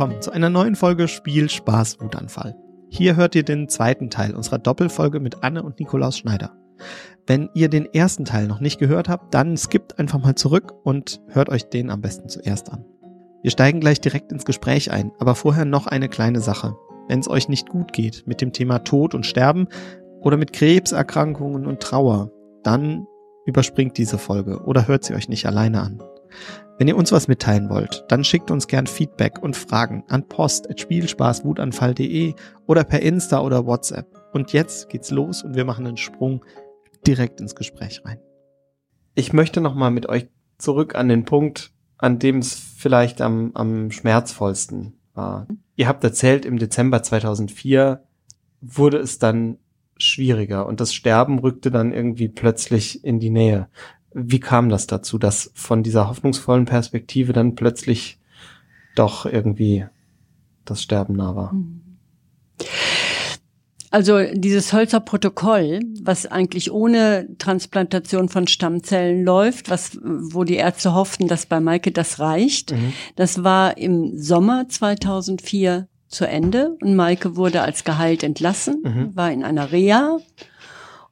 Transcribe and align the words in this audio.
willkommen 0.00 0.22
zu 0.22 0.30
einer 0.30 0.48
neuen 0.48 0.76
Folge 0.76 1.08
Spiel 1.08 1.50
Spaß 1.50 2.00
Wutanfall. 2.00 2.56
Hier 2.88 3.16
hört 3.16 3.34
ihr 3.34 3.42
den 3.42 3.68
zweiten 3.68 4.08
Teil 4.08 4.34
unserer 4.34 4.56
Doppelfolge 4.56 5.20
mit 5.20 5.44
Anne 5.44 5.62
und 5.62 5.78
Nikolaus 5.78 6.16
Schneider. 6.16 6.56
Wenn 7.26 7.50
ihr 7.52 7.68
den 7.68 7.84
ersten 7.84 8.24
Teil 8.24 8.46
noch 8.46 8.60
nicht 8.60 8.78
gehört 8.78 9.10
habt, 9.10 9.34
dann 9.34 9.58
skippt 9.58 9.98
einfach 9.98 10.18
mal 10.18 10.36
zurück 10.36 10.72
und 10.84 11.20
hört 11.28 11.50
euch 11.50 11.68
den 11.68 11.90
am 11.90 12.00
besten 12.00 12.30
zuerst 12.30 12.72
an. 12.72 12.86
Wir 13.42 13.50
steigen 13.50 13.80
gleich 13.80 14.00
direkt 14.00 14.32
ins 14.32 14.46
Gespräch 14.46 14.90
ein, 14.90 15.12
aber 15.18 15.34
vorher 15.34 15.66
noch 15.66 15.86
eine 15.86 16.08
kleine 16.08 16.40
Sache. 16.40 16.74
Wenn 17.06 17.20
es 17.20 17.28
euch 17.28 17.50
nicht 17.50 17.68
gut 17.68 17.92
geht 17.92 18.26
mit 18.26 18.40
dem 18.40 18.54
Thema 18.54 18.78
Tod 18.78 19.14
und 19.14 19.26
Sterben 19.26 19.68
oder 20.22 20.38
mit 20.38 20.54
Krebserkrankungen 20.54 21.66
und 21.66 21.80
Trauer, 21.80 22.30
dann 22.62 23.04
überspringt 23.44 23.98
diese 23.98 24.16
Folge 24.16 24.62
oder 24.62 24.88
hört 24.88 25.04
sie 25.04 25.12
euch 25.12 25.28
nicht 25.28 25.44
alleine 25.44 25.82
an. 25.82 26.02
Wenn 26.80 26.88
ihr 26.88 26.96
uns 26.96 27.12
was 27.12 27.28
mitteilen 27.28 27.68
wollt, 27.68 28.04
dann 28.08 28.24
schickt 28.24 28.50
uns 28.50 28.66
gern 28.66 28.86
Feedback 28.86 29.42
und 29.42 29.54
Fragen 29.54 30.02
an 30.08 30.26
post.spielspaßwutanfall.de 30.26 32.32
oder 32.66 32.84
per 32.84 33.02
Insta 33.02 33.42
oder 33.42 33.66
WhatsApp. 33.66 34.06
Und 34.32 34.54
jetzt 34.54 34.88
geht's 34.88 35.10
los 35.10 35.42
und 35.42 35.56
wir 35.56 35.66
machen 35.66 35.86
einen 35.86 35.98
Sprung 35.98 36.42
direkt 37.06 37.42
ins 37.42 37.54
Gespräch 37.54 38.00
rein. 38.06 38.18
Ich 39.14 39.34
möchte 39.34 39.60
nochmal 39.60 39.90
mit 39.90 40.08
euch 40.08 40.28
zurück 40.56 40.94
an 40.94 41.10
den 41.10 41.26
Punkt, 41.26 41.74
an 41.98 42.18
dem 42.18 42.38
es 42.38 42.54
vielleicht 42.54 43.20
am, 43.20 43.50
am 43.52 43.90
schmerzvollsten 43.90 44.94
war. 45.12 45.48
Ihr 45.76 45.86
habt 45.86 46.02
erzählt, 46.02 46.46
im 46.46 46.58
Dezember 46.58 47.02
2004 47.02 48.02
wurde 48.62 48.96
es 48.96 49.18
dann 49.18 49.58
schwieriger 49.98 50.66
und 50.66 50.80
das 50.80 50.94
Sterben 50.94 51.40
rückte 51.40 51.70
dann 51.70 51.92
irgendwie 51.92 52.28
plötzlich 52.28 53.04
in 53.04 53.20
die 53.20 53.28
Nähe. 53.28 53.68
Wie 54.12 54.40
kam 54.40 54.68
das 54.68 54.86
dazu, 54.86 55.18
dass 55.18 55.50
von 55.54 55.82
dieser 55.82 56.08
hoffnungsvollen 56.08 56.64
Perspektive 56.64 57.32
dann 57.32 57.54
plötzlich 57.54 58.18
doch 58.96 59.24
irgendwie 59.24 59.86
das 60.64 60.82
Sterben 60.82 61.16
nah 61.16 61.36
war? 61.36 61.54
Also 63.92 64.20
dieses 64.32 64.72
Hölzer 64.72 65.00
Protokoll, 65.00 65.80
was 66.00 66.26
eigentlich 66.26 66.70
ohne 66.70 67.26
Transplantation 67.38 68.28
von 68.28 68.46
Stammzellen 68.46 69.24
läuft, 69.24 69.68
was, 69.68 69.98
wo 70.02 70.44
die 70.44 70.54
Ärzte 70.54 70.94
hofften, 70.94 71.26
dass 71.26 71.46
bei 71.46 71.58
Maike 71.58 71.90
das 71.90 72.20
reicht, 72.20 72.70
mhm. 72.70 72.92
das 73.16 73.42
war 73.42 73.78
im 73.78 74.16
Sommer 74.16 74.68
2004 74.68 75.88
zu 76.06 76.26
Ende 76.26 76.76
und 76.80 76.94
Maike 76.94 77.36
wurde 77.36 77.62
als 77.62 77.82
geheilt 77.82 78.22
entlassen, 78.22 78.82
mhm. 78.82 79.16
war 79.16 79.32
in 79.32 79.44
einer 79.44 79.72
Reha 79.72 80.18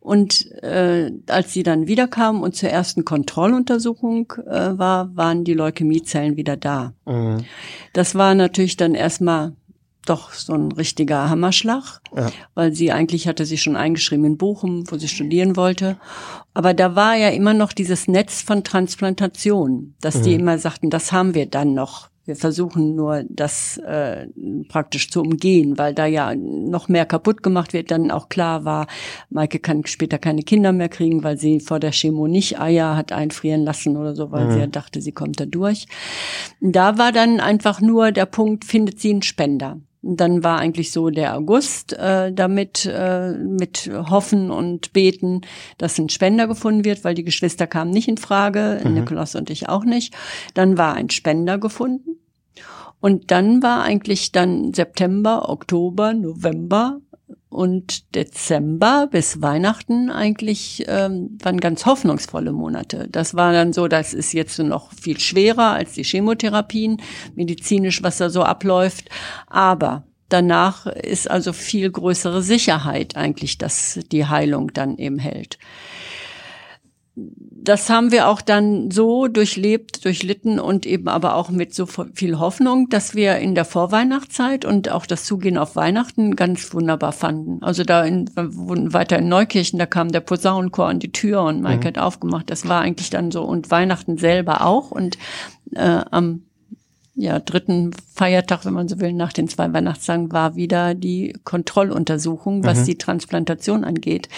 und 0.09 0.51
äh, 0.63 1.13
als 1.27 1.53
sie 1.53 1.63
dann 1.63 1.87
wiederkam 1.87 2.41
und 2.41 2.57
zur 2.57 2.71
ersten 2.71 3.05
Kontrolluntersuchung 3.05 4.33
äh, 4.47 4.79
war, 4.79 5.15
waren 5.15 5.45
die 5.45 5.53
Leukämiezellen 5.53 6.39
wieder 6.39 6.57
da. 6.57 6.95
Mhm. 7.05 7.45
Das 7.93 8.15
war 8.15 8.35
natürlich 8.35 8.79
dann 8.79 8.95
erstmal 8.95 9.53
doch 10.07 10.33
so 10.33 10.55
ein 10.55 10.73
richtiger 10.73 11.29
Hammerschlag, 11.29 12.01
ja. 12.17 12.33
weil 12.55 12.73
sie 12.73 12.91
eigentlich 12.91 13.29
hatte 13.29 13.45
sie 13.45 13.59
schon 13.59 13.77
eingeschrieben 13.77 14.25
in 14.25 14.39
Bochum, 14.39 14.91
wo 14.91 14.97
sie 14.97 15.09
studieren 15.09 15.57
wollte. 15.57 15.99
Aber 16.55 16.73
da 16.73 16.97
war 16.97 17.15
ja 17.15 17.29
immer 17.29 17.53
noch 17.53 17.75
dieses 17.75 18.09
Netz 18.09 18.41
von 18.41 18.65
Transplantation, 18.65 19.95
dass 20.01 20.15
mhm. 20.15 20.23
die 20.23 20.35
immer 20.37 20.59
sagten, 20.59 20.89
das 20.89 21.13
haben 21.13 21.35
wir 21.35 21.45
dann 21.45 21.75
noch. 21.75 22.09
Wir 22.29 22.37
versuchen 22.37 22.95
nur, 22.95 23.25
das 23.31 23.79
äh, 23.79 24.27
praktisch 24.69 25.09
zu 25.11 25.23
umgehen, 25.23 25.79
weil 25.79 25.95
da 25.95 26.05
ja 26.05 26.35
noch 26.35 26.89
mehr 26.89 27.07
kaputt 27.07 27.43
gemacht 27.43 27.73
wird. 27.73 27.91
Dann 27.91 28.11
auch 28.11 28.29
klar 28.29 28.67
war, 28.67 28.87
Maike 29.31 29.61
kann 29.61 29.87
später 29.87 30.19
keine 30.19 30.43
Kinder 30.43 30.73
mehr 30.73 30.91
kriegen, 30.91 31.25
weil 31.25 31.39
sie 31.39 31.59
vor 31.59 31.81
der 31.81 31.93
Chemo 31.93 32.29
nicht 32.29 32.61
Eier 32.61 32.99
hat 32.99 33.13
einfrieren 33.13 33.65
lassen 33.65 33.97
oder 33.97 34.15
so, 34.15 34.31
weil 34.31 34.45
mhm. 34.45 34.51
sie 34.51 34.59
ja 34.59 34.67
dachte, 34.67 35.01
sie 35.01 35.13
kommt 35.13 35.41
da 35.41 35.47
durch. 35.47 35.87
Da 36.61 36.99
war 36.99 37.13
dann 37.13 37.41
einfach 37.41 37.81
nur 37.81 38.13
der 38.13 38.27
Punkt, 38.27 38.67
findet 38.67 39.01
sie 39.01 39.09
einen 39.09 39.23
Spender. 39.23 39.79
Dann 40.03 40.45
war 40.45 40.59
eigentlich 40.59 40.93
so 40.93 41.11
der 41.11 41.35
August 41.35 41.95
äh, 41.95 42.33
damit 42.33 42.85
äh, 42.85 43.33
mit 43.33 43.91
Hoffen 43.93 44.51
und 44.51 44.93
Beten, 44.93 45.41
dass 45.77 45.99
ein 45.99 46.09
Spender 46.09 46.47
gefunden 46.47 46.85
wird, 46.85 47.05
weil 47.05 47.15
die 47.15 47.25
Geschwister 47.25 47.67
kamen 47.67 47.91
nicht 47.91 48.07
in 48.07 48.19
Frage, 48.19 48.81
mhm. 48.85 48.95
Nikolaus 48.95 49.35
und 49.35 49.49
ich 49.49 49.69
auch 49.69 49.85
nicht. 49.85 50.15
Dann 50.53 50.77
war 50.77 50.95
ein 50.95 51.11
Spender 51.11 51.57
gefunden. 51.59 52.19
Und 53.01 53.31
dann 53.31 53.63
war 53.63 53.83
eigentlich 53.83 54.33
dann 54.33 54.75
September, 54.75 55.49
Oktober, 55.49 56.15
November 56.15 57.01
und 57.49 58.15
Dezember 58.15 59.09
bis 59.11 59.41
Weihnachten 59.41 60.11
eigentlich 60.11 60.85
ähm, 60.87 61.39
waren 61.43 61.61
ganz 61.61 61.87
hoffnungsvolle 61.87 62.53
Monate. 62.53 63.09
Das 63.11 63.35
war 63.35 63.53
dann 63.53 63.73
so, 63.73 63.89
das 63.89 64.13
ist 64.15 64.33
jetzt 64.33 64.59
noch 64.59 64.93
viel 64.93 65.19
schwerer 65.19 65.73
als 65.73 65.93
die 65.93 66.05
Chemotherapien, 66.05 67.01
medizinisch, 67.35 68.03
was 68.03 68.19
da 68.19 68.29
so 68.29 68.43
abläuft. 68.43 69.09
Aber 69.47 70.05
danach 70.29 70.87
ist 70.87 71.31
also 71.31 71.53
viel 71.53 71.91
größere 71.91 72.43
Sicherheit 72.43 73.17
eigentlich, 73.17 73.57
dass 73.57 74.01
die 74.13 74.27
Heilung 74.27 74.73
dann 74.75 74.99
eben 74.99 75.19
hält 75.19 75.59
das 77.69 77.91
haben 77.91 78.13
wir 78.13 78.29
auch 78.29 78.41
dann 78.41 78.91
so 78.91 79.29
durchlebt, 79.29 80.05
durchlitten 80.05 80.59
und 80.59 80.87
eben 80.87 81.09
aber 81.09 81.35
auch 81.35 81.51
mit 81.51 81.75
so 81.75 81.87
viel 81.87 82.39
Hoffnung, 82.39 82.89
dass 82.89 83.15
wir 83.15 83.37
in 83.37 83.55
der 83.55 83.65
Vorweihnachtszeit 83.65 84.65
und 84.65 84.91
auch 84.91 85.05
das 85.05 85.25
Zugehen 85.25 85.59
auf 85.59 85.77
Weihnachten 85.77 86.37
ganz 86.37 86.73
wunderbar 86.73 87.13
fanden. 87.13 87.63
Also 87.63 87.85
da 87.85 88.05
in, 88.05 88.31
weiter 88.35 89.19
in 89.19 89.29
Neukirchen, 89.29 89.79
da 89.79 89.87
kam 89.87 90.11
der 90.13 90.21
Posaunenchor 90.21 90.87
an 90.87 90.99
die 90.99 91.13
Tür 91.13 91.43
und 91.43 91.61
Mike 91.61 91.81
mhm. 91.81 91.85
hat 91.85 91.99
aufgemacht. 91.99 92.49
Das 92.51 92.69
war 92.69 92.81
eigentlich 92.81 93.11
dann 93.11 93.31
so 93.31 93.43
und 93.43 93.71
Weihnachten 93.71 94.17
selber 94.17 94.65
auch 94.65 94.91
und 94.91 95.19
äh, 95.75 96.01
am 96.11 96.48
ja, 97.21 97.41
dritten 97.41 97.91
Feiertag, 98.15 98.65
wenn 98.65 98.75
man 98.75 98.87
so 98.87 99.01
will, 99.01 99.13
nach 99.13 99.33
den 99.33 99.49
zwei 99.49 99.73
Weihnachtstagen 99.73 100.31
war 100.31 100.55
wieder 100.55 100.95
die 100.95 101.35
Kontrolluntersuchung, 101.43 102.65
was 102.65 102.81
mhm. 102.81 102.85
die 102.85 102.99
Transplantation 102.99 103.83
angeht. 103.83 104.29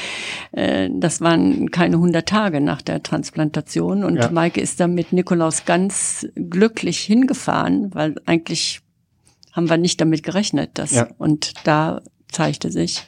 Äh, 0.52 0.88
das 0.90 1.20
waren 1.20 1.70
keine 1.70 1.96
100 1.96 2.26
Tage 2.26 2.62
nach 2.62 2.80
der 2.80 3.02
Transplantation 3.02 4.02
und 4.02 4.16
ja. 4.16 4.30
Maike 4.30 4.62
ist 4.62 4.80
dann 4.80 4.94
mit 4.94 5.12
Nikolaus 5.12 5.66
ganz 5.66 6.26
glücklich 6.34 7.00
hingefahren, 7.00 7.94
weil 7.94 8.14
eigentlich 8.24 8.80
haben 9.52 9.68
wir 9.68 9.76
nicht 9.76 10.00
damit 10.00 10.22
gerechnet, 10.22 10.70
dass 10.74 10.92
ja. 10.92 11.08
und 11.18 11.52
da 11.64 12.00
zeigte 12.32 12.72
sich, 12.72 13.04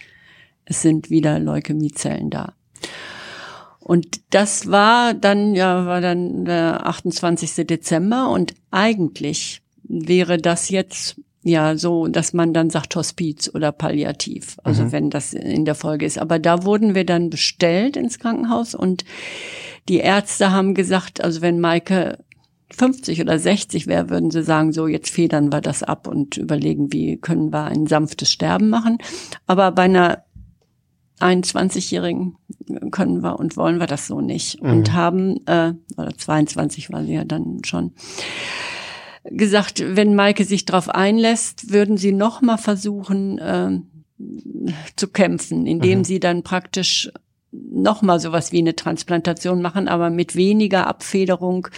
es 0.66 0.82
sind 0.82 1.08
wieder 1.08 1.38
Leukämiezellen 1.38 2.28
da. 2.28 2.52
Und 3.84 4.20
das 4.30 4.70
war 4.70 5.14
dann, 5.14 5.54
ja, 5.54 5.86
war 5.86 6.00
dann 6.00 6.44
der 6.44 6.86
28. 6.86 7.66
Dezember 7.66 8.30
und 8.30 8.54
eigentlich 8.70 9.62
wäre 9.82 10.38
das 10.38 10.70
jetzt 10.70 11.16
ja 11.42 11.76
so, 11.76 12.06
dass 12.06 12.32
man 12.32 12.54
dann 12.54 12.70
sagt 12.70 12.94
Hospiz 12.94 13.50
oder 13.52 13.72
Palliativ, 13.72 14.56
also 14.62 14.84
mhm. 14.84 14.92
wenn 14.92 15.10
das 15.10 15.32
in 15.32 15.64
der 15.64 15.74
Folge 15.74 16.06
ist. 16.06 16.18
Aber 16.18 16.38
da 16.38 16.64
wurden 16.64 16.94
wir 16.94 17.04
dann 17.04 17.30
bestellt 17.30 17.96
ins 17.96 18.18
Krankenhaus 18.18 18.74
und 18.74 19.04
die 19.88 19.98
Ärzte 19.98 20.52
haben 20.52 20.74
gesagt, 20.74 21.22
also 21.22 21.40
wenn 21.40 21.58
Maike 21.58 22.18
50 22.70 23.20
oder 23.20 23.38
60 23.38 23.86
wäre, 23.86 24.08
würden 24.08 24.30
sie 24.30 24.42
sagen, 24.42 24.72
so 24.72 24.86
jetzt 24.86 25.10
federn 25.10 25.52
wir 25.52 25.60
das 25.60 25.82
ab 25.82 26.06
und 26.06 26.36
überlegen, 26.36 26.92
wie 26.92 27.18
können 27.18 27.52
wir 27.52 27.64
ein 27.64 27.86
sanftes 27.86 28.30
Sterben 28.30 28.70
machen. 28.70 28.98
Aber 29.46 29.72
bei 29.72 29.82
einer 29.82 30.24
21-Jährigen 31.22 32.36
können 32.90 33.22
wir 33.22 33.38
und 33.38 33.56
wollen 33.56 33.78
wir 33.78 33.86
das 33.86 34.06
so 34.06 34.20
nicht. 34.20 34.62
Mhm. 34.62 34.70
Und 34.70 34.92
haben, 34.92 35.46
äh, 35.46 35.74
oder 35.96 36.16
22 36.16 36.92
war 36.92 37.04
sie 37.04 37.14
ja 37.14 37.24
dann 37.24 37.60
schon, 37.64 37.92
gesagt, 39.24 39.82
wenn 39.96 40.14
Maike 40.14 40.44
sich 40.44 40.64
darauf 40.64 40.88
einlässt, 40.88 41.72
würden 41.72 41.96
sie 41.96 42.12
noch 42.12 42.42
mal 42.42 42.58
versuchen 42.58 43.38
äh, 43.38 43.80
zu 44.96 45.08
kämpfen, 45.08 45.66
indem 45.66 46.00
mhm. 46.00 46.04
sie 46.04 46.20
dann 46.20 46.42
praktisch 46.42 47.10
noch 47.52 48.00
mal 48.00 48.18
sowas 48.18 48.50
wie 48.50 48.58
eine 48.58 48.74
Transplantation 48.74 49.60
machen, 49.60 49.86
aber 49.86 50.08
mit 50.08 50.36
weniger 50.36 50.86
Abfederung, 50.86 51.68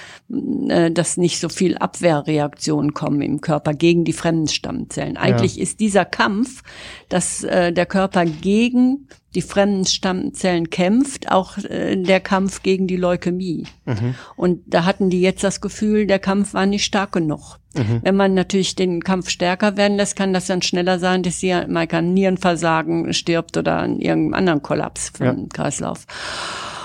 äh, 0.69 0.91
dass 0.91 1.17
nicht 1.17 1.41
so 1.41 1.49
viel 1.49 1.77
Abwehrreaktionen 1.77 2.95
kommen 2.95 3.21
im 3.23 3.41
Körper 3.41 3.75
gegen 3.75 4.05
die 4.05 4.13
fremden 4.13 4.49
Stammzellen. 4.49 5.17
Eigentlich 5.17 5.57
ja. 5.57 5.63
ist 5.65 5.81
dieser 5.81 6.05
Kampf, 6.05 6.63
dass 7.09 7.43
äh, 7.43 7.73
der 7.73 7.87
Körper 7.87 8.25
gegen 8.25 9.09
die 9.35 9.43
fremden 9.43 9.85
Stammzellen 9.85 10.71
kämpft, 10.71 11.31
auch 11.31 11.59
äh, 11.59 11.97
der 11.97 12.21
Kampf 12.21 12.63
gegen 12.63 12.87
die 12.87 12.97
Leukämie. 12.97 13.65
Mhm. 13.85 14.15
Und 14.37 14.63
da 14.67 14.85
hatten 14.85 15.11
die 15.11 15.21
jetzt 15.21 15.43
das 15.45 15.61
Gefühl, 15.61 16.07
der 16.07 16.19
Kampf 16.19 16.55
war 16.55 16.67
nicht 16.67 16.85
stark 16.85 17.13
genug. 17.13 17.59
Mhm. 17.75 18.01
Wenn 18.03 18.17
man 18.17 18.35
natürlich 18.35 18.77
den 18.77 19.03
Kampf 19.03 19.29
stärker 19.29 19.77
werden 19.77 19.97
lässt, 19.97 20.17
kann 20.17 20.33
das 20.33 20.47
dann 20.47 20.63
schneller 20.63 20.99
sein, 20.99 21.23
dass 21.23 21.41
sie 21.41 21.55
mal 21.69 21.89
an 21.91 22.15
Nierenversagen 22.15 23.13
stirbt 23.13 23.57
oder 23.57 23.79
an 23.79 24.01
irgendeinem 24.01 24.35
anderen 24.35 24.63
Kollaps 24.63 25.11
vom 25.17 25.27
ja. 25.27 25.37
Kreislauf. 25.53 26.07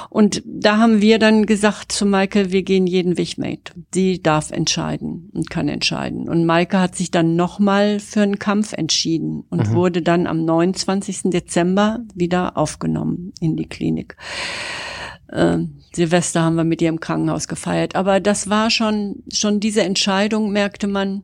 Und 0.09 0.41
da 0.45 0.77
haben 0.77 1.01
wir 1.01 1.19
dann 1.19 1.45
gesagt 1.45 1.91
zu 1.91 2.05
Maike, 2.05 2.51
wir 2.51 2.63
gehen 2.63 2.87
jeden 2.87 3.17
Weg 3.17 3.37
mit. 3.37 3.73
Sie 3.93 4.21
darf 4.21 4.51
entscheiden 4.51 5.29
und 5.33 5.49
kann 5.49 5.67
entscheiden. 5.67 6.27
Und 6.27 6.45
Maike 6.45 6.79
hat 6.79 6.95
sich 6.95 7.11
dann 7.11 7.35
nochmal 7.35 7.99
für 7.99 8.21
einen 8.21 8.39
Kampf 8.39 8.73
entschieden 8.73 9.43
und 9.49 9.69
mhm. 9.69 9.75
wurde 9.75 10.01
dann 10.01 10.25
am 10.25 10.43
29. 10.45 11.23
Dezember 11.25 11.99
wieder 12.15 12.57
aufgenommen 12.57 13.33
in 13.39 13.55
die 13.55 13.67
Klinik. 13.67 14.17
Äh, 15.27 15.59
Silvester 15.93 16.41
haben 16.41 16.55
wir 16.55 16.63
mit 16.63 16.81
ihr 16.81 16.89
im 16.89 16.99
Krankenhaus 16.99 17.47
gefeiert. 17.47 17.95
Aber 17.95 18.19
das 18.19 18.49
war 18.49 18.71
schon, 18.71 19.23
schon 19.31 19.59
diese 19.59 19.83
Entscheidung, 19.83 20.51
merkte 20.51 20.87
man, 20.87 21.23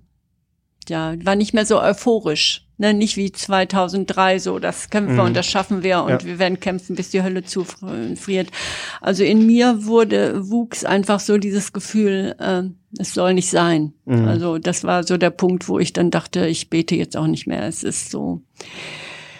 ja, 0.89 1.15
war 1.23 1.35
nicht 1.35 1.53
mehr 1.53 1.65
so 1.65 1.81
euphorisch. 1.81 2.61
Ne, 2.77 2.93
nicht 2.93 3.15
wie 3.15 3.31
2003 3.31 4.39
so, 4.39 4.59
das 4.59 4.89
kämpfen 4.89 5.15
wir 5.15 5.21
mhm. 5.21 5.29
und 5.29 5.33
das 5.33 5.45
schaffen 5.45 5.81
wir 5.81 6.03
und 6.03 6.09
ja. 6.09 6.25
wir 6.25 6.39
werden 6.39 6.59
kämpfen, 6.59 6.97
bis 6.97 7.09
die 7.09 7.23
Hölle 7.23 7.45
zufriert. 7.45 8.49
Also 8.99 9.23
in 9.23 9.45
mir 9.45 9.85
wurde, 9.85 10.49
wuchs 10.49 10.83
einfach 10.83 11.21
so 11.21 11.37
dieses 11.37 11.71
Gefühl, 11.71 12.35
äh, 12.37 12.63
es 12.99 13.13
soll 13.13 13.33
nicht 13.33 13.49
sein. 13.49 13.93
Mhm. 14.03 14.27
Also 14.27 14.57
das 14.57 14.83
war 14.83 15.03
so 15.03 15.15
der 15.15 15.29
Punkt, 15.29 15.69
wo 15.69 15.79
ich 15.79 15.93
dann 15.93 16.11
dachte, 16.11 16.47
ich 16.47 16.69
bete 16.69 16.95
jetzt 16.95 17.15
auch 17.15 17.27
nicht 17.27 17.47
mehr. 17.47 17.63
Es 17.63 17.81
ist 17.81 18.11
so 18.11 18.41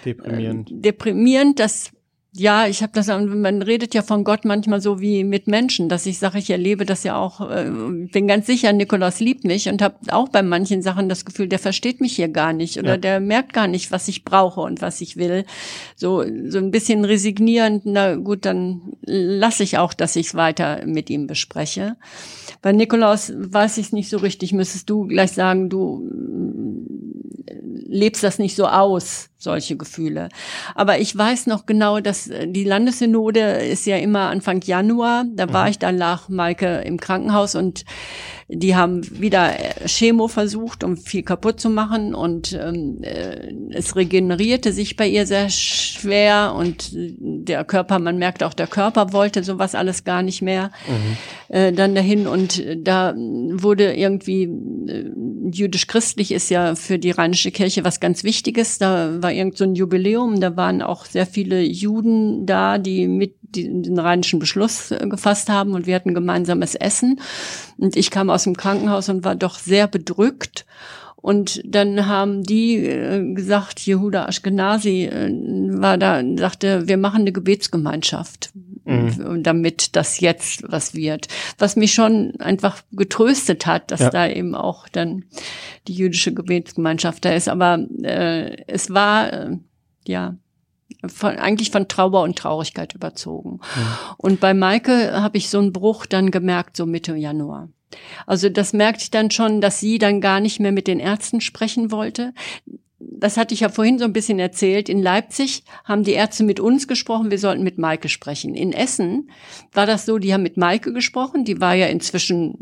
deprimierend. 0.05 0.71
Äh, 0.71 0.75
deprimierend, 0.75 1.59
dass 1.59 1.91
ja, 2.37 2.67
ich 2.67 2.83
habe 2.83 2.91
das, 2.93 3.07
man 3.07 3.61
redet 3.61 3.93
ja 3.93 4.01
von 4.01 4.25
Gott 4.25 4.43
manchmal 4.43 4.81
so 4.81 4.99
wie 4.99 5.23
mit 5.23 5.47
Menschen, 5.47 5.87
dass 5.87 6.05
ich 6.05 6.19
sage, 6.19 6.37
ich 6.37 6.49
erlebe 6.49 6.85
das 6.85 7.03
ja 7.03 7.15
auch, 7.15 7.49
äh, 7.49 7.71
bin 8.11 8.27
ganz 8.27 8.45
sicher, 8.45 8.73
Nikolaus 8.73 9.21
liebt 9.21 9.45
mich 9.45 9.69
und 9.69 9.81
habe 9.81 9.95
auch 10.09 10.27
bei 10.27 10.43
manchen 10.43 10.81
Sachen 10.81 11.07
das 11.07 11.23
Gefühl, 11.23 11.47
der 11.47 11.59
versteht 11.59 12.01
mich 12.01 12.17
hier 12.17 12.27
gar 12.27 12.51
nicht 12.51 12.77
oder 12.77 12.91
ja. 12.91 12.97
der 12.97 13.19
merkt 13.21 13.53
gar 13.53 13.67
nicht, 13.67 13.89
was 13.91 14.09
ich 14.09 14.25
brauche 14.25 14.59
und 14.59 14.81
was 14.81 14.99
ich 14.99 15.15
will. 15.15 15.45
So, 15.95 16.25
so 16.49 16.57
ein 16.57 16.71
bisschen 16.71 17.05
resignierend, 17.05 17.83
na 17.85 18.15
gut, 18.15 18.43
dann 18.43 18.81
lasse 19.01 19.63
ich 19.63 19.77
auch, 19.77 19.93
dass 19.93 20.17
ich 20.17 20.35
weiter 20.35 20.85
mit 20.85 21.09
ihm 21.09 21.27
bespreche. 21.27 21.95
Bei 22.61 22.73
Nikolaus 22.73 23.31
weiß 23.33 23.77
ich 23.77 23.87
es 23.87 23.93
nicht 23.93 24.09
so 24.09 24.17
richtig, 24.17 24.51
müsstest 24.51 24.89
du 24.89 25.07
gleich 25.07 25.31
sagen, 25.31 25.69
du 25.69 26.09
lebst 27.87 28.23
das 28.23 28.39
nicht 28.39 28.55
so 28.55 28.67
aus, 28.67 29.29
solche 29.45 29.77
Gefühle. 29.77 30.27
Aber 30.75 30.99
ich 30.99 31.17
weiß 31.17 31.47
noch 31.47 31.65
genau, 31.65 32.01
dass 32.01 32.27
äh, 32.27 32.47
die 32.47 32.65
Landessynode 32.65 33.39
ist 33.39 33.85
ja 33.85 33.95
immer 33.95 34.29
Anfang 34.29 34.59
Januar. 34.61 35.23
Da 35.33 35.53
war 35.53 35.63
mhm. 35.63 35.71
ich 35.71 35.79
dann 35.79 35.95
nach 35.95 36.27
Maike 36.27 36.81
im 36.85 36.99
Krankenhaus 36.99 37.55
und 37.55 37.85
die 38.47 38.75
haben 38.75 39.01
wieder 39.19 39.57
äh, 39.57 39.87
Chemo 39.87 40.27
versucht, 40.27 40.83
um 40.83 40.97
viel 40.97 41.23
kaputt 41.23 41.59
zu 41.59 41.69
machen 41.69 42.13
und 42.13 42.53
ähm, 42.53 42.99
äh, 43.01 43.51
es 43.71 43.95
regenerierte 43.95 44.71
sich 44.71 44.95
bei 44.95 45.07
ihr 45.07 45.25
sehr 45.25 45.49
schwer 45.49 46.53
und 46.55 46.91
der 46.93 47.63
Körper, 47.63 47.97
man 47.97 48.17
merkt 48.17 48.43
auch, 48.43 48.53
der 48.53 48.67
Körper 48.67 49.13
wollte 49.13 49.43
sowas 49.43 49.73
alles 49.73 50.03
gar 50.03 50.21
nicht 50.21 50.41
mehr 50.41 50.71
mhm. 50.87 51.55
äh, 51.55 51.71
dann 51.71 51.95
dahin 51.95 52.27
und 52.27 52.63
da 52.77 53.15
wurde 53.15 53.95
irgendwie 53.95 54.43
äh, 54.43 55.11
jüdisch-christlich 55.51 56.31
ist 56.31 56.49
ja 56.49 56.75
für 56.75 56.99
die 56.99 57.11
rheinische 57.11 57.51
Kirche 57.51 57.83
was 57.83 57.99
ganz 57.99 58.23
Wichtiges. 58.23 58.77
Da 58.77 59.21
war 59.21 59.31
irgend 59.35 59.57
so 59.57 59.65
ein 59.65 59.75
Jubiläum, 59.75 60.39
da 60.39 60.55
waren 60.57 60.81
auch 60.81 61.05
sehr 61.05 61.25
viele 61.25 61.61
Juden 61.61 62.45
da, 62.45 62.77
die 62.77 63.07
mit 63.07 63.35
den 63.41 63.97
rheinischen 63.97 64.39
Beschluss 64.39 64.91
äh, 64.91 65.07
gefasst 65.07 65.49
haben 65.49 65.73
und 65.73 65.87
wir 65.87 65.95
hatten 65.95 66.13
gemeinsames 66.13 66.75
Essen. 66.75 67.19
Und 67.77 67.95
ich 67.95 68.11
kam 68.11 68.29
aus 68.29 68.43
dem 68.43 68.57
Krankenhaus 68.57 69.09
und 69.09 69.23
war 69.23 69.35
doch 69.35 69.59
sehr 69.59 69.87
bedrückt. 69.87 70.65
Und 71.15 71.61
dann 71.65 72.05
haben 72.05 72.43
die 72.43 72.85
äh, 72.85 73.33
gesagt, 73.33 73.79
Jehuda 73.79 74.27
Ashkenazi 74.27 75.05
äh, 75.05 75.31
war 75.81 75.97
da, 75.97 76.21
sagte, 76.37 76.87
wir 76.87 76.97
machen 76.97 77.21
eine 77.21 77.31
Gebetsgemeinschaft, 77.31 78.51
mhm. 78.85 79.43
damit 79.43 79.95
das 79.95 80.19
jetzt 80.19 80.63
was 80.67 80.93
wird. 80.93 81.27
Was 81.57 81.75
mich 81.75 81.93
schon 81.93 82.33
einfach 82.39 82.81
getröstet 82.91 83.65
hat, 83.65 83.91
dass 83.91 84.01
ja. 84.01 84.09
da 84.09 84.27
eben 84.27 84.55
auch 84.55 84.87
dann 84.87 85.25
die 85.87 85.93
jüdische 85.93 86.33
Gebetsgemeinschaft 86.33 87.25
da 87.25 87.33
ist. 87.33 87.49
Aber 87.49 87.79
äh, 88.01 88.63
es 88.67 88.89
war, 88.91 89.33
äh, 89.33 89.57
ja, 90.07 90.35
von, 91.07 91.37
eigentlich 91.37 91.71
von 91.71 91.87
Trauer 91.87 92.23
und 92.23 92.37
Traurigkeit 92.37 92.93
überzogen. 92.93 93.59
Mhm. 93.75 93.87
Und 94.17 94.39
bei 94.39 94.53
Maike 94.53 95.21
habe 95.21 95.37
ich 95.37 95.49
so 95.49 95.59
einen 95.59 95.73
Bruch 95.73 96.05
dann 96.05 96.31
gemerkt, 96.31 96.77
so 96.77 96.85
Mitte 96.85 97.15
Januar. 97.15 97.69
Also 98.25 98.49
das 98.49 98.73
merkte 98.73 99.03
ich 99.03 99.11
dann 99.11 99.31
schon, 99.31 99.61
dass 99.61 99.79
sie 99.79 99.97
dann 99.97 100.21
gar 100.21 100.39
nicht 100.39 100.59
mehr 100.59 100.71
mit 100.71 100.87
den 100.87 100.99
Ärzten 100.99 101.41
sprechen 101.41 101.91
wollte. 101.91 102.33
Das 103.11 103.37
hatte 103.37 103.53
ich 103.53 103.61
ja 103.61 103.69
vorhin 103.69 103.99
so 103.99 104.05
ein 104.05 104.13
bisschen 104.13 104.39
erzählt. 104.39 104.89
In 104.89 105.01
Leipzig 105.01 105.63
haben 105.83 106.03
die 106.03 106.13
Ärzte 106.13 106.43
mit 106.43 106.59
uns 106.59 106.87
gesprochen, 106.87 107.31
wir 107.31 107.39
sollten 107.39 107.63
mit 107.63 107.77
Maike 107.77 108.09
sprechen. 108.09 108.55
In 108.55 108.73
Essen 108.73 109.29
war 109.73 109.85
das 109.85 110.05
so, 110.05 110.17
die 110.17 110.33
haben 110.33 110.43
mit 110.43 110.57
Maike 110.57 110.93
gesprochen, 110.93 111.45
die 111.45 111.61
war 111.61 111.75
ja 111.75 111.87
inzwischen 111.87 112.57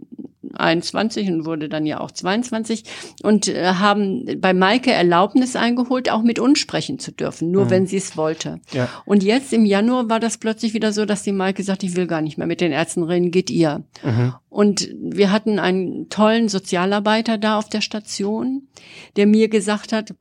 21 0.54 1.30
und 1.30 1.45
wurde 1.45 1.69
dann 1.69 1.86
ja 1.86 2.00
auch 2.00 2.12
22 2.12 2.84
und 3.24 3.48
äh, 3.48 3.66
haben 3.66 4.25
bei 4.40 4.54
Maike 4.54 4.92
Erlaubnis 4.92 5.56
eingeholt, 5.56 6.10
auch 6.10 6.22
mit 6.22 6.40
uns 6.40 6.60
sprechen 6.60 7.00
zu 7.00 7.12
dürfen, 7.12 7.51
nur 7.51 7.66
mhm. 7.66 7.69
wenn 7.69 7.88
sie 7.88 7.98
es 7.98 8.16
wollte. 8.18 8.60
Ja. 8.72 8.89
Und 9.06 9.24
jetzt 9.24 9.54
im 9.54 9.66
Januar 9.66 10.10
war 10.10 10.19
das 10.19 10.38
plötzlich 10.38 10.74
wieder 10.74 10.94
so, 10.94 11.06
dass 11.06 11.24
die 11.24 11.31
Maike 11.31 11.63
sagt, 11.63 11.84
ich 11.84 11.96
will 11.96 12.07
gar 12.07 12.22
nicht 12.22 12.38
mehr 12.38 12.48
mit 12.48 12.62
den 12.62 12.72
Ärzten 12.72 13.04
reden, 13.04 13.31
geht 13.31 13.50
ihr. 13.50 13.84
Mhm. 14.04 14.34
Und 14.50 14.89
wir 15.01 15.31
hatten 15.31 15.57
einen 15.57 16.10
tollen 16.10 16.48
Sozialarbeiter 16.48 17.39
da 17.39 17.57
auf 17.57 17.69
der 17.69 17.81
Station, 17.81 18.68
der 19.16 19.25
mir 19.25 19.48
gesagt 19.48 19.92
hat, 19.92 20.13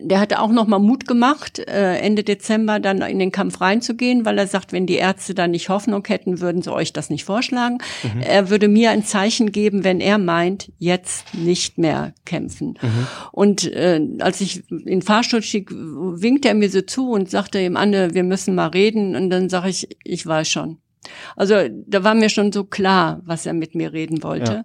der 0.00 0.20
hatte 0.20 0.40
auch 0.40 0.50
noch 0.50 0.66
mal 0.66 0.78
Mut 0.78 1.06
gemacht, 1.06 1.58
äh, 1.58 1.98
Ende 1.98 2.22
Dezember 2.22 2.80
dann 2.80 3.00
in 3.02 3.18
den 3.18 3.32
Kampf 3.32 3.60
reinzugehen, 3.60 4.24
weil 4.24 4.38
er 4.38 4.46
sagt, 4.46 4.72
wenn 4.72 4.86
die 4.86 4.96
Ärzte 4.96 5.34
da 5.34 5.46
nicht 5.46 5.68
Hoffnung 5.68 6.04
hätten, 6.06 6.40
würden 6.40 6.62
sie 6.62 6.72
euch 6.72 6.92
das 6.92 7.10
nicht 7.10 7.24
vorschlagen. 7.24 7.78
Mhm. 8.02 8.22
Er 8.22 8.50
würde 8.50 8.68
mir 8.68 8.90
ein 8.90 9.04
Zeichen 9.04 9.52
geben, 9.52 9.84
wenn 9.84 10.00
er 10.00 10.18
meint, 10.18 10.70
jetzt 10.78 11.34
nicht 11.34 11.78
mehr 11.78 12.14
kämpfen. 12.24 12.78
Mhm. 12.80 13.06
Und 13.32 13.72
äh, 13.72 14.00
als 14.20 14.40
ich 14.40 14.68
in 14.70 14.84
den 14.86 15.02
Fahrstuhl 15.02 15.42
stieg, 15.42 15.70
winkte 15.70 16.48
er 16.48 16.54
mir 16.54 16.70
so 16.70 16.82
zu 16.82 17.10
und 17.10 17.30
sagte 17.30 17.60
ihm, 17.60 17.76
Anne, 17.76 18.14
wir 18.14 18.24
müssen 18.24 18.54
mal 18.54 18.68
reden. 18.68 19.16
Und 19.16 19.30
dann 19.30 19.48
sage 19.48 19.68
ich, 19.68 19.88
ich 20.04 20.26
weiß 20.26 20.48
schon. 20.48 20.78
Also 21.36 21.54
da 21.86 22.04
war 22.04 22.14
mir 22.14 22.28
schon 22.28 22.52
so 22.52 22.64
klar, 22.64 23.20
was 23.24 23.46
er 23.46 23.52
mit 23.52 23.74
mir 23.74 23.92
reden 23.92 24.22
wollte. 24.22 24.52
Ja. 24.52 24.64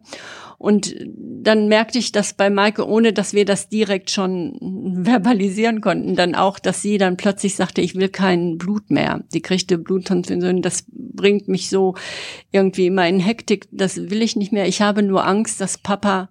Und 0.58 0.96
dann 1.08 1.70
merkte 1.70 1.98
ich, 1.98 2.12
dass 2.12 2.36
bei 2.36 2.52
Maike, 2.52 2.88
ohne 2.88 3.14
dass 3.14 3.34
wir 3.34 3.46
das 3.46 3.68
direkt 3.68 4.12
schon 4.12 5.02
verbalisieren 5.04 5.82
konnten, 5.82 6.16
dann 6.16 6.36
auch, 6.36 6.60
dass 6.60 6.84
sie 6.84 7.00
dann 7.00 7.18
plötzlich 7.18 7.56
sagte, 7.56 7.82
ich 7.82 7.96
will 7.96 8.10
kein 8.10 8.60
Blut 8.60 8.92
mehr. 8.92 9.24
Sie 9.30 9.42
kriegte 9.42 9.80
Bluttransfusion. 9.80 10.62
Das 10.62 10.86
bringt 10.88 11.48
mich 11.48 11.70
so 11.70 11.96
irgendwie 12.52 12.86
immer 12.86 13.08
in 13.08 13.20
Hektik. 13.20 13.70
Das 13.72 13.98
will 13.98 14.22
ich 14.22 14.36
nicht 14.36 14.52
mehr. 14.52 14.68
Ich 14.68 14.84
habe 14.84 15.02
nur 15.02 15.26
Angst, 15.26 15.62
dass 15.62 15.80
Papa 15.80 16.30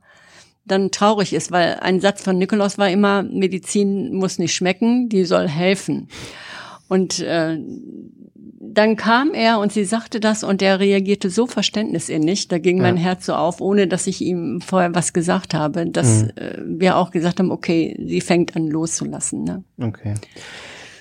dann 0.65 0.93
traurig 0.93 1.33
ist, 1.33 1.51
weil 1.51 1.79
ein 1.81 2.01
Satz 2.01 2.23
von 2.23 2.39
Nikolaus 2.39 2.79
war 2.79 2.89
immer, 2.89 3.25
Medizin 3.25 4.15
muss 4.15 4.39
nicht 4.39 4.55
schmecken, 4.55 5.09
die 5.09 5.25
soll 5.25 5.49
helfen. 5.49 6.07
Und 6.89 7.19
äh, 7.19 7.59
dann 8.63 8.97
kam 8.97 9.33
er 9.33 9.59
und 9.59 9.73
sie 9.73 9.87
sagte 9.87 10.21
das 10.21 10.45
und 10.45 10.61
er 10.61 10.79
reagierte 10.81 11.31
so 11.31 11.47
verständnisinnig, 11.47 12.49
da 12.49 12.59
ging 12.59 12.77
ja. 12.77 12.83
mein 12.83 12.99
Herz 12.99 13.25
so 13.25 13.35
auf, 13.35 13.63
ohne 13.63 13.89
dass 13.89 14.07
ich 14.07 14.21
ihm 14.21 14.61
vorher 14.61 14.95
was 14.95 15.15
gesagt 15.15 15.55
habe, 15.55 15.87
dass 15.87 16.25
mhm. 16.25 16.31
äh, 16.37 16.59
wir 16.67 16.97
auch 16.97 17.11
gesagt 17.11 17.41
haben, 17.41 17.51
okay, 17.51 17.99
sie 18.07 18.21
fängt 18.21 18.55
an 18.57 18.69
loszulassen. 18.69 19.45
Ne? 19.45 19.65
Okay. 19.81 20.15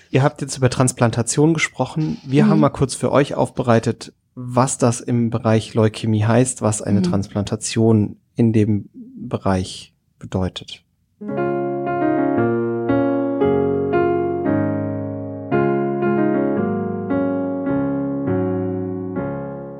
Ihr 0.10 0.24
habt 0.24 0.42
jetzt 0.42 0.58
über 0.58 0.70
Transplantation 0.70 1.54
gesprochen. 1.54 2.18
Wir 2.26 2.46
mhm. 2.46 2.50
haben 2.50 2.60
mal 2.62 2.70
kurz 2.70 2.96
für 2.96 3.12
euch 3.12 3.36
aufbereitet, 3.36 4.14
was 4.36 4.78
das 4.78 5.02
im 5.02 5.30
Bereich 5.30 5.74
Leukämie 5.74 6.24
heißt, 6.24 6.62
was 6.62 6.82
eine 6.82 7.00
mhm. 7.00 7.04
Transplantation 7.04 8.16
in 8.36 8.54
dem 8.54 8.90
Bereich 8.94 9.94
bedeutet. 10.18 10.82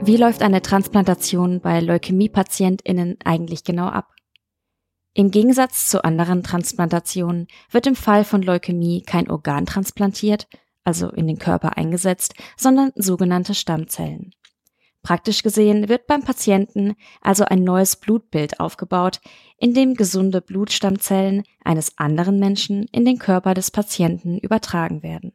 Wie 0.10 0.18
läuft 0.18 0.42
eine 0.42 0.64
Transplantation 0.64 1.62
bei 1.62 1.82
Leukämie-PatientInnen 1.82 3.18
eigentlich 3.24 3.64
genau 3.64 3.90
ab? 3.90 4.16
Im 5.14 5.30
Gegensatz 5.30 5.88
zu 5.88 6.04
anderen 6.04 6.42
Transplantationen 6.42 7.46
wird 7.70 7.86
im 7.86 7.96
Fall 7.96 8.24
von 8.24 8.42
Leukämie 8.42 9.04
kein 9.04 9.30
Organ 9.30 9.68
transplantiert, 9.68 10.48
also 10.84 11.12
in 11.12 11.28
den 11.28 11.38
Körper 11.38 11.78
eingesetzt, 11.78 12.34
sondern 12.58 12.92
sogenannte 12.96 13.54
Stammzellen. 13.54 14.32
Praktisch 15.04 15.44
gesehen 15.44 15.90
wird 15.90 16.08
beim 16.08 16.24
Patienten 16.24 16.96
also 17.22 17.46
ein 17.46 17.64
neues 17.64 17.96
Blutbild 17.96 18.60
aufgebaut, 18.60 19.22
in 19.60 19.76
dem 19.76 19.94
gesunde 19.94 20.42
Blutstammzellen 20.42 21.44
eines 21.64 22.00
anderen 22.00 22.40
Menschen 22.40 22.86
in 22.92 23.06
den 23.06 23.20
Körper 23.20 23.54
des 23.54 23.70
Patienten 23.70 24.40
übertragen 24.40 25.04
werden. 25.04 25.34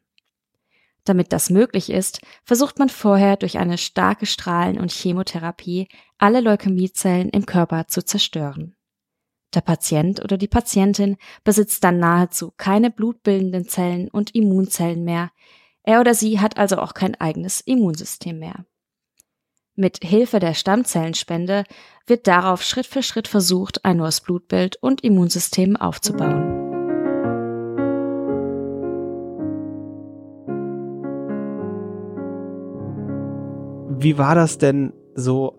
Damit 1.05 1.33
das 1.33 1.51
möglich 1.51 1.91
ist, 1.91 2.21
versucht 2.45 2.79
man 2.79 2.89
vorher 2.89 3.37
durch 3.37 3.59
eine 3.59 3.79
starke 3.79 4.27
Strahlen- 4.27 4.81
und 4.81 4.91
Chemotherapie 4.91 5.89
alle 6.19 6.41
Leukämiezellen 6.41 7.29
im 7.29 7.45
Körper 7.45 7.87
zu 7.89 8.03
zerstören. 8.03 8.75
Der 9.55 9.61
Patient 9.61 10.23
oder 10.25 10.37
die 10.37 10.49
Patientin 10.49 11.17
besitzt 11.45 11.85
dann 11.85 11.99
nahezu 11.99 12.53
keine 12.57 12.91
blutbildenden 12.91 13.69
Zellen 13.69 14.09
und 14.09 14.35
Immunzellen 14.35 15.05
mehr. 15.05 15.31
Er 15.83 16.01
oder 16.01 16.15
sie 16.15 16.41
hat 16.41 16.57
also 16.57 16.79
auch 16.79 16.95
kein 16.95 17.15
eigenes 17.15 17.61
Immunsystem 17.61 18.39
mehr. 18.39 18.65
Mit 19.77 19.99
Hilfe 20.03 20.39
der 20.39 20.55
Stammzellenspende 20.55 21.65
wird 22.07 22.27
darauf 22.27 22.63
Schritt 22.63 22.87
für 22.87 23.03
Schritt 23.03 23.29
versucht, 23.29 23.85
ein 23.85 23.99
neues 23.99 24.21
Blutbild 24.21 24.77
und 24.77 25.03
Immunsystem 25.03 25.77
aufzubauen. 25.77 26.64
Wie 34.05 34.19
war 34.19 34.35
das 34.35 34.59
denn 34.59 34.93
so, 35.15 35.59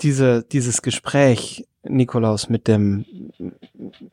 diese, 0.00 0.42
dieses 0.42 0.82
Gespräch, 0.82 1.64
Nikolaus, 1.84 2.48
mit 2.48 2.66
dem, 2.66 3.04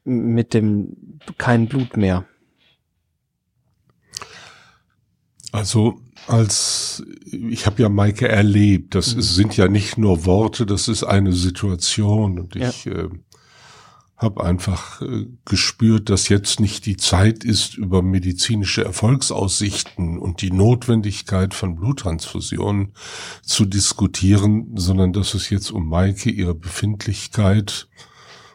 mit 0.03 0.53
dem 0.53 1.19
kein 1.39 1.67
Blut 1.67 1.97
mehr? 1.97 2.25
Also 5.51 5.99
als 6.27 7.03
ich 7.25 7.65
habe 7.65 7.81
ja 7.81 7.89
Maike 7.89 8.27
erlebt, 8.27 8.93
das 8.93 9.15
mhm. 9.15 9.19
ist, 9.21 9.35
sind 9.35 9.57
ja 9.57 9.67
nicht 9.67 9.97
nur 9.97 10.25
Worte, 10.25 10.67
das 10.67 10.87
ist 10.87 11.03
eine 11.03 11.33
Situation 11.33 12.39
und 12.39 12.55
ich 12.55 12.85
ja. 12.85 12.91
äh, 12.91 13.09
habe 14.21 14.43
einfach 14.43 15.01
äh, 15.01 15.25
gespürt, 15.45 16.09
dass 16.09 16.29
jetzt 16.29 16.59
nicht 16.59 16.85
die 16.85 16.97
Zeit 16.97 17.43
ist, 17.43 17.75
über 17.75 18.03
medizinische 18.03 18.83
Erfolgsaussichten 18.83 20.19
und 20.19 20.41
die 20.41 20.51
Notwendigkeit 20.51 21.53
von 21.53 21.75
Bluttransfusionen 21.75 22.93
zu 23.41 23.65
diskutieren, 23.65 24.73
sondern 24.75 25.11
dass 25.11 25.33
es 25.33 25.49
jetzt 25.49 25.71
um 25.71 25.89
Maike, 25.89 26.29
ihre 26.29 26.53
Befindlichkeit 26.53 27.87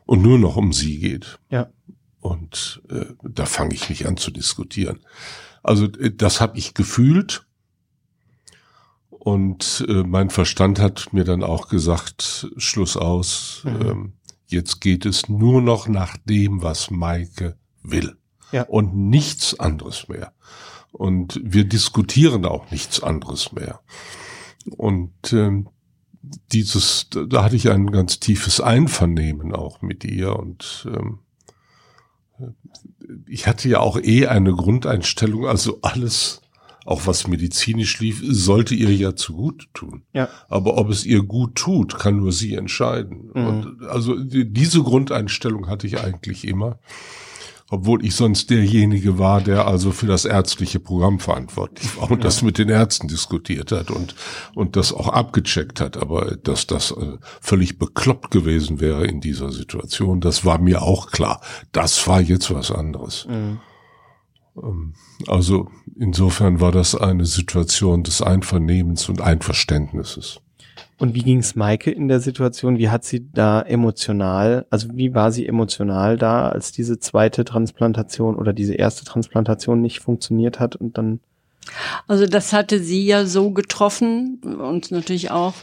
und 0.04 0.22
nur 0.22 0.38
noch 0.38 0.56
um 0.56 0.72
sie 0.72 0.98
geht. 0.98 1.40
Ja. 1.50 1.68
Und 2.20 2.82
äh, 2.88 3.06
da 3.22 3.44
fange 3.44 3.74
ich 3.74 3.88
nicht 3.88 4.06
an 4.06 4.16
zu 4.16 4.30
diskutieren. 4.30 5.00
Also 5.62 5.86
äh, 5.86 6.12
das 6.14 6.40
habe 6.40 6.58
ich 6.58 6.74
gefühlt. 6.74 7.44
Und 9.10 9.84
äh, 9.88 10.04
mein 10.04 10.30
Verstand 10.30 10.78
hat 10.78 11.12
mir 11.12 11.24
dann 11.24 11.42
auch 11.42 11.68
gesagt, 11.68 12.48
Schluss 12.56 12.96
aus. 12.96 13.62
Mhm. 13.64 13.88
Ähm, 13.88 14.12
Jetzt 14.46 14.80
geht 14.80 15.06
es 15.06 15.28
nur 15.28 15.60
noch 15.60 15.88
nach 15.88 16.16
dem, 16.18 16.62
was 16.62 16.90
Maike 16.90 17.56
will. 17.82 18.16
Ja. 18.52 18.62
Und 18.62 18.94
nichts 18.96 19.58
anderes 19.58 20.08
mehr. 20.08 20.32
Und 20.92 21.40
wir 21.42 21.64
diskutieren 21.64 22.46
auch 22.46 22.70
nichts 22.70 23.02
anderes 23.02 23.52
mehr. 23.52 23.80
Und 24.76 25.32
ähm, 25.32 25.68
dieses, 26.52 27.08
da 27.10 27.44
hatte 27.44 27.56
ich 27.56 27.70
ein 27.70 27.90
ganz 27.90 28.20
tiefes 28.20 28.60
Einvernehmen 28.60 29.54
auch 29.54 29.82
mit 29.82 30.04
ihr 30.04 30.36
und 30.36 30.88
ähm, 30.92 31.20
ich 33.28 33.46
hatte 33.46 33.68
ja 33.68 33.80
auch 33.80 33.98
eh 33.98 34.26
eine 34.26 34.52
Grundeinstellung, 34.52 35.46
also 35.46 35.78
alles 35.82 36.40
auch 36.86 37.06
was 37.06 37.26
medizinisch 37.26 37.98
lief, 38.00 38.22
sollte 38.24 38.74
ihr 38.74 38.94
ja 38.94 39.16
zu 39.16 39.34
gut 39.34 39.68
tun. 39.74 40.02
Ja. 40.12 40.28
Aber 40.48 40.78
ob 40.78 40.88
es 40.90 41.04
ihr 41.04 41.22
gut 41.22 41.56
tut, 41.56 41.98
kann 41.98 42.16
nur 42.16 42.32
sie 42.32 42.54
entscheiden. 42.54 43.30
Mhm. 43.34 43.46
Und 43.46 43.82
also 43.88 44.16
diese 44.18 44.82
Grundeinstellung 44.82 45.68
hatte 45.68 45.86
ich 45.86 46.00
eigentlich 46.00 46.46
immer. 46.46 46.78
Obwohl 47.68 48.04
ich 48.04 48.14
sonst 48.14 48.50
derjenige 48.50 49.18
war, 49.18 49.40
der 49.40 49.66
also 49.66 49.90
für 49.90 50.06
das 50.06 50.24
ärztliche 50.24 50.78
Programm 50.78 51.18
verantwortlich 51.18 51.96
war 51.96 52.08
und 52.12 52.18
ja. 52.18 52.22
das 52.22 52.42
mit 52.42 52.58
den 52.58 52.68
Ärzten 52.68 53.08
diskutiert 53.08 53.72
hat 53.72 53.90
und, 53.90 54.14
und 54.54 54.76
das 54.76 54.92
auch 54.92 55.08
abgecheckt 55.08 55.80
hat. 55.80 55.96
Aber 55.96 56.36
dass 56.36 56.68
das 56.68 56.92
äh, 56.92 57.18
völlig 57.40 57.80
bekloppt 57.80 58.30
gewesen 58.30 58.78
wäre 58.78 59.04
in 59.04 59.20
dieser 59.20 59.50
Situation, 59.50 60.20
das 60.20 60.44
war 60.44 60.60
mir 60.60 60.82
auch 60.82 61.10
klar. 61.10 61.40
Das 61.72 62.06
war 62.06 62.20
jetzt 62.20 62.54
was 62.54 62.70
anderes. 62.70 63.26
Mhm. 63.28 63.58
Ähm, 64.62 64.94
also 65.26 65.68
insofern 65.98 66.60
war 66.60 66.72
das 66.72 66.94
eine 66.94 67.26
Situation 67.26 68.02
des 68.02 68.22
Einvernehmens 68.22 69.08
und 69.08 69.20
Einverständnisses. 69.20 70.40
Und 70.98 71.14
wie 71.14 71.22
ging 71.22 71.38
es 71.40 71.54
Maike 71.56 71.90
in 71.90 72.08
der 72.08 72.20
Situation? 72.20 72.78
Wie 72.78 72.88
hat 72.88 73.04
sie 73.04 73.30
da 73.32 73.60
emotional, 73.60 74.66
also 74.70 74.88
wie 74.94 75.14
war 75.14 75.30
sie 75.30 75.46
emotional 75.46 76.16
da, 76.16 76.48
als 76.48 76.72
diese 76.72 76.98
zweite 76.98 77.44
Transplantation 77.44 78.34
oder 78.34 78.54
diese 78.54 78.74
erste 78.74 79.04
Transplantation 79.04 79.82
nicht 79.82 80.00
funktioniert 80.00 80.58
hat 80.58 80.76
und 80.76 80.96
dann 80.96 81.20
also 82.06 82.26
das 82.26 82.52
hatte 82.52 82.78
sie 82.78 83.06
ja 83.06 83.26
so 83.26 83.50
getroffen, 83.50 84.40
und 84.44 84.92
natürlich 84.92 85.32
auch, 85.32 85.54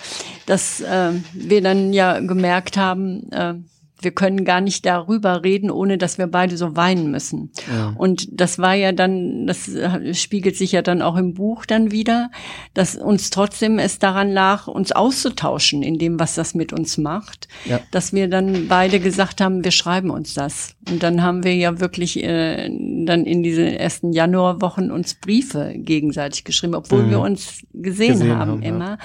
dass 0.45 0.81
äh, 0.81 1.13
wir 1.33 1.61
dann 1.61 1.93
ja 1.93 2.19
gemerkt 2.19 2.75
haben, 2.75 3.31
äh, 3.31 3.53
wir 4.03 4.11
können 4.11 4.45
gar 4.45 4.61
nicht 4.61 4.85
darüber 4.85 5.43
reden, 5.43 5.71
ohne 5.71 5.97
dass 5.97 6.17
wir 6.17 6.27
beide 6.27 6.57
so 6.57 6.75
weinen 6.75 7.11
müssen. 7.11 7.51
Ja. 7.71 7.93
Und 7.97 8.27
das 8.31 8.59
war 8.59 8.73
ja 8.73 8.91
dann, 8.91 9.47
das 9.47 9.69
spiegelt 10.13 10.55
sich 10.55 10.71
ja 10.71 10.81
dann 10.81 11.01
auch 11.01 11.15
im 11.15 11.33
Buch 11.33 11.65
dann 11.65 11.91
wieder, 11.91 12.31
dass 12.73 12.95
uns 12.95 13.29
trotzdem 13.29 13.79
es 13.79 13.99
daran 13.99 14.31
lag, 14.31 14.67
uns 14.67 14.91
auszutauschen 14.91 15.83
in 15.83 15.97
dem, 15.97 16.19
was 16.19 16.35
das 16.35 16.53
mit 16.55 16.73
uns 16.73 16.97
macht. 16.97 17.47
Ja. 17.65 17.79
Dass 17.91 18.13
wir 18.13 18.27
dann 18.27 18.67
beide 18.67 18.99
gesagt 18.99 19.41
haben, 19.41 19.63
wir 19.63 19.71
schreiben 19.71 20.09
uns 20.09 20.33
das. 20.33 20.75
Und 20.89 21.01
dann 21.01 21.21
haben 21.21 21.43
wir 21.43 21.55
ja 21.55 21.79
wirklich 21.79 22.21
äh, 22.21 22.69
dann 23.05 23.25
in 23.25 23.43
diesen 23.43 23.67
ersten 23.67 24.11
Januarwochen 24.11 24.91
uns 24.91 25.13
Briefe 25.15 25.73
gegenseitig 25.75 26.43
geschrieben, 26.43 26.75
obwohl 26.75 27.03
mhm. 27.03 27.09
wir 27.09 27.19
uns 27.19 27.61
gesehen, 27.73 28.13
gesehen 28.13 28.37
haben, 28.37 28.51
haben, 28.51 28.63
immer. 28.63 28.89
Ja. 28.89 28.97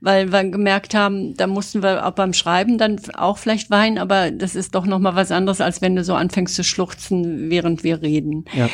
Weil 0.00 0.32
wir 0.32 0.44
gemerkt 0.44 0.94
haben, 0.94 1.34
da 1.36 1.46
mussten 1.46 1.82
wir 1.82 2.06
auch 2.06 2.12
beim 2.12 2.32
Schreiben 2.32 2.78
dann 2.78 3.00
auch 3.14 3.38
vielleicht 3.38 3.70
weinen, 3.70 3.98
aber 3.98 4.23
das 4.32 4.54
ist 4.54 4.74
doch 4.74 4.86
noch 4.86 4.98
mal 4.98 5.14
was 5.14 5.30
anderes, 5.30 5.60
als 5.60 5.82
wenn 5.82 5.96
du 5.96 6.04
so 6.04 6.14
anfängst 6.14 6.54
zu 6.54 6.64
schluchzen, 6.64 7.50
während 7.50 7.84
wir 7.84 8.02
reden. 8.02 8.44
Ja. 8.54 8.68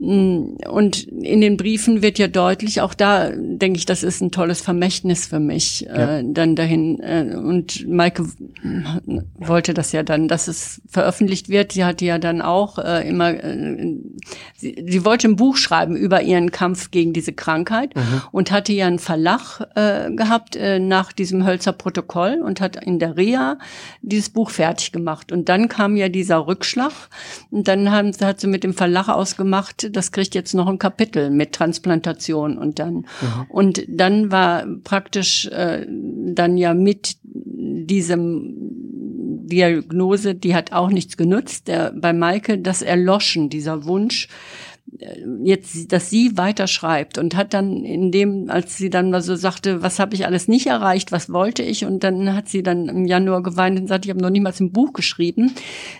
Mm, 0.00 0.56
und 0.66 1.04
in 1.04 1.42
den 1.42 1.58
Briefen 1.58 2.00
wird 2.00 2.18
ja 2.18 2.26
deutlich, 2.26 2.80
auch 2.80 2.94
da 2.94 3.30
denke 3.36 3.76
ich, 3.76 3.84
das 3.84 4.02
ist 4.02 4.22
ein 4.22 4.30
tolles 4.30 4.62
Vermächtnis 4.62 5.26
für 5.26 5.40
mich, 5.40 5.82
ja. 5.82 6.18
äh, 6.18 6.24
dann 6.26 6.56
dahin. 6.56 7.00
Äh, 7.00 7.36
und 7.36 7.86
Maike 7.86 8.24
wollte 9.38 9.74
das 9.74 9.92
ja 9.92 10.02
dann, 10.02 10.26
dass 10.26 10.48
es 10.48 10.80
veröffentlicht 10.88 11.50
wird. 11.50 11.72
Sie 11.72 11.84
hatte 11.84 12.06
ja 12.06 12.18
dann 12.18 12.40
auch 12.40 12.78
äh, 12.78 13.06
immer, 13.06 13.34
äh, 13.44 13.96
sie, 14.56 14.86
sie, 14.88 15.04
wollte 15.04 15.28
ein 15.28 15.36
Buch 15.36 15.58
schreiben 15.58 15.96
über 15.96 16.22
ihren 16.22 16.50
Kampf 16.50 16.90
gegen 16.90 17.12
diese 17.12 17.34
Krankheit 17.34 17.94
mhm. 17.94 18.22
und 18.32 18.50
hatte 18.50 18.72
ja 18.72 18.86
einen 18.86 19.00
Verlag 19.00 19.60
äh, 19.74 20.10
gehabt 20.12 20.56
äh, 20.56 20.78
nach 20.78 21.12
diesem 21.12 21.46
Hölzer 21.46 21.72
Protokoll 21.72 22.40
und 22.42 22.62
hat 22.62 22.82
in 22.82 23.00
der 23.00 23.18
Reha 23.18 23.58
dieses 24.00 24.30
Buch 24.30 24.48
fertig 24.48 24.79
fertig 24.80 24.92
gemacht. 24.92 25.32
Und 25.32 25.48
dann 25.48 25.68
kam 25.68 25.96
ja 25.96 26.08
dieser 26.08 26.46
Rückschlag. 26.46 26.92
Und 27.50 27.68
dann 27.68 27.90
haben, 27.90 28.12
hat 28.20 28.40
sie 28.40 28.46
mit 28.46 28.64
dem 28.64 28.74
Verlag 28.74 29.08
ausgemacht, 29.08 29.94
das 29.94 30.12
kriegt 30.12 30.34
jetzt 30.34 30.54
noch 30.54 30.66
ein 30.66 30.78
Kapitel 30.78 31.30
mit 31.30 31.52
Transplantation 31.52 32.58
und 32.58 32.78
dann. 32.78 32.94
Mhm. 32.94 33.06
Und 33.48 33.84
dann 33.88 34.32
war 34.32 34.66
praktisch 34.84 35.46
äh, 35.46 35.86
dann 35.88 36.56
ja 36.56 36.74
mit 36.74 37.16
diesem 37.22 38.56
Diagnose, 39.50 40.34
die 40.34 40.54
hat 40.54 40.72
auch 40.72 40.90
nichts 40.90 41.16
genutzt, 41.16 41.68
der, 41.68 41.92
bei 41.92 42.12
Maike 42.12 42.58
das 42.58 42.82
Erloschen, 42.82 43.50
dieser 43.50 43.84
Wunsch, 43.84 44.28
jetzt, 45.42 45.92
dass 45.92 46.10
sie 46.10 46.36
weiterschreibt 46.36 47.18
und 47.18 47.36
hat 47.36 47.54
dann 47.54 47.84
in 47.84 48.10
dem, 48.12 48.50
als 48.50 48.76
sie 48.76 48.90
dann 48.90 49.10
mal 49.10 49.22
so 49.22 49.34
sagte, 49.34 49.82
was 49.82 49.98
habe 49.98 50.14
ich 50.14 50.26
alles 50.26 50.48
nicht 50.48 50.66
erreicht, 50.66 51.12
was 51.12 51.32
wollte 51.32 51.62
ich 51.62 51.84
und 51.84 52.04
dann 52.04 52.34
hat 52.34 52.48
sie 52.48 52.62
dann 52.62 52.88
im 52.88 53.04
Januar 53.06 53.42
geweint 53.42 53.78
und 53.78 53.86
sagt, 53.86 54.04
ich 54.04 54.10
habe 54.10 54.20
noch 54.20 54.30
niemals 54.30 54.60
ein 54.60 54.72
Buch 54.72 54.92
geschrieben. 54.92 55.52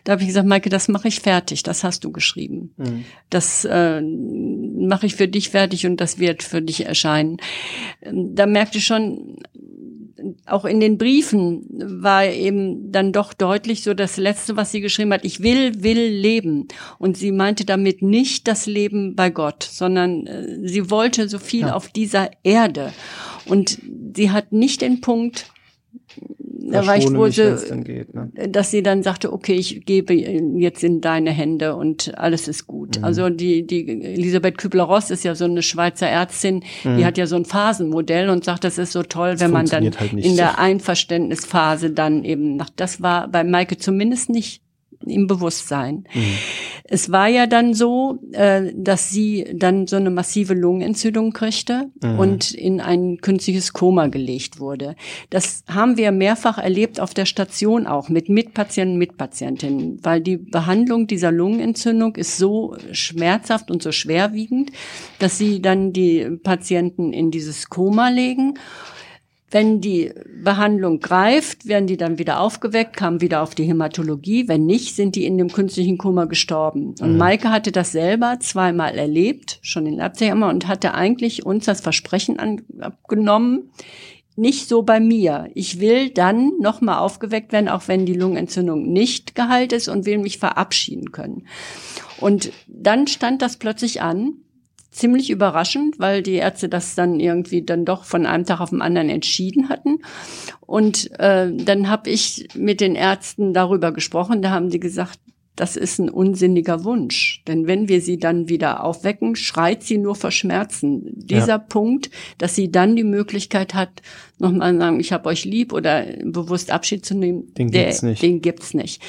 Da 0.05 0.13
habe 0.13 0.23
ich 0.23 0.29
gesagt, 0.29 0.47
Maike, 0.47 0.69
das 0.69 0.89
mache 0.89 1.09
ich 1.09 1.21
fertig, 1.21 1.63
das 1.63 1.85
hast 1.85 2.05
du 2.05 2.13
geschrieben. 2.13 2.75
Mhm. 2.77 3.05
Das 3.31 3.65
äh, 3.65 4.03
mache 4.03 5.07
ich 5.07 5.15
für 5.15 5.29
dich 5.29 5.51
fertig 5.51 5.87
und 5.87 5.99
das 5.99 6.19
wird 6.19 6.43
für 6.43 6.63
dich 6.63 6.87
erscheinen. 6.87 7.39
Da 8.03 8.47
merkte 8.47 8.79
ich 8.79 8.85
schon, 8.85 9.37
auch 10.47 10.65
in 10.65 10.81
den 10.81 10.99
Briefen 10.99 11.65
war 12.03 12.25
eben 12.27 12.93
dann 12.93 13.13
doch 13.13 13.33
deutlich 13.33 13.83
so 13.83 13.95
das 13.95 14.17
Letzte, 14.17 14.57
was 14.57 14.73
sie 14.73 14.81
geschrieben 14.81 15.13
hat, 15.13 15.25
ich 15.25 15.43
will, 15.43 15.83
will 15.83 16.09
leben. 16.09 16.69
Und 16.99 17.17
sie 17.17 17.33
meinte 17.33 17.65
damit 17.65 18.03
nicht 18.03 18.49
das 18.49 18.67
Leben 18.67 19.15
bei 19.17 19.31
Gott, 19.31 19.63
sondern 19.63 20.27
äh, 20.27 20.69
sie 20.69 20.91
wollte 20.91 21.29
so 21.29 21.39
viel 21.39 21.63
ja. 21.63 21.75
auf 21.75 21.89
dieser 21.89 22.31
Erde. 22.43 22.93
Und 23.47 23.79
sie 24.15 24.31
hat 24.31 24.53
nicht 24.53 24.83
den 24.83 25.01
Punkt, 25.01 25.47
da 26.63 26.87
war 26.87 26.97
ich 26.97 27.13
wohl 27.13 27.33
so, 27.33 27.43
geht, 27.83 28.15
ne? 28.15 28.31
dass 28.49 28.71
sie 28.71 28.83
dann 28.83 29.03
sagte, 29.03 29.33
okay, 29.33 29.55
ich 29.55 29.85
gebe 29.85 30.13
jetzt 30.13 30.85
in 30.85 31.01
deine 31.01 31.31
Hände 31.31 31.75
und 31.75 32.17
alles 32.19 32.49
ist 32.49 32.67
gut. 32.67 32.99
Mhm. 32.99 33.05
Also 33.05 33.31
die, 33.31 33.67
die 33.67 33.89
Elisabeth 33.89 34.59
Kübler-Ross 34.59 35.11
ist 35.11 35.25
ja 35.25 35.35
so 35.35 35.45
eine 35.45 35.63
Schweizer 35.63 36.09
Ärztin, 36.09 36.63
mhm. 36.85 36.99
die 36.99 37.05
hat 37.05 37.19
ja 37.19 37.27
so 37.27 37.37
ein 37.37 37.45
Phasenmodell 37.45 38.29
und 38.29 38.45
sagt, 38.45 38.65
das 38.65 38.79
ist 38.79 38.93
so 38.93 39.03
toll, 39.03 39.35
wenn 39.39 39.51
man 39.51 39.67
dann 39.67 39.85
halt 39.85 40.13
in 40.13 40.37
der 40.37 40.59
Einverständnisphase 40.59 41.91
dann 41.91 42.25
eben 42.25 42.57
nach, 42.57 42.71
das 42.75 43.01
war 43.01 43.29
bei 43.29 43.45
Maike 43.45 43.79
zumindest 43.79 44.31
nicht 44.31 44.63
im 45.07 45.27
Bewusstsein. 45.27 46.05
Mhm. 46.13 46.35
Es 46.85 47.13
war 47.13 47.29
ja 47.29 47.47
dann 47.47 47.73
so, 47.73 48.19
äh, 48.33 48.73
dass 48.75 49.11
sie 49.11 49.47
dann 49.55 49.87
so 49.87 49.97
eine 49.97 50.11
massive 50.11 50.55
Lungenentzündung 50.55 51.33
kriegte 51.33 51.91
mhm. 52.03 52.19
und 52.19 52.51
in 52.53 52.81
ein 52.81 53.19
künstliches 53.19 53.73
Koma 53.73 54.09
gelegt 54.09 54.59
wurde. 54.59 54.97
Das 55.31 55.63
haben 55.69 55.97
wir 55.97 56.11
mehrfach 56.11 56.59
erlebt 56.59 57.01
auf 57.01 57.15
der 57.15 57.27
Station 57.27 57.87
auch 57.87 58.09
mit 58.09 58.29
Mitpatienten, 58.29 58.99
Mitpatientinnen, 58.99 60.01
weil 60.03 60.21
die 60.21 60.37
Behandlung 60.37 61.07
dieser 61.07 61.31
Lungenentzündung 61.31 62.17
ist 62.17 62.39
so 62.39 62.77
schmerzhaft 62.93 63.71
und 63.71 63.83
so 63.83 63.93
schwerwiegend, 63.93 64.73
dass 65.21 65.39
sie 65.39 65.63
dann 65.63 65.93
die 65.93 66.39
Patienten 66.43 67.13
in 67.13 67.31
dieses 67.31 67.69
Koma 67.69 68.09
legen 68.09 68.55
wenn 69.51 69.81
die 69.81 70.13
Behandlung 70.45 71.01
greift, 71.01 71.67
werden 71.67 71.87
die 71.87 71.97
dann 71.97 72.19
wieder 72.19 72.41
aufgeweckt, 72.41 72.97
kamen 72.97 73.21
wieder 73.21 73.43
auf 73.43 73.55
die 73.55 73.65
Hämatologie. 73.65 74.47
Wenn 74.47 74.65
nicht, 74.65 74.95
sind 74.95 75.17
die 75.17 75.27
in 75.27 75.39
dem 75.39 75.53
künstlichen 75.53 75.99
Kummer 75.99 76.27
gestorben. 76.27 76.95
Und 77.01 77.13
mhm. 77.13 77.19
Maike 77.19 77.51
hatte 77.51 77.73
das 77.73 77.93
selber 77.93 78.39
zweimal 78.41 78.97
erlebt, 78.97 79.59
schon 79.63 79.87
in 79.87 79.95
Leipzig 79.95 80.29
immer, 80.29 80.49
und 80.49 80.69
hatte 80.69 80.95
eigentlich 80.95 81.45
uns 81.45 81.65
das 81.65 81.81
Versprechen 81.81 82.39
abgenommen, 82.81 83.71
nicht 84.37 84.69
so 84.69 84.83
bei 84.83 85.01
mir. 85.01 85.51
Ich 85.55 85.81
will 85.81 86.11
dann 86.11 86.53
nochmal 86.61 86.99
aufgeweckt 86.99 87.53
werden, 87.53 87.69
auch 87.69 87.89
wenn 87.89 88.07
die 88.07 88.15
Lungenentzündung 88.15 88.91
nicht 88.91 89.35
geheilt 89.35 89.73
ist 89.73 89.89
und 89.89 90.07
will 90.07 90.19
mich 90.19 90.39
verabschieden 90.39 91.13
können. 91.13 91.47
Und 92.21 92.53
dann 92.69 93.07
stand 93.07 93.43
das 93.43 93.57
plötzlich 93.57 94.01
an, 94.01 94.35
ziemlich 94.91 95.31
überraschend, 95.31 95.99
weil 95.99 96.23
die 96.23 96.35
Ärzte 96.35 96.69
das 96.69 96.95
dann 96.95 97.21
irgendwie 97.21 97.63
dann 97.63 97.85
doch 97.85 98.05
von 98.05 98.27
einem 98.27 98.45
Tag 98.45 98.61
auf 98.61 98.71
den 98.71 98.83
anderen 98.83 99.09
entschieden 99.09 99.69
hatten. 99.69 99.99
Und 100.61 101.11
äh, 101.19 101.53
dann 101.53 101.89
habe 101.89 102.11
ich 102.11 102.49
mit 102.55 102.81
den 102.81 102.97
Ärzten 102.97 103.55
darüber 103.55 103.93
gesprochen. 103.93 104.43
Da 104.43 104.51
haben 104.51 104.71
die 104.71 104.81
gesagt, 104.81 105.21
das 105.61 105.77
ist 105.77 105.99
ein 105.99 106.09
unsinniger 106.09 106.85
Wunsch. 106.85 107.43
Denn 107.47 107.67
wenn 107.67 107.89
wir 107.89 108.01
sie 108.01 108.19
dann 108.19 108.49
wieder 108.49 108.83
aufwecken, 108.83 109.37
schreit 109.37 109.83
sie 109.83 109.99
nur 109.99 110.15
vor 110.15 110.31
Schmerzen. 110.31 111.03
Dieser 111.15 111.47
ja. 111.47 111.59
Punkt, 111.59 112.11
dass 112.39 112.55
sie 112.55 112.73
dann 112.73 112.97
die 112.97 113.05
Möglichkeit 113.05 113.75
hat, 113.75 114.01
nochmal 114.39 114.77
sagen, 114.79 115.01
ich 115.01 115.13
habe 115.13 115.29
euch 115.29 115.45
lieb 115.45 115.73
oder 115.73 116.07
bewusst 116.25 116.71
Abschied 116.71 117.05
zu 117.05 117.15
nehmen, 117.15 117.53
den 117.55 117.71
der, 117.71 117.85
gibt's 117.85 118.03
nicht. 118.03 118.23
Den 118.23 118.41
gibt's 118.41 118.75
nicht. 118.75 119.03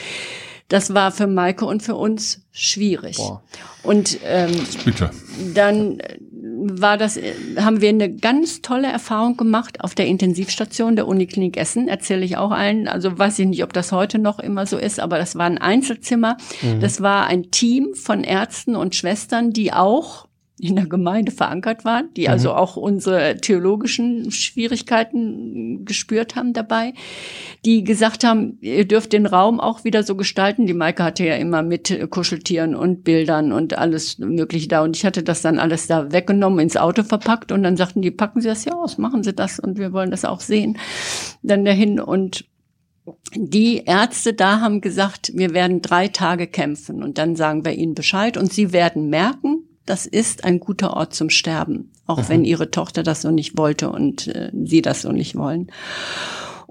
Das 0.71 0.93
war 0.93 1.11
für 1.11 1.27
Maike 1.27 1.65
und 1.65 1.83
für 1.83 1.95
uns 1.95 2.43
schwierig. 2.53 3.17
Boah. 3.17 3.43
Und 3.83 4.19
ähm, 4.23 4.53
Bitte. 4.85 5.09
dann 5.53 5.97
war 6.63 6.97
das, 6.97 7.19
haben 7.57 7.81
wir 7.81 7.89
eine 7.89 8.09
ganz 8.09 8.61
tolle 8.61 8.87
Erfahrung 8.87 9.35
gemacht 9.35 9.83
auf 9.83 9.95
der 9.95 10.07
Intensivstation 10.07 10.95
der 10.95 11.07
Uniklinik 11.07 11.57
Essen. 11.57 11.89
Erzähle 11.89 12.23
ich 12.23 12.37
auch 12.37 12.51
allen. 12.51 12.87
Also 12.87 13.19
weiß 13.19 13.39
ich 13.39 13.47
nicht, 13.47 13.65
ob 13.65 13.73
das 13.73 13.91
heute 13.91 14.17
noch 14.17 14.39
immer 14.39 14.65
so 14.65 14.77
ist, 14.77 15.01
aber 15.01 15.17
das 15.17 15.35
war 15.35 15.45
ein 15.45 15.57
Einzelzimmer. 15.57 16.37
Mhm. 16.61 16.79
Das 16.79 17.01
war 17.01 17.25
ein 17.27 17.51
Team 17.51 17.93
von 17.93 18.23
Ärzten 18.23 18.77
und 18.77 18.95
Schwestern, 18.95 19.51
die 19.51 19.73
auch 19.73 20.25
in 20.61 20.75
der 20.75 20.85
Gemeinde 20.85 21.31
verankert 21.31 21.85
waren, 21.85 22.13
die 22.15 22.29
also 22.29 22.49
mhm. 22.49 22.55
also 22.55 22.61
auch 22.61 22.75
unsere 22.75 23.37
theologischen 23.37 24.31
Schwierigkeiten 24.31 25.85
gespürt 25.85 26.35
haben 26.35 26.53
dabei, 26.53 26.93
die 27.65 27.83
gesagt 27.83 28.23
haben, 28.23 28.57
ihr 28.61 28.87
dürft 28.87 29.13
den 29.13 29.25
Raum 29.25 29.59
auch 29.59 29.83
wieder 29.83 30.03
so 30.03 30.15
gestalten. 30.15 30.65
Die 30.65 30.73
Maike 30.73 31.03
hatte 31.03 31.25
ja 31.25 31.35
immer 31.35 31.61
mit 31.61 32.09
Kuscheltieren 32.09 32.75
und 32.75 33.03
Bildern 33.03 33.51
und 33.51 33.77
alles 33.77 34.17
Mögliche 34.19 34.67
da. 34.67 34.81
Und 34.83 34.95
ich 34.95 35.05
hatte 35.05 35.23
das 35.23 35.41
dann 35.41 35.59
alles 35.59 35.87
da 35.87 36.11
weggenommen, 36.11 36.59
ins 36.59 36.77
Auto 36.77 37.03
verpackt 37.03 37.51
und 37.51 37.63
dann 37.63 37.77
sagten 37.77 38.01
die, 38.01 38.11
packen 38.11 38.41
Sie 38.41 38.47
das 38.47 38.65
ja 38.65 38.73
aus, 38.73 38.97
machen 38.97 39.23
Sie 39.23 39.33
das 39.33 39.59
und 39.59 39.77
wir 39.77 39.93
wollen 39.93 40.11
das 40.11 40.25
auch 40.25 40.39
sehen. 40.39 40.77
Dann 41.43 41.65
dahin 41.65 41.99
und 41.99 42.45
die 43.33 43.83
Ärzte 43.85 44.33
da 44.33 44.59
haben 44.59 44.81
gesagt, 44.81 45.31
wir 45.33 45.53
werden 45.53 45.81
drei 45.81 46.07
Tage 46.07 46.47
kämpfen 46.47 47.01
und 47.01 47.17
dann 47.17 47.35
sagen 47.35 47.65
wir 47.65 47.73
ihnen 47.73 47.95
Bescheid 47.95 48.37
und 48.37 48.53
sie 48.53 48.73
werden 48.73 49.09
merken, 49.09 49.67
das 49.85 50.05
ist 50.05 50.43
ein 50.43 50.59
guter 50.59 50.95
Ort 50.95 51.13
zum 51.13 51.29
Sterben, 51.29 51.91
auch 52.07 52.19
Aha. 52.19 52.29
wenn 52.29 52.45
ihre 52.45 52.71
Tochter 52.71 53.03
das 53.03 53.21
so 53.21 53.31
nicht 53.31 53.57
wollte 53.57 53.89
und 53.89 54.27
äh, 54.27 54.51
sie 54.63 54.81
das 54.81 55.01
so 55.01 55.11
nicht 55.11 55.35
wollen. 55.35 55.71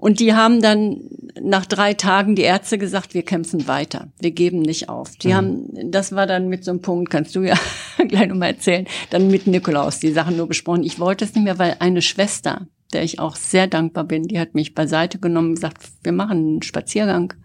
Und 0.01 0.19
die 0.19 0.33
haben 0.33 0.63
dann 0.63 1.01
nach 1.39 1.67
drei 1.67 1.93
Tagen 1.93 2.35
die 2.35 2.41
Ärzte 2.41 2.79
gesagt, 2.79 3.13
wir 3.13 3.21
kämpfen 3.21 3.67
weiter, 3.67 4.07
wir 4.19 4.31
geben 4.31 4.61
nicht 4.63 4.89
auf. 4.89 5.15
Die 5.17 5.27
mhm. 5.27 5.33
haben, 5.33 5.91
das 5.91 6.15
war 6.15 6.25
dann 6.25 6.47
mit 6.47 6.65
so 6.65 6.71
einem 6.71 6.81
Punkt, 6.81 7.11
kannst 7.11 7.35
du 7.35 7.43
ja 7.43 7.55
gleich 8.07 8.27
nochmal 8.27 8.49
erzählen, 8.53 8.87
dann 9.11 9.27
mit 9.27 9.45
Nikolaus 9.45 9.99
die 9.99 10.11
Sachen 10.11 10.37
nur 10.37 10.47
besprochen. 10.47 10.83
Ich 10.83 10.99
wollte 10.99 11.25
es 11.25 11.35
nicht 11.35 11.43
mehr, 11.43 11.59
weil 11.59 11.77
eine 11.79 12.01
Schwester, 12.01 12.65
der 12.93 13.03
ich 13.03 13.19
auch 13.19 13.35
sehr 13.35 13.67
dankbar 13.67 14.05
bin, 14.05 14.23
die 14.23 14.39
hat 14.39 14.55
mich 14.55 14.73
beiseite 14.73 15.19
genommen 15.19 15.49
und 15.49 15.55
gesagt, 15.55 15.83
wir 16.01 16.13
machen 16.13 16.37
einen 16.37 16.61
Spaziergang 16.63 17.35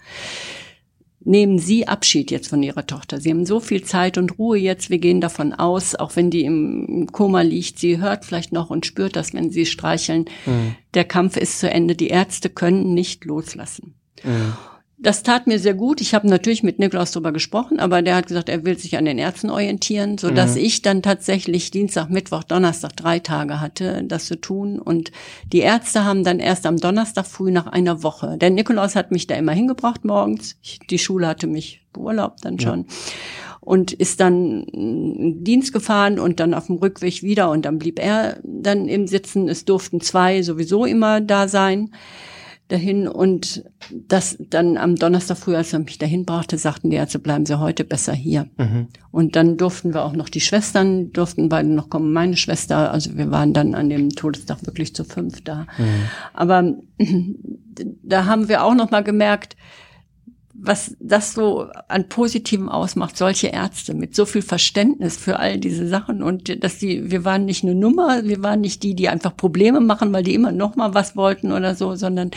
nehmen 1.27 1.59
Sie 1.59 1.89
Abschied 1.89 2.31
jetzt 2.31 2.49
von 2.49 2.63
Ihrer 2.63 2.87
Tochter. 2.87 3.21
Sie 3.21 3.31
haben 3.31 3.45
so 3.45 3.61
viel 3.61 3.83
Zeit 3.83 4.17
und 4.17 4.39
Ruhe 4.39 4.57
jetzt. 4.57 4.91
Wir 4.91 4.99
gehen 4.99 5.21
davon 5.21 5.53
aus, 5.53 5.95
auch 5.95 6.17
wenn 6.17 6.31
die 6.31 6.45
im 6.45 7.09
Koma 7.13 7.43
liegt, 7.43 7.79
sie 7.79 7.99
hört 7.99 8.25
vielleicht 8.25 8.53
noch 8.53 8.71
und 8.71 8.87
spürt 8.87 9.17
das, 9.17 9.35
wenn 9.35 9.51
Sie 9.51 9.67
streicheln. 9.67 10.27
Mhm. 10.47 10.77
Der 10.95 11.05
Kampf 11.05 11.37
ist 11.37 11.59
zu 11.59 11.71
Ende. 11.71 11.95
Die 11.95 12.09
Ärzte 12.09 12.49
können 12.49 12.95
nicht 12.95 13.25
loslassen. 13.25 13.95
Mhm. 14.23 14.55
Das 14.99 15.23
tat 15.23 15.47
mir 15.47 15.59
sehr 15.59 15.75
gut. 15.75 16.01
Ich 16.01 16.15
habe 16.15 16.27
natürlich 16.27 16.63
mit 16.63 16.79
Nikolaus 16.79 17.13
darüber 17.13 17.31
gesprochen, 17.31 17.79
aber 17.81 18.01
der 18.01 18.17
hat 18.17 18.29
gesagt, 18.29 18.49
er 18.49 18.65
will 18.65 18.79
sich 18.79 18.97
an 18.97 19.05
den 19.05 19.19
Ärzten 19.19 19.51
orientieren, 19.51 20.17
so 20.17 20.31
dass 20.31 20.55
mhm. 20.55 20.63
ich 20.63 20.81
dann 20.81 21.03
tatsächlich 21.03 21.71
Dienstag, 21.71 22.09
Mittwoch, 22.09 22.45
Donnerstag 22.45 22.97
drei 22.97 23.19
Tage 23.19 23.61
hatte, 23.61 24.05
das 24.05 24.25
zu 24.25 24.41
tun. 24.41 24.79
Und 24.79 25.13
die 25.53 25.59
Ärzte 25.59 26.05
haben 26.05 26.25
dann 26.25 26.39
erst 26.39 26.65
am 26.65 26.79
Donnerstag 26.79 27.27
früh 27.27 27.51
nach 27.51 27.67
einer 27.67 28.03
Woche. 28.03 28.39
Der 28.39 28.49
Nikolaus 28.49 28.97
hat 28.97 29.11
mich 29.11 29.27
da 29.27 29.35
immer 29.35 29.53
hingebracht 29.53 30.07
morgens. 30.07 30.57
Ich, 30.63 30.79
die 30.89 30.99
Schule 30.99 31.27
hatte 31.27 31.47
mich 31.47 31.83
beurlaubt 31.93 32.47
dann 32.47 32.59
schon. 32.59 32.87
Ja. 32.89 32.95
Und 33.61 33.93
ist 33.93 34.21
dann 34.21 34.63
in 34.63 35.45
Dienst 35.45 35.75
gefahren 35.75 36.19
und 36.19 36.41
dann 36.41 36.55
auf 36.55 36.67
dem 36.67 36.77
Rückweg 36.77 37.23
wieder 37.23 37.51
und 37.51 37.67
dann 37.67 37.79
blieb 37.79 37.99
er 37.99 38.39
dann 38.45 38.89
im 38.89 39.09
Sitzen. 39.09 39.49
Es 39.49 39.67
durften 39.67 40.01
zwei 40.01 40.41
sowieso 40.41 40.87
immer 40.87 41.21
da 41.21 41.49
sein 41.49 41.91
dahin 42.69 43.07
und 43.07 43.65
das 43.91 44.37
dann 44.41 44.77
am 44.77 44.97
Donnerstag 44.97 45.37
früh, 45.37 45.55
als 45.55 45.73
er 45.73 45.79
mich 45.79 45.99
dahin 45.99 46.25
brachte, 46.25 46.59
sagten 46.59 46.91
die 46.91 46.97
Ärzte, 46.97 47.19
bleiben 47.19 47.47
Sie 47.47 47.61
heute 47.61 47.85
besser 47.85 48.13
hier. 48.13 48.49
Mhm. 48.57 48.89
Und 49.13 49.37
dann 49.37 49.57
durften 49.57 49.95
wir 49.95 50.05
auch 50.05 50.15
noch 50.15 50.29
die 50.29 50.41
Schwestern, 50.41 51.13
durften 51.13 51.49
beide 51.49 51.69
noch 51.69 51.89
kommen, 51.91 52.13
meine 52.13 52.37
Schwester, 52.37 52.91
also 52.91 53.17
wir 53.17 53.31
waren 53.31 53.53
dann 53.53 53.75
an 53.75 53.89
dem 53.89 54.11
Todestag 54.11 54.67
wirklich 54.67 54.95
zu 54.95 55.05
fünf 55.05 55.43
da. 55.43 55.67
Mhm. 55.79 56.09
Aber 56.35 56.75
da 58.03 58.25
haben 58.25 58.49
wir 58.49 58.65
auch 58.65 58.75
noch 58.75 58.91
mal 58.91 59.05
gemerkt, 59.05 59.57
was 60.59 60.97
das 61.01 61.35
so 61.35 61.67
an 61.89 62.09
Positivem 62.09 62.69
ausmacht, 62.69 63.17
solche 63.17 63.49
Ärzte 63.49 63.95
mit 63.95 64.15
so 64.15 64.25
viel 64.25 64.43
Verständnis 64.43 65.17
für 65.17 65.39
all 65.39 65.59
diese 65.59 65.87
Sachen 65.87 66.23
und 66.23 66.63
dass 66.63 66.79
die, 66.79 67.11
wir 67.11 67.25
waren 67.25 67.45
nicht 67.45 67.63
eine 67.63 67.75
Nummer, 67.75 68.25
wir 68.25 68.43
waren 68.43 68.61
nicht 68.61 68.83
die, 68.83 68.95
die 68.95 69.09
einfach 69.09 69.37
Probleme 69.37 69.81
machen, 69.81 70.13
weil 70.13 70.23
die 70.23 70.35
immer 70.35 70.53
noch 70.53 70.77
mal 70.77 70.95
was 70.95 71.17
wollten 71.17 71.53
oder 71.53 71.75
so, 71.75 71.95
sondern 71.95 72.31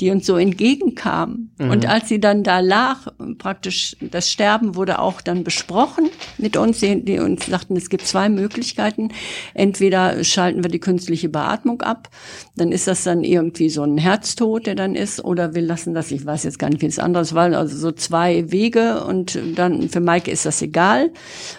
die 0.00 0.10
uns 0.10 0.26
so 0.26 0.36
entgegenkamen. 0.36 1.52
Mhm. 1.58 1.70
Und 1.70 1.86
als 1.86 2.08
sie 2.08 2.20
dann 2.20 2.42
da 2.42 2.60
lag, 2.60 3.08
praktisch 3.38 3.96
das 4.00 4.30
Sterben 4.30 4.74
wurde 4.74 4.98
auch 4.98 5.20
dann 5.20 5.44
besprochen 5.44 6.08
mit 6.38 6.56
uns, 6.56 6.80
die, 6.80 7.04
die 7.04 7.18
uns 7.18 7.46
sagten, 7.46 7.76
es 7.76 7.90
gibt 7.90 8.06
zwei 8.06 8.28
Möglichkeiten. 8.28 9.10
Entweder 9.54 10.24
schalten 10.24 10.64
wir 10.64 10.70
die 10.70 10.80
künstliche 10.80 11.28
Beatmung 11.28 11.82
ab, 11.82 12.08
dann 12.56 12.72
ist 12.72 12.86
das 12.86 13.04
dann 13.04 13.22
irgendwie 13.22 13.68
so 13.68 13.82
ein 13.82 13.98
Herztod, 13.98 14.66
der 14.66 14.74
dann 14.74 14.94
ist, 14.94 15.22
oder 15.24 15.54
wir 15.54 15.62
lassen 15.62 15.94
das, 15.94 16.10
ich 16.10 16.24
weiß 16.24 16.44
jetzt 16.44 16.58
gar 16.58 16.70
nicht, 16.70 16.82
wie 16.82 16.86
es 16.86 16.98
anderes 16.98 17.34
war, 17.34 17.65
also 17.66 17.78
so 17.78 17.92
zwei 17.92 18.50
Wege 18.52 19.04
und 19.04 19.38
dann 19.56 19.88
für 19.88 20.00
Maike 20.00 20.30
ist 20.30 20.46
das 20.46 20.62
egal. 20.62 21.10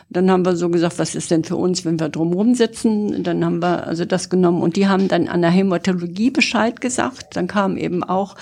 Dann 0.10 0.32
haben 0.32 0.46
wir 0.46 0.56
so 0.56 0.70
gesagt, 0.70 1.00
was 1.00 1.16
ist 1.16 1.32
denn 1.32 1.44
für 1.44 1.58
uns, 1.58 1.84
wenn 1.84 2.00
wir 2.00 2.08
drumherum 2.08 2.56
sitzen? 2.56 3.24
Dann 3.24 3.44
haben 3.44 3.62
wir 3.62 3.86
also 3.86 4.06
das 4.06 4.30
genommen 4.30 4.62
und 4.62 4.78
die 4.78 4.88
haben 4.88 5.10
dann 5.10 5.28
an 5.28 5.42
der 5.42 5.52
Hämatologie 5.52 6.32
Bescheid 6.32 6.80
gesagt. 6.80 7.36
Dann 7.36 7.48
kamen 7.48 7.78
eben 7.78 8.04
auch 8.04 8.36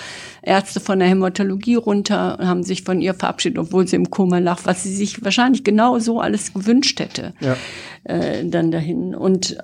Ärzte 0.46 0.80
von 0.80 1.00
der 1.00 1.08
Hämatologie 1.08 1.76
runter 1.76 2.38
und 2.40 2.48
haben 2.48 2.64
sich 2.64 2.84
von 2.84 3.02
ihr 3.02 3.14
verabschiedet, 3.14 3.58
obwohl 3.58 3.88
sie 3.88 3.96
im 3.96 4.10
Koma 4.10 4.40
lag, 4.40 4.60
was 4.64 4.84
sie 4.84 4.94
sich 4.94 5.24
wahrscheinlich 5.24 5.64
genau 5.64 6.00
so 6.00 6.20
alles 6.20 6.54
gewünscht 6.54 7.00
hätte. 7.00 7.34
Ja. 7.40 7.56
Äh, 8.04 8.46
dann 8.46 8.72
dahin. 8.72 9.16
Und 9.16 9.58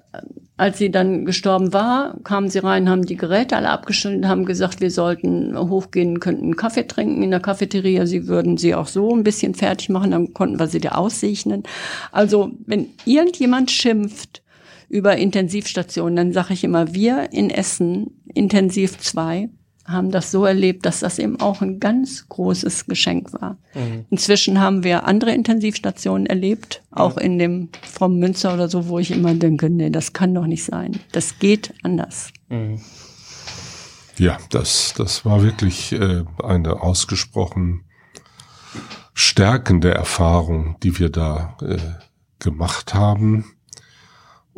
als 0.57 0.77
sie 0.77 0.91
dann 0.91 1.25
gestorben 1.25 1.73
war, 1.73 2.17
kamen 2.23 2.49
sie 2.49 2.59
rein, 2.59 2.89
haben 2.89 3.05
die 3.05 3.15
Geräte 3.15 3.55
alle 3.55 3.69
abgeschnitten, 3.69 4.27
haben 4.27 4.45
gesagt, 4.45 4.81
wir 4.81 4.91
sollten 4.91 5.57
hochgehen, 5.57 6.19
könnten 6.19 6.43
einen 6.43 6.55
Kaffee 6.55 6.87
trinken 6.87 7.23
in 7.23 7.31
der 7.31 7.39
Cafeteria. 7.39 8.05
Sie 8.05 8.27
würden 8.27 8.57
sie 8.57 8.75
auch 8.75 8.87
so 8.87 9.15
ein 9.15 9.23
bisschen 9.23 9.55
fertig 9.55 9.89
machen, 9.89 10.11
dann 10.11 10.33
konnten 10.33 10.59
wir 10.59 10.67
sie 10.67 10.79
da 10.79 10.89
aussegnen. 10.89 11.63
Also, 12.11 12.51
wenn 12.65 12.87
irgendjemand 13.05 13.71
schimpft 13.71 14.43
über 14.89 15.17
Intensivstationen, 15.17 16.15
dann 16.15 16.33
sage 16.33 16.53
ich 16.53 16.63
immer, 16.63 16.93
wir 16.93 17.31
in 17.31 17.49
Essen, 17.49 18.21
Intensiv 18.33 18.99
2, 18.99 19.49
haben 19.85 20.11
das 20.11 20.31
so 20.31 20.45
erlebt, 20.45 20.85
dass 20.85 20.99
das 20.99 21.19
eben 21.19 21.39
auch 21.39 21.61
ein 21.61 21.79
ganz 21.79 22.27
großes 22.29 22.85
Geschenk 22.85 23.33
war. 23.33 23.57
Mhm. 23.73 24.05
Inzwischen 24.09 24.59
haben 24.59 24.83
wir 24.83 25.05
andere 25.05 25.31
Intensivstationen 25.31 26.27
erlebt, 26.27 26.83
auch 26.91 27.15
mhm. 27.15 27.21
in 27.21 27.39
dem 27.39 27.69
Frau 27.81 28.07
Münster 28.07 28.53
oder 28.53 28.69
so, 28.69 28.87
wo 28.87 28.99
ich 28.99 29.11
immer 29.11 29.33
denke, 29.33 29.69
nee, 29.69 29.89
das 29.89 30.13
kann 30.13 30.33
doch 30.33 30.45
nicht 30.45 30.63
sein. 30.63 30.99
Das 31.11 31.39
geht 31.39 31.73
anders. 31.83 32.31
Mhm. 32.49 32.79
Ja, 34.17 34.37
das, 34.49 34.93
das 34.95 35.25
war 35.25 35.41
wirklich 35.41 35.93
äh, 35.93 36.23
eine 36.43 36.81
ausgesprochen 36.81 37.85
stärkende 39.13 39.93
Erfahrung, 39.93 40.77
die 40.83 40.99
wir 40.99 41.09
da 41.09 41.57
äh, 41.61 41.77
gemacht 42.39 42.93
haben. 42.93 43.45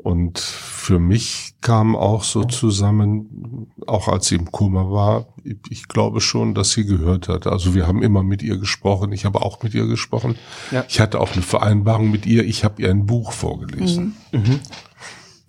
Und 0.04 0.38
für 0.38 1.00
mich 1.00 1.56
kam 1.62 1.96
auch 1.96 2.26
so 2.26 2.44
zusammen, 2.44 3.72
auch 3.88 4.10
als 4.10 4.28
sie 4.28 4.36
im 4.36 4.52
Koma 4.52 4.92
war, 4.92 5.28
ich 5.70 5.88
glaube 5.88 6.20
schon, 6.20 6.54
dass 6.54 6.72
sie 6.72 6.86
gehört 6.86 7.30
hat. 7.30 7.48
Also 7.48 7.74
wir 7.74 7.88
haben 7.88 8.04
immer 8.04 8.22
mit 8.22 8.44
ihr 8.44 8.58
gesprochen, 8.58 9.14
ich 9.14 9.24
habe 9.24 9.42
auch 9.42 9.64
mit 9.64 9.74
ihr 9.74 9.88
gesprochen. 9.88 10.36
Ja. 10.72 10.84
Ich 10.90 11.00
hatte 11.00 11.22
auch 11.22 11.32
eine 11.32 11.42
Vereinbarung 11.42 12.12
mit 12.12 12.26
ihr, 12.26 12.44
ich 12.44 12.66
habe 12.66 12.82
ihr 12.82 12.90
ein 12.90 13.06
Buch 13.06 13.32
vorgelesen. 13.32 14.18
Mhm. 14.34 14.40
Mhm. 14.40 14.60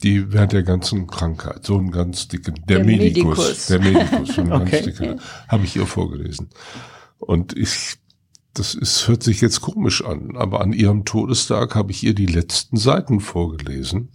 Die 0.04 0.32
während 0.32 0.52
der 0.52 0.62
ganzen 0.62 1.08
Krankheit, 1.08 1.64
so 1.66 1.76
ein 1.76 1.90
ganz 1.90 2.28
dicken, 2.28 2.54
der, 2.68 2.76
der 2.76 2.86
Medikus, 2.86 3.38
Medikus, 3.38 3.66
der 3.66 3.80
Medikus, 3.80 4.36
so 4.36 4.40
ein 4.40 4.52
okay. 4.52 4.70
ganz 4.70 4.84
dicker, 4.84 5.16
habe 5.48 5.64
ich 5.64 5.74
ihr 5.74 5.86
vorgelesen. 5.86 6.50
Und 7.18 7.56
ich 7.56 7.96
das 8.52 8.76
ist, 8.76 9.08
hört 9.08 9.24
sich 9.24 9.40
jetzt 9.40 9.62
komisch 9.62 10.04
an, 10.04 10.36
aber 10.36 10.60
an 10.60 10.72
ihrem 10.72 11.04
Todestag 11.04 11.74
habe 11.74 11.90
ich 11.90 12.04
ihr 12.04 12.14
die 12.14 12.26
letzten 12.26 12.76
Seiten 12.76 13.18
vorgelesen 13.18 14.10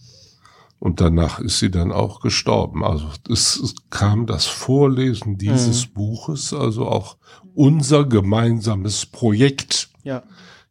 Und 0.79 1.01
danach 1.01 1.39
ist 1.39 1.59
sie 1.59 1.69
dann 1.69 1.91
auch 1.91 2.21
gestorben. 2.21 2.85
Also 2.85 3.07
es, 3.29 3.57
es 3.57 3.75
kam 3.89 4.25
das 4.25 4.45
Vorlesen 4.45 5.37
dieses 5.37 5.89
mhm. 5.89 5.93
Buches, 5.93 6.53
also 6.53 6.87
auch 6.87 7.17
unser 7.53 8.05
gemeinsames 8.05 9.05
Projekt 9.05 9.89
ja. 10.03 10.23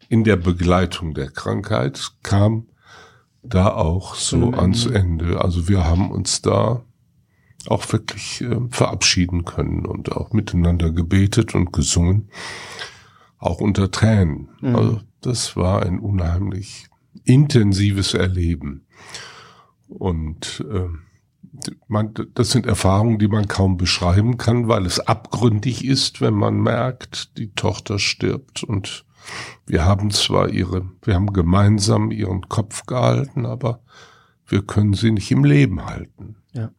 in 0.08 0.24
der 0.24 0.36
Begleitung 0.36 1.12
der 1.12 1.30
Krankheit 1.30 2.12
kam 2.22 2.68
da 3.42 3.74
auch 3.74 4.14
so 4.14 4.52
ans 4.52 4.86
Ende. 4.86 5.42
Also 5.42 5.68
wir 5.68 5.84
haben 5.84 6.10
uns 6.10 6.40
da 6.42 6.82
auch 7.66 7.92
wirklich 7.92 8.40
äh, 8.40 8.56
verabschieden 8.70 9.44
können 9.44 9.84
und 9.84 10.12
auch 10.12 10.32
miteinander 10.32 10.90
gebetet 10.90 11.54
und 11.54 11.72
gesungen, 11.72 12.30
auch 13.38 13.60
unter 13.60 13.90
Tränen. 13.90 14.48
Mhm. 14.60 14.76
Also 14.76 15.00
das 15.20 15.56
war 15.56 15.82
ein 15.82 15.98
unheimlich 15.98 16.86
intensives 17.24 18.14
Erleben. 18.14 18.86
Und 19.88 20.64
äh, 20.70 20.88
man, 21.86 22.14
das 22.34 22.50
sind 22.50 22.66
Erfahrungen, 22.66 23.18
die 23.18 23.28
man 23.28 23.48
kaum 23.48 23.76
beschreiben 23.76 24.36
kann, 24.36 24.68
weil 24.68 24.86
es 24.86 25.00
abgründig 25.00 25.84
ist, 25.84 26.20
wenn 26.20 26.34
man 26.34 26.60
merkt, 26.60 27.36
die 27.38 27.52
Tochter 27.54 27.98
stirbt 27.98 28.62
und 28.62 29.04
wir 29.66 29.84
haben 29.84 30.10
zwar 30.10 30.48
ihre, 30.48 30.90
wir 31.02 31.14
haben 31.14 31.32
gemeinsam 31.32 32.10
ihren 32.10 32.48
Kopf 32.48 32.86
gehalten, 32.86 33.44
aber 33.44 33.80
wir 34.46 34.62
können 34.62 34.94
sie 34.94 35.10
nicht 35.10 35.30
im 35.30 35.44
Leben 35.44 35.84
halten. 35.84 36.36
Ja. 36.52 36.70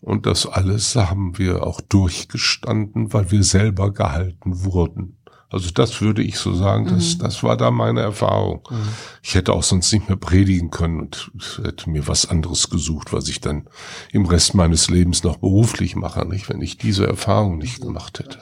Und 0.00 0.26
das 0.26 0.46
alles 0.46 0.94
haben 0.94 1.38
wir 1.38 1.66
auch 1.66 1.80
durchgestanden, 1.80 3.12
weil 3.12 3.30
wir 3.30 3.42
selber 3.42 3.92
gehalten 3.92 4.64
wurden. 4.64 5.16
Also 5.52 5.70
das 5.70 6.00
würde 6.00 6.22
ich 6.22 6.38
so 6.38 6.54
sagen, 6.54 6.86
das, 6.86 7.16
mhm. 7.16 7.18
das 7.20 7.42
war 7.42 7.58
da 7.58 7.70
meine 7.70 8.00
Erfahrung. 8.00 8.66
Mhm. 8.70 8.88
Ich 9.22 9.34
hätte 9.34 9.52
auch 9.52 9.62
sonst 9.62 9.92
nicht 9.92 10.08
mehr 10.08 10.16
predigen 10.16 10.70
können 10.70 11.00
und 11.00 11.60
hätte 11.62 11.90
mir 11.90 12.08
was 12.08 12.28
anderes 12.28 12.70
gesucht, 12.70 13.12
was 13.12 13.28
ich 13.28 13.42
dann 13.42 13.68
im 14.12 14.24
Rest 14.24 14.54
meines 14.54 14.88
Lebens 14.88 15.22
noch 15.24 15.36
beruflich 15.36 15.94
mache, 15.94 16.24
nicht, 16.26 16.48
wenn 16.48 16.62
ich 16.62 16.78
diese 16.78 17.06
Erfahrung 17.06 17.58
nicht 17.58 17.82
gemacht 17.82 18.18
hätte. 18.18 18.38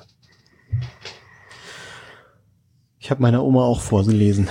Ich 3.00 3.10
habe 3.10 3.22
meiner 3.22 3.42
Oma 3.42 3.64
auch 3.64 3.80
vorgelesen 3.80 4.48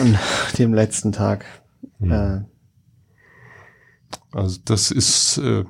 an 0.00 0.18
dem 0.58 0.74
letzten 0.74 1.12
Tag. 1.12 1.44
Mhm. 2.00 2.10
Äh, 2.10 2.40
also 4.32 4.58
das 4.64 4.90
ist 4.90 5.38
äh, 5.38 5.64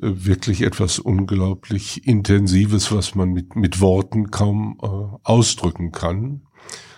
wirklich 0.00 0.62
etwas 0.62 0.98
unglaublich 0.98 2.06
Intensives, 2.06 2.92
was 2.92 3.14
man 3.14 3.30
mit, 3.30 3.56
mit 3.56 3.80
Worten 3.80 4.30
kaum 4.30 4.78
äh, 4.82 4.86
ausdrücken 5.22 5.92
kann. 5.92 6.42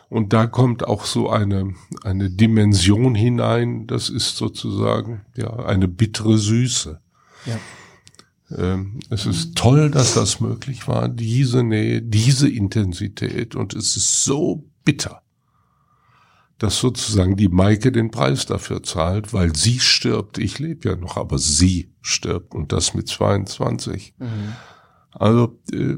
Und 0.09 0.33
da 0.33 0.47
kommt 0.47 0.85
auch 0.85 1.05
so 1.05 1.29
eine, 1.29 1.75
eine 2.03 2.31
Dimension 2.31 3.15
hinein, 3.15 3.87
das 3.87 4.09
ist 4.09 4.37
sozusagen 4.37 5.23
ja 5.37 5.51
eine 5.51 5.87
bittere 5.87 6.39
Süße. 6.39 7.01
Ja. 7.45 7.59
Ähm, 8.57 9.01
es 9.11 9.27
ist 9.27 9.55
toll, 9.57 9.91
dass 9.91 10.15
das 10.15 10.41
möglich 10.41 10.89
war, 10.89 11.09
diese 11.09 11.63
Nähe, 11.63 12.01
diese 12.01 12.49
Intensität 12.49 13.55
und 13.55 13.75
es 13.75 13.97
ist 13.97 14.25
so 14.25 14.65
bitter 14.85 15.23
dass 16.59 16.79
sozusagen 16.79 17.37
die 17.37 17.49
Maike 17.49 17.92
den 17.92 18.11
Preis 18.11 18.47
dafür 18.47 18.83
zahlt, 18.83 19.33
weil 19.33 19.55
sie 19.55 19.79
stirbt. 19.79 20.38
Ich 20.38 20.59
lebe 20.59 20.88
ja 20.90 20.97
noch, 20.97 21.16
aber 21.16 21.38
sie 21.38 21.92
stirbt 22.03 22.55
und 22.55 22.73
das 22.73 22.94
mit 22.94 23.09
22. 23.09 24.14
Mhm. 24.18 24.27
Also 25.12 25.59
äh, 25.73 25.97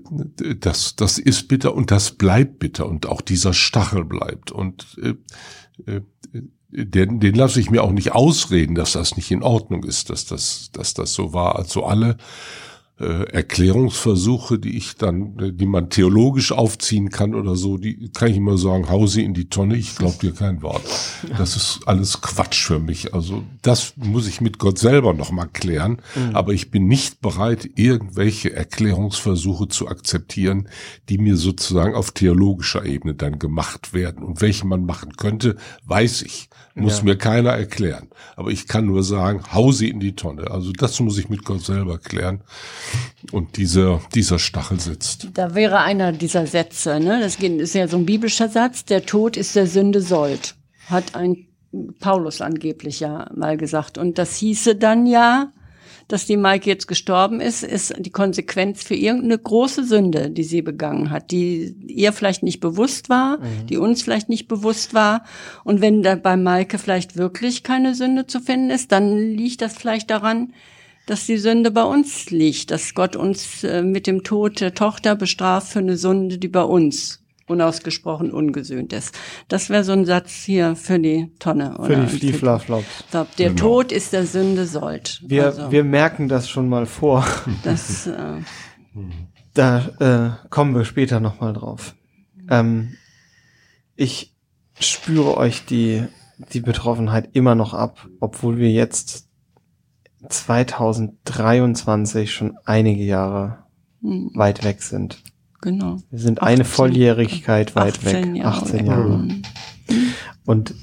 das, 0.56 0.96
das 0.96 1.18
ist 1.18 1.48
bitter 1.48 1.74
und 1.74 1.90
das 1.90 2.12
bleibt 2.12 2.58
bitter 2.58 2.86
und 2.86 3.06
auch 3.06 3.20
dieser 3.22 3.54
Stachel 3.54 4.04
bleibt 4.04 4.52
und 4.52 4.98
äh, 5.02 5.14
äh, 5.90 6.02
den, 6.72 7.18
den 7.18 7.34
lasse 7.34 7.58
ich 7.58 7.70
mir 7.70 7.82
auch 7.82 7.90
nicht 7.90 8.12
ausreden, 8.12 8.74
dass 8.74 8.92
das 8.92 9.16
nicht 9.16 9.30
in 9.30 9.42
Ordnung 9.42 9.82
ist, 9.82 10.08
dass 10.08 10.24
das, 10.26 10.70
dass 10.72 10.94
das 10.94 11.12
so 11.12 11.32
war. 11.32 11.56
Also 11.56 11.84
alle 11.84 12.16
Erklärungsversuche, 13.04 14.58
die 14.58 14.76
ich 14.76 14.96
dann, 14.96 15.38
äh, 15.38 15.52
die 15.52 15.66
man 15.66 15.88
theologisch 15.88 16.52
aufziehen 16.52 17.08
kann 17.10 17.34
oder 17.34 17.56
so, 17.56 17.78
die 17.78 18.10
kann 18.12 18.30
ich 18.30 18.36
immer 18.36 18.58
sagen, 18.58 18.90
hau 18.90 19.06
sie 19.06 19.24
in 19.24 19.32
die 19.32 19.48
Tonne, 19.48 19.76
ich 19.76 19.96
glaub 19.96 20.20
dir 20.20 20.32
kein 20.32 20.60
Wort. 20.62 20.82
Das 21.38 21.56
ist 21.56 21.80
alles 21.86 22.20
Quatsch 22.20 22.66
für 22.66 22.78
mich. 22.78 23.14
Also 23.14 23.42
das 23.62 23.94
muss 23.96 24.26
ich 24.26 24.40
mit 24.40 24.58
Gott 24.58 24.78
selber 24.78 25.14
noch 25.14 25.30
mal 25.30 25.46
klären. 25.46 26.02
Mhm. 26.14 26.36
Aber 26.36 26.52
ich 26.52 26.70
bin 26.70 26.88
nicht 26.88 27.20
bereit, 27.20 27.70
irgendwelche 27.74 28.52
Erklärungsversuche 28.52 29.68
zu 29.68 29.88
akzeptieren, 29.88 30.68
die 31.08 31.18
mir 31.18 31.36
sozusagen 31.36 31.94
auf 31.94 32.10
theologischer 32.10 32.84
Ebene 32.84 33.14
dann 33.14 33.38
gemacht 33.38 33.94
werden. 33.94 34.22
Und 34.22 34.42
welche 34.42 34.66
man 34.66 34.84
machen 34.84 35.16
könnte, 35.16 35.56
weiß 35.86 36.22
ich. 36.22 36.50
Muss 36.74 36.98
ja. 36.98 37.04
mir 37.04 37.16
keiner 37.16 37.50
erklären. 37.50 38.08
Aber 38.36 38.50
ich 38.50 38.68
kann 38.68 38.86
nur 38.86 39.02
sagen, 39.02 39.42
hau 39.52 39.72
sie 39.72 39.88
in 39.88 40.00
die 40.00 40.14
Tonne. 40.14 40.50
Also 40.50 40.72
das 40.72 41.00
muss 41.00 41.18
ich 41.18 41.28
mit 41.28 41.44
Gott 41.44 41.64
selber 41.64 41.98
klären. 41.98 42.42
Und 43.32 43.56
dieser, 43.56 44.00
dieser 44.14 44.38
Stachel 44.38 44.80
sitzt. 44.80 45.28
Da 45.34 45.54
wäre 45.54 45.78
einer 45.80 46.12
dieser 46.12 46.46
Sätze, 46.46 47.00
ne? 47.00 47.20
Das 47.20 47.36
ist 47.36 47.74
ja 47.74 47.86
so 47.86 47.96
ein 47.96 48.06
biblischer 48.06 48.48
Satz. 48.48 48.84
Der 48.84 49.04
Tod 49.06 49.36
ist 49.36 49.56
der 49.56 49.66
Sünde 49.66 50.00
sollt. 50.00 50.56
Hat 50.86 51.14
ein 51.14 51.46
Paulus 52.00 52.40
angeblich 52.40 53.00
ja 53.00 53.30
mal 53.34 53.56
gesagt. 53.56 53.98
Und 53.98 54.18
das 54.18 54.36
hieße 54.36 54.74
dann 54.74 55.06
ja, 55.06 55.52
dass 56.10 56.26
die 56.26 56.36
Maike 56.36 56.68
jetzt 56.68 56.88
gestorben 56.88 57.40
ist, 57.40 57.62
ist 57.62 57.94
die 57.98 58.10
Konsequenz 58.10 58.82
für 58.82 58.96
irgendeine 58.96 59.38
große 59.38 59.84
Sünde, 59.84 60.30
die 60.30 60.42
sie 60.42 60.60
begangen 60.60 61.10
hat, 61.10 61.30
die 61.30 61.76
ihr 61.86 62.12
vielleicht 62.12 62.42
nicht 62.42 62.58
bewusst 62.58 63.08
war, 63.08 63.38
mhm. 63.38 63.66
die 63.68 63.76
uns 63.76 64.02
vielleicht 64.02 64.28
nicht 64.28 64.48
bewusst 64.48 64.92
war. 64.92 65.24
Und 65.62 65.80
wenn 65.80 66.02
da 66.02 66.16
bei 66.16 66.36
Maike 66.36 66.78
vielleicht 66.78 67.16
wirklich 67.16 67.62
keine 67.62 67.94
Sünde 67.94 68.26
zu 68.26 68.40
finden 68.40 68.70
ist, 68.70 68.90
dann 68.90 69.16
liegt 69.16 69.62
das 69.62 69.76
vielleicht 69.76 70.10
daran, 70.10 70.52
dass 71.10 71.26
die 71.26 71.38
Sünde 71.38 71.72
bei 71.72 71.82
uns 71.82 72.30
liegt, 72.30 72.70
dass 72.70 72.94
Gott 72.94 73.16
uns 73.16 73.64
äh, 73.64 73.82
mit 73.82 74.06
dem 74.06 74.22
Tod 74.22 74.60
der 74.60 74.74
Tochter 74.74 75.16
bestraft 75.16 75.72
für 75.72 75.80
eine 75.80 75.96
Sünde, 75.96 76.38
die 76.38 76.46
bei 76.46 76.62
uns 76.62 77.20
unausgesprochen 77.48 78.30
ungesühnt 78.30 78.92
ist. 78.92 79.18
Das 79.48 79.70
wäre 79.70 79.82
so 79.82 79.90
ein 79.90 80.04
Satz 80.04 80.30
hier 80.44 80.76
für 80.76 81.00
die 81.00 81.32
Tonne. 81.40 81.76
Oder? 81.78 81.86
Für 81.86 81.96
die 81.96 82.18
Flieflaflops. 82.18 82.86
Der 83.12 83.26
genau. 83.48 83.54
Tod 83.56 83.90
ist 83.90 84.12
der 84.12 84.24
Sünde 84.24 84.66
sollt. 84.66 85.20
Wir, 85.26 85.46
also, 85.46 85.72
wir 85.72 85.82
merken 85.82 86.28
das 86.28 86.48
schon 86.48 86.68
mal 86.68 86.86
vor. 86.86 87.26
Das, 87.64 88.06
äh, 88.06 88.36
da 89.52 90.38
äh, 90.44 90.48
kommen 90.48 90.76
wir 90.76 90.84
später 90.84 91.18
nochmal 91.18 91.54
drauf. 91.54 91.96
Ähm, 92.48 92.94
ich 93.96 94.32
spüre 94.78 95.36
euch 95.36 95.64
die, 95.64 96.04
die 96.52 96.60
Betroffenheit 96.60 97.30
immer 97.32 97.56
noch 97.56 97.74
ab, 97.74 98.06
obwohl 98.20 98.58
wir 98.58 98.70
jetzt 98.70 99.29
2023 100.28 102.32
schon 102.32 102.56
einige 102.64 103.04
Jahre 103.04 103.64
hm. 104.00 104.30
weit 104.34 104.64
weg 104.64 104.82
sind. 104.82 105.22
Genau. 105.60 105.98
Wir 106.10 106.18
sind 106.18 106.42
18, 106.42 106.54
eine 106.54 106.64
Volljährigkeit 106.64 107.76
weit 107.76 108.04
weg. 108.04 108.36
Jahre 108.36 108.62
18 108.62 108.86
Jahre. 108.86 109.18
Mhm. 109.18 109.42
Und 110.46 110.74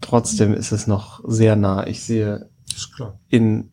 trotzdem 0.00 0.54
ist 0.54 0.72
es 0.72 0.86
noch 0.86 1.22
sehr 1.26 1.56
nah. 1.56 1.86
Ich 1.86 2.02
sehe 2.02 2.48
in 3.28 3.70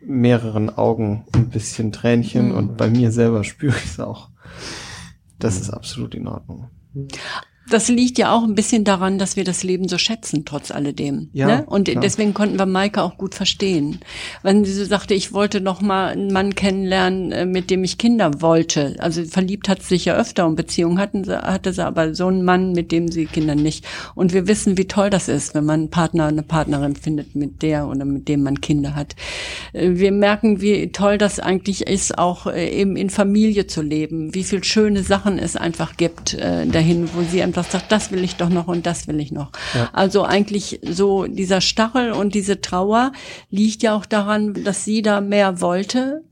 mehreren 0.00 0.70
Augen 0.70 1.26
ein 1.32 1.50
bisschen 1.50 1.92
Tränchen 1.92 2.50
mhm. 2.50 2.56
und 2.56 2.76
bei 2.76 2.90
mir 2.90 3.12
selber 3.12 3.44
spüre 3.44 3.76
ich 3.76 3.84
es 3.84 4.00
auch. 4.00 4.30
Das 5.38 5.60
ist 5.60 5.70
absolut 5.70 6.14
in 6.14 6.26
Ordnung. 6.26 6.70
Das 7.70 7.88
liegt 7.88 8.18
ja 8.18 8.32
auch 8.32 8.44
ein 8.44 8.54
bisschen 8.54 8.84
daran, 8.84 9.18
dass 9.18 9.36
wir 9.36 9.44
das 9.44 9.62
Leben 9.62 9.88
so 9.88 9.96
schätzen, 9.96 10.44
trotz 10.44 10.70
alledem. 10.70 11.30
Ja, 11.32 11.46
ne? 11.46 11.64
Und 11.66 11.88
klar. 11.88 12.02
deswegen 12.02 12.34
konnten 12.34 12.58
wir 12.58 12.66
Maike 12.66 13.02
auch 13.02 13.16
gut 13.16 13.34
verstehen. 13.34 14.00
Wenn 14.42 14.64
sie 14.64 14.72
so 14.72 14.84
sagte, 14.84 15.14
ich 15.14 15.32
wollte 15.32 15.62
noch 15.62 15.80
mal 15.80 16.08
einen 16.08 16.32
Mann 16.32 16.54
kennenlernen, 16.54 17.32
äh, 17.32 17.46
mit 17.46 17.70
dem 17.70 17.82
ich 17.82 17.96
Kinder 17.96 18.42
wollte. 18.42 18.96
Also 18.98 19.24
verliebt 19.24 19.68
hat 19.68 19.82
sie 19.82 19.88
sich 19.88 20.04
ja 20.04 20.16
öfter 20.16 20.46
und 20.46 20.56
Beziehungen 20.56 20.98
hatten 20.98 21.24
sie, 21.24 21.36
hatte 21.36 21.72
sie 21.72 21.84
aber 21.84 22.14
so 22.14 22.26
einen 22.26 22.44
Mann, 22.44 22.72
mit 22.72 22.92
dem 22.92 23.08
sie 23.10 23.24
Kinder 23.24 23.54
nicht. 23.54 23.86
Und 24.14 24.34
wir 24.34 24.46
wissen, 24.46 24.76
wie 24.76 24.86
toll 24.86 25.08
das 25.08 25.28
ist, 25.28 25.54
wenn 25.54 25.64
man 25.64 25.80
einen 25.80 25.90
Partner, 25.90 26.26
eine 26.26 26.42
Partnerin 26.42 26.96
findet, 26.96 27.34
mit 27.34 27.62
der 27.62 27.88
oder 27.88 28.04
mit 28.04 28.28
dem 28.28 28.42
man 28.42 28.60
Kinder 28.60 28.94
hat. 28.94 29.16
Äh, 29.72 29.92
wir 29.94 30.12
merken, 30.12 30.60
wie 30.60 30.92
toll 30.92 31.16
das 31.16 31.40
eigentlich 31.40 31.86
ist, 31.86 32.18
auch 32.18 32.46
äh, 32.46 32.68
eben 32.68 32.96
in 32.96 33.08
Familie 33.08 33.66
zu 33.66 33.80
leben, 33.80 34.34
wie 34.34 34.44
viel 34.44 34.62
schöne 34.62 35.02
Sachen 35.02 35.38
es 35.38 35.56
einfach 35.56 35.96
gibt 35.96 36.34
dahin, 36.34 37.08
wo 37.14 37.22
sie 37.22 37.42
einfach 37.56 37.70
sagt, 37.70 37.92
das 37.92 38.10
will 38.10 38.24
ich 38.24 38.36
doch 38.36 38.48
noch 38.48 38.66
und 38.66 38.86
das 38.86 39.06
will 39.06 39.20
ich 39.20 39.30
noch. 39.30 39.50
Ja. 39.74 39.88
Also 39.92 40.24
eigentlich 40.24 40.80
so 40.82 41.26
dieser 41.26 41.60
Stachel 41.60 42.12
und 42.12 42.34
diese 42.34 42.60
Trauer 42.60 43.12
liegt 43.50 43.82
ja 43.82 43.94
auch 43.94 44.06
daran, 44.06 44.54
dass 44.64 44.84
sie 44.84 45.02
da 45.02 45.20
mehr 45.20 45.60
wollte. 45.60 46.22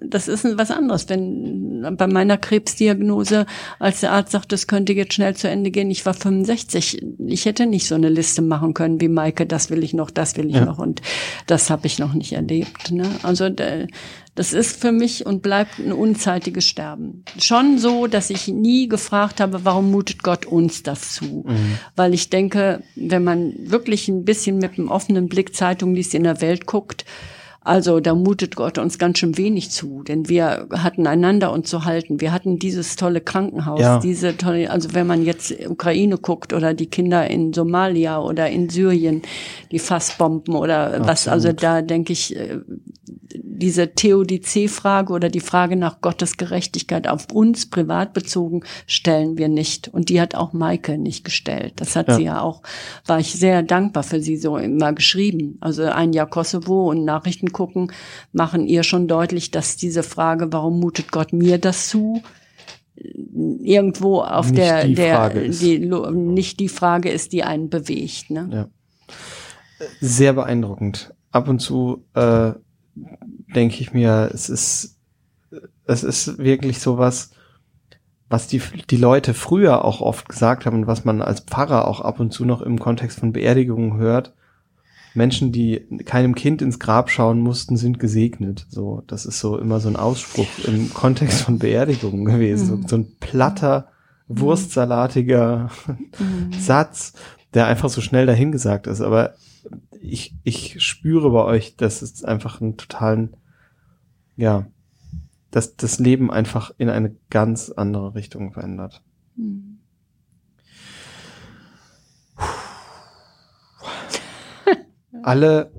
Das 0.00 0.28
ist 0.28 0.46
was 0.56 0.70
anderes. 0.70 1.08
Wenn 1.08 1.96
bei 1.98 2.06
meiner 2.06 2.38
Krebsdiagnose, 2.38 3.44
als 3.78 4.00
der 4.00 4.12
Arzt 4.12 4.32
sagt, 4.32 4.52
das 4.52 4.66
könnte 4.66 4.94
jetzt 4.94 5.14
schnell 5.14 5.34
zu 5.34 5.48
Ende 5.48 5.70
gehen, 5.70 5.90
ich 5.90 6.06
war 6.06 6.14
65, 6.14 7.02
ich 7.26 7.44
hätte 7.44 7.66
nicht 7.66 7.86
so 7.86 7.94
eine 7.94 8.08
Liste 8.08 8.40
machen 8.40 8.72
können 8.72 9.00
wie 9.00 9.08
Maike, 9.08 9.46
das 9.46 9.70
will 9.70 9.82
ich 9.82 9.92
noch, 9.92 10.10
das 10.10 10.36
will 10.36 10.46
ich 10.46 10.54
ja. 10.54 10.64
noch 10.64 10.78
und 10.78 11.02
das 11.46 11.70
habe 11.70 11.86
ich 11.86 11.98
noch 11.98 12.14
nicht 12.14 12.32
erlebt. 12.32 12.92
Ne? 12.92 13.04
Also 13.22 13.50
das 14.34 14.52
ist 14.52 14.80
für 14.80 14.90
mich 14.90 15.26
und 15.26 15.42
bleibt 15.42 15.78
ein 15.78 15.92
unzeitiges 15.92 16.66
Sterben. 16.66 17.24
Schon 17.38 17.78
so, 17.78 18.06
dass 18.06 18.30
ich 18.30 18.48
nie 18.48 18.88
gefragt 18.88 19.40
habe, 19.40 19.64
warum 19.64 19.90
mutet 19.90 20.22
Gott 20.22 20.44
uns 20.44 20.82
das 20.82 21.12
zu? 21.12 21.44
Mhm. 21.46 21.78
Weil 21.94 22.14
ich 22.14 22.30
denke, 22.30 22.82
wenn 22.96 23.22
man 23.22 23.54
wirklich 23.58 24.08
ein 24.08 24.24
bisschen 24.24 24.58
mit 24.58 24.78
einem 24.78 24.88
offenen 24.88 25.28
Blick 25.28 25.54
Zeitung 25.54 25.94
liest, 25.94 26.14
in 26.14 26.24
der 26.24 26.40
Welt 26.40 26.66
guckt, 26.66 27.04
also 27.64 27.98
da 27.98 28.14
mutet 28.14 28.56
Gott 28.56 28.76
uns 28.76 28.98
ganz 28.98 29.18
schön 29.18 29.38
wenig 29.38 29.70
zu, 29.70 30.02
denn 30.02 30.28
wir 30.28 30.68
hatten 30.70 31.06
einander 31.06 31.50
uns 31.50 31.70
zu 31.70 31.86
halten. 31.86 32.20
Wir 32.20 32.30
hatten 32.30 32.58
dieses 32.58 32.96
tolle 32.96 33.22
Krankenhaus, 33.22 33.80
ja. 33.80 33.98
diese 34.00 34.36
tolle, 34.36 34.70
also 34.70 34.92
wenn 34.92 35.06
man 35.06 35.24
jetzt 35.24 35.54
Ukraine 35.66 36.18
guckt 36.18 36.52
oder 36.52 36.74
die 36.74 36.86
Kinder 36.86 37.28
in 37.28 37.54
Somalia 37.54 38.20
oder 38.20 38.50
in 38.50 38.68
Syrien, 38.68 39.22
die 39.70 39.78
Fassbomben 39.78 40.54
oder 40.54 40.88
Absolut. 40.88 41.08
was, 41.08 41.26
also 41.26 41.52
da 41.52 41.80
denke 41.80 42.12
ich, 42.12 42.36
äh, 42.36 42.58
diese 43.34 43.94
Theodizee-Frage 43.94 45.12
oder 45.12 45.28
die 45.28 45.40
Frage 45.40 45.76
nach 45.76 46.00
Gottes 46.00 46.36
Gerechtigkeit 46.36 47.08
auf 47.08 47.28
uns 47.32 47.66
privat 47.66 48.12
bezogen 48.12 48.62
stellen 48.86 49.38
wir 49.38 49.48
nicht. 49.48 49.88
Und 49.88 50.08
die 50.08 50.20
hat 50.20 50.34
auch 50.34 50.52
Maike 50.52 50.98
nicht 50.98 51.24
gestellt. 51.24 51.74
Das 51.76 51.96
hat 51.96 52.08
ja. 52.08 52.14
sie 52.16 52.24
ja 52.24 52.40
auch, 52.40 52.62
war 53.06 53.20
ich 53.20 53.32
sehr 53.32 53.62
dankbar 53.62 54.02
für 54.02 54.20
sie 54.20 54.36
so 54.36 54.56
immer 54.56 54.92
geschrieben. 54.92 55.56
Also 55.60 55.84
ein 55.84 56.12
Jahr 56.12 56.28
Kosovo 56.28 56.90
und 56.90 57.04
Nachrichten 57.04 57.52
gucken 57.54 57.90
machen 58.32 58.66
ihr 58.66 58.82
schon 58.82 59.08
deutlich, 59.08 59.50
dass 59.50 59.76
diese 59.76 60.02
Frage, 60.02 60.52
warum 60.52 60.78
mutet 60.80 61.10
Gott 61.10 61.32
mir 61.32 61.56
das 61.56 61.88
zu? 61.88 62.22
irgendwo 62.96 64.20
auf 64.20 64.46
nicht 64.46 64.58
der, 64.58 64.84
die 64.86 64.94
der, 64.94 65.30
die, 65.30 65.78
nicht 65.78 66.60
die 66.60 66.68
Frage 66.68 67.10
ist, 67.10 67.32
die 67.32 67.42
einen 67.42 67.68
bewegt. 67.68 68.30
Ne? 68.30 68.48
Ja. 68.52 69.86
Sehr 70.00 70.32
beeindruckend. 70.32 71.12
Ab 71.30 71.48
und 71.48 71.58
zu 71.58 72.04
äh, 72.14 72.52
denke 73.54 73.80
ich 73.80 73.92
mir, 73.92 74.30
es 74.32 74.48
ist, 74.48 74.98
es 75.86 76.04
ist 76.04 76.38
wirklich 76.38 76.78
sowas, 76.78 77.30
was 78.28 78.46
die, 78.46 78.62
die 78.90 78.96
Leute 78.96 79.34
früher 79.34 79.84
auch 79.84 80.00
oft 80.00 80.28
gesagt 80.28 80.64
haben 80.64 80.78
und 80.78 80.86
was 80.86 81.04
man 81.04 81.20
als 81.20 81.40
Pfarrer 81.40 81.88
auch 81.88 82.00
ab 82.00 82.20
und 82.20 82.32
zu 82.32 82.44
noch 82.44 82.62
im 82.62 82.78
Kontext 82.78 83.20
von 83.20 83.32
Beerdigungen 83.32 83.96
hört. 83.96 84.32
Menschen, 85.14 85.52
die 85.52 85.80
keinem 86.04 86.34
Kind 86.34 86.60
ins 86.60 86.80
Grab 86.80 87.08
schauen 87.08 87.40
mussten, 87.40 87.76
sind 87.76 88.00
gesegnet. 88.00 88.66
So, 88.68 89.02
das 89.06 89.26
ist 89.26 89.38
so 89.38 89.56
immer 89.58 89.80
so 89.80 89.88
ein 89.88 89.96
Ausspruch 89.96 90.46
im 90.66 90.92
Kontext 90.92 91.42
von 91.42 91.58
Beerdigungen 91.58 92.24
gewesen. 92.24 92.78
Mhm. 92.78 92.82
So, 92.82 92.88
so, 92.88 92.96
ein 92.96 93.16
platter, 93.20 93.88
wurstsalatiger 94.26 95.70
mhm. 95.86 96.52
Satz, 96.58 97.12
der 97.54 97.66
einfach 97.66 97.88
so 97.88 98.00
schnell 98.00 98.26
dahingesagt 98.26 98.88
ist. 98.88 99.00
Aber 99.00 99.34
ich, 100.00 100.34
ich 100.42 100.82
spüre 100.82 101.30
bei 101.30 101.44
euch, 101.44 101.76
dass 101.76 102.02
es 102.02 102.24
einfach 102.24 102.60
einen 102.60 102.76
totalen, 102.76 103.36
ja, 104.36 104.66
dass 105.52 105.76
das 105.76 106.00
Leben 106.00 106.32
einfach 106.32 106.72
in 106.76 106.88
eine 106.90 107.14
ganz 107.30 107.70
andere 107.70 108.16
Richtung 108.16 108.52
verändert. 108.52 109.02
Mhm. 109.36 109.63
Alle, 115.24 115.72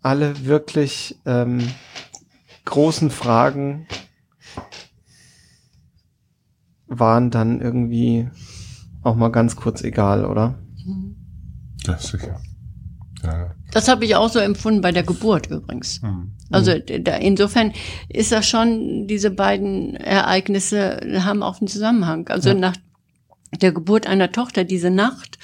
alle 0.00 0.44
wirklich 0.44 1.18
ähm, 1.26 1.68
großen 2.64 3.10
Fragen 3.10 3.86
waren 6.86 7.30
dann 7.30 7.60
irgendwie 7.60 8.28
auch 9.02 9.16
mal 9.16 9.30
ganz 9.30 9.56
kurz 9.56 9.82
egal, 9.82 10.24
oder? 10.24 10.58
Ja, 11.84 11.98
sicher. 11.98 12.40
Ja. 13.24 13.54
Das 13.72 13.88
habe 13.88 14.04
ich 14.04 14.14
auch 14.14 14.28
so 14.28 14.38
empfunden 14.38 14.82
bei 14.82 14.92
der 14.92 15.02
Geburt 15.02 15.46
übrigens. 15.48 16.02
Mhm. 16.02 16.32
Also 16.50 16.78
da, 16.78 17.16
insofern 17.16 17.72
ist 18.08 18.30
das 18.30 18.46
schon, 18.46 19.06
diese 19.06 19.30
beiden 19.30 19.96
Ereignisse 19.96 21.00
haben 21.24 21.42
auch 21.42 21.60
einen 21.60 21.68
Zusammenhang. 21.68 22.28
Also 22.28 22.50
ja. 22.50 22.54
nach 22.54 22.76
der 23.60 23.72
Geburt 23.72 24.06
einer 24.06 24.32
Tochter, 24.32 24.64
diese 24.64 24.90
Nacht, 24.90 25.38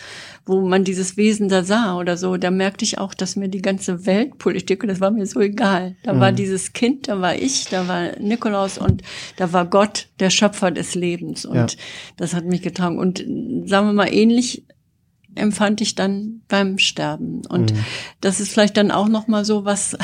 wo 0.49 0.67
man 0.67 0.83
dieses 0.83 1.17
Wesen 1.17 1.49
da 1.49 1.63
sah 1.63 1.97
oder 1.99 2.17
so, 2.17 2.37
da 2.37 2.51
merkte 2.51 2.85
ich 2.85 2.99
auch, 2.99 3.13
dass 3.13 3.37
mir 3.37 3.49
die 3.49 3.63
ganze 3.63 4.07
Weltpolitik, 4.07 4.83
das 4.87 5.01
war 5.01 5.11
mir 5.11 5.27
so 5.27 5.41
egal. 5.41 5.97
Da 6.03 6.15
mhm. 6.15 6.21
war 6.21 6.33
dieses 6.33 6.73
Kind, 6.73 7.09
da 7.09 7.21
war 7.21 7.37
ich, 7.37 7.67
da 7.67 7.87
war 7.87 8.19
Nikolaus 8.19 8.79
und 8.79 9.03
da 9.37 9.53
war 9.53 9.67
Gott, 9.67 10.09
der 10.21 10.31
Schöpfer 10.31 10.71
des 10.71 10.95
Lebens. 10.95 11.45
Und 11.45 11.57
ja. 11.57 11.67
das 12.17 12.35
hat 12.35 12.47
mich 12.47 12.63
getragen. 12.63 12.99
Und 12.99 13.19
sagen 13.69 13.89
wir 13.89 13.93
mal, 13.93 14.13
ähnlich 14.13 14.65
empfand 15.35 15.81
ich 15.83 15.95
dann 15.95 16.41
beim 16.49 16.79
Sterben. 16.79 17.43
Und 17.47 17.75
mhm. 17.75 17.85
das 18.21 18.41
ist 18.41 18.53
vielleicht 18.53 18.77
dann 18.77 18.91
auch 18.91 19.09
noch 19.09 19.29
mal 19.29 19.45
so 19.45 19.67
was, 19.67 19.97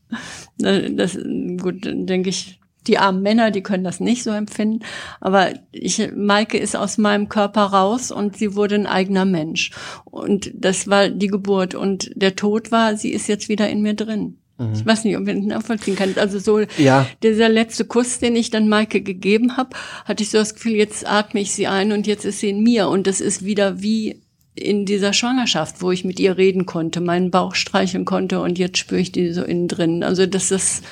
das, 0.58 1.18
gut, 1.60 1.84
denke 1.84 2.30
ich, 2.30 2.58
die 2.86 2.98
armen 2.98 3.22
Männer, 3.22 3.50
die 3.50 3.62
können 3.62 3.84
das 3.84 4.00
nicht 4.00 4.22
so 4.22 4.30
empfinden. 4.30 4.84
Aber 5.20 5.52
ich, 5.72 6.10
Maike 6.14 6.58
ist 6.58 6.76
aus 6.76 6.98
meinem 6.98 7.28
Körper 7.28 7.62
raus 7.62 8.10
und 8.10 8.36
sie 8.36 8.54
wurde 8.54 8.74
ein 8.74 8.86
eigener 8.86 9.24
Mensch. 9.24 9.70
Und 10.04 10.50
das 10.54 10.88
war 10.88 11.08
die 11.08 11.28
Geburt. 11.28 11.74
Und 11.74 12.10
der 12.14 12.36
Tod 12.36 12.72
war, 12.72 12.96
sie 12.96 13.10
ist 13.10 13.28
jetzt 13.28 13.48
wieder 13.48 13.68
in 13.68 13.82
mir 13.82 13.94
drin. 13.94 14.38
Mhm. 14.58 14.72
Ich 14.74 14.86
weiß 14.86 15.04
nicht, 15.04 15.16
ob 15.16 15.26
ihr 15.26 15.34
das 15.34 15.44
nachvollziehen 15.44 15.96
könnt. 15.96 16.18
Also 16.18 16.38
so 16.38 16.60
ja. 16.78 17.06
dieser 17.22 17.48
letzte 17.48 17.84
Kuss, 17.84 18.18
den 18.18 18.36
ich 18.36 18.50
dann 18.50 18.68
Maike 18.68 19.00
gegeben 19.00 19.56
habe, 19.56 19.70
hatte 20.04 20.22
ich 20.22 20.30
so 20.30 20.38
das 20.38 20.54
Gefühl, 20.54 20.74
jetzt 20.74 21.08
atme 21.08 21.40
ich 21.40 21.52
sie 21.52 21.66
ein 21.66 21.92
und 21.92 22.06
jetzt 22.06 22.24
ist 22.24 22.40
sie 22.40 22.50
in 22.50 22.62
mir. 22.62 22.88
Und 22.88 23.06
das 23.06 23.20
ist 23.20 23.44
wieder 23.44 23.80
wie 23.82 24.20
in 24.54 24.86
dieser 24.86 25.12
Schwangerschaft, 25.12 25.82
wo 25.82 25.90
ich 25.90 26.04
mit 26.04 26.20
ihr 26.20 26.36
reden 26.36 26.64
konnte, 26.64 27.00
meinen 27.00 27.30
Bauch 27.30 27.56
streicheln 27.56 28.04
konnte 28.04 28.40
und 28.40 28.56
jetzt 28.56 28.78
spüre 28.78 29.00
ich 29.00 29.10
die 29.10 29.32
so 29.32 29.42
innen 29.42 29.66
drin. 29.66 30.04
Also 30.04 30.26
das 30.26 30.52
ist 30.52 30.84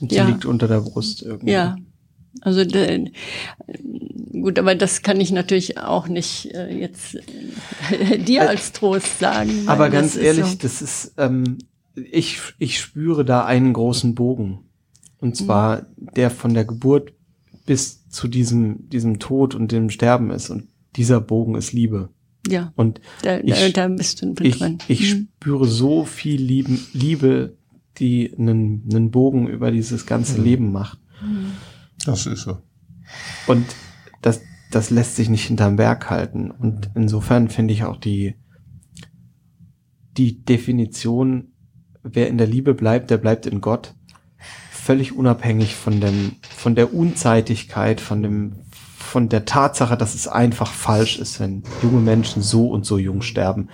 und 0.00 0.10
sie 0.10 0.16
ja. 0.16 0.26
liegt 0.26 0.44
unter 0.44 0.68
der 0.68 0.80
Brust 0.80 1.22
irgendwie. 1.22 1.52
Ja. 1.52 1.76
Also 2.42 2.62
gut, 4.32 4.58
aber 4.58 4.74
das 4.74 5.02
kann 5.02 5.20
ich 5.20 5.32
natürlich 5.32 5.78
auch 5.78 6.08
nicht 6.08 6.54
äh, 6.54 6.72
jetzt 6.78 7.16
äh, 7.90 8.18
dir 8.24 8.48
als 8.48 8.72
Trost 8.72 9.18
sagen. 9.18 9.64
Aber 9.66 9.88
ganz 9.88 10.16
ehrlich, 10.16 10.44
so. 10.44 10.56
das 10.60 10.82
ist 10.82 11.14
ähm, 11.16 11.58
ich 11.94 12.40
ich 12.58 12.78
spüre 12.78 13.24
da 13.24 13.44
einen 13.44 13.72
großen 13.72 14.14
Bogen 14.14 14.60
und 15.18 15.36
zwar 15.36 15.86
mhm. 15.96 16.08
der 16.14 16.30
von 16.30 16.52
der 16.52 16.64
Geburt 16.64 17.12
bis 17.64 18.08
zu 18.10 18.28
diesem 18.28 18.88
diesem 18.90 19.18
Tod 19.18 19.54
und 19.54 19.72
dem 19.72 19.88
Sterben 19.88 20.30
ist 20.30 20.50
und 20.50 20.68
dieser 20.96 21.20
Bogen 21.20 21.54
ist 21.54 21.72
Liebe. 21.72 22.10
Ja. 22.48 22.72
Und 22.76 23.00
da, 23.22 23.38
ich, 23.40 23.72
da 23.72 23.88
bist 23.88 24.22
du 24.22 24.34
ich, 24.40 24.58
drin. 24.58 24.78
Ich 24.88 25.14
mhm. 25.14 25.28
spüre 25.36 25.66
so 25.66 26.04
viel 26.04 26.40
Lieben, 26.40 26.86
Liebe, 26.92 27.55
die 27.98 28.34
einen, 28.38 28.84
einen 28.90 29.10
Bogen 29.10 29.48
über 29.48 29.70
dieses 29.70 30.06
ganze 30.06 30.38
mhm. 30.38 30.44
Leben 30.44 30.72
macht. 30.72 30.98
Das 32.04 32.26
ist 32.26 32.42
so. 32.42 32.58
Und 33.46 33.66
das, 34.22 34.42
das 34.70 34.90
lässt 34.90 35.16
sich 35.16 35.28
nicht 35.28 35.46
hinterm 35.46 35.76
Berg 35.76 36.10
halten. 36.10 36.50
Und 36.50 36.90
insofern 36.94 37.48
finde 37.48 37.74
ich 37.74 37.84
auch 37.84 37.96
die, 37.96 38.34
die 40.16 40.44
Definition, 40.44 41.52
wer 42.02 42.28
in 42.28 42.38
der 42.38 42.46
Liebe 42.46 42.74
bleibt, 42.74 43.10
der 43.10 43.18
bleibt 43.18 43.46
in 43.46 43.60
Gott, 43.60 43.94
völlig 44.70 45.16
unabhängig 45.16 45.74
von 45.74 46.00
dem, 46.00 46.36
von 46.42 46.74
der 46.74 46.94
Unzeitigkeit, 46.94 48.00
von 48.00 48.22
dem, 48.22 48.52
von 48.70 49.28
der 49.28 49.44
Tatsache, 49.44 49.96
dass 49.96 50.14
es 50.14 50.28
einfach 50.28 50.72
falsch 50.72 51.18
ist, 51.18 51.40
wenn 51.40 51.64
junge 51.82 52.00
Menschen 52.00 52.42
so 52.42 52.68
und 52.68 52.86
so 52.86 52.98
jung 52.98 53.22
sterben, 53.22 53.68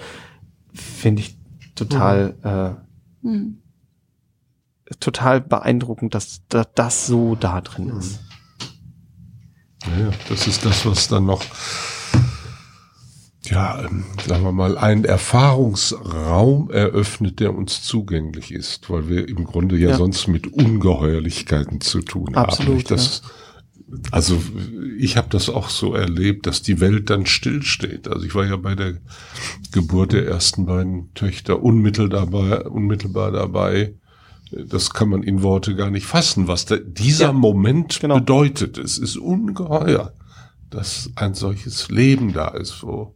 finde 0.73 1.23
ich 1.23 1.39
total 1.75 2.35
mhm. 2.43 2.49
äh, 2.49 3.29
mhm. 3.29 3.62
Total 5.01 5.41
beeindruckend, 5.41 6.15
dass, 6.15 6.43
dass 6.49 6.67
das 6.75 7.07
so 7.07 7.35
da 7.35 7.61
drin 7.61 7.89
ist. 7.91 8.21
Ja, 9.99 10.11
das 10.29 10.47
ist 10.47 10.65
das, 10.65 10.87
was 10.87 11.09
dann 11.09 11.27
noch 11.27 11.43
ja, 13.45 13.83
ähm, 13.85 14.05
sagen 14.27 14.45
wir 14.45 14.53
mal, 14.53 14.79
einen 14.79 15.05
Erfahrungsraum 15.05 16.71
eröffnet, 16.71 17.41
der 17.41 17.55
uns 17.55 17.83
zugänglich 17.83 18.53
ist, 18.53 18.89
weil 18.89 19.09
wir 19.09 19.29
im 19.29 19.45
Grunde 19.45 19.77
ja, 19.77 19.91
ja. 19.91 19.97
sonst 19.97 20.29
mit 20.29 20.47
Ungeheuerlichkeiten 20.47 21.81
zu 21.81 22.03
tun 22.03 22.35
Absolut, 22.35 22.85
haben. 22.85 22.89
Das, 22.89 23.23
ja. 23.25 23.31
Also 24.11 24.41
ich 24.99 25.17
habe 25.17 25.29
das 25.29 25.51
auch 25.51 25.69
so 25.69 25.95
erlebt, 25.95 26.47
dass 26.47 26.63
die 26.63 26.81
Welt 26.81 27.11
dann 27.11 27.27
stillsteht. 27.27 28.09
Also 28.09 28.25
ich 28.25 28.35
war 28.35 28.47
ja 28.47 28.57
bei 28.57 28.75
der 28.75 28.95
Geburt 29.71 30.13
der 30.13 30.27
ersten 30.27 30.65
beiden 30.65 31.13
Töchter 31.15 31.63
unmittelbar 31.63 32.27
dabei, 32.27 32.63
unmittelbar 32.63 33.33
dabei. 33.33 33.95
Das 34.53 34.93
kann 34.93 35.09
man 35.09 35.23
in 35.23 35.43
Worte 35.43 35.75
gar 35.75 35.91
nicht 35.91 36.07
fassen, 36.07 36.47
was 36.47 36.67
dieser 36.67 37.27
ja, 37.27 37.33
Moment 37.33 38.01
genau. 38.01 38.17
bedeutet. 38.17 38.79
Es 38.79 38.99
ist 38.99 39.17
ungeheuer, 39.17 40.13
dass 40.71 41.11
ein 41.17 41.35
solches 41.35 41.91
Leben 41.91 42.33
da 42.33 42.49
ist, 42.49 42.83
wo 42.83 43.15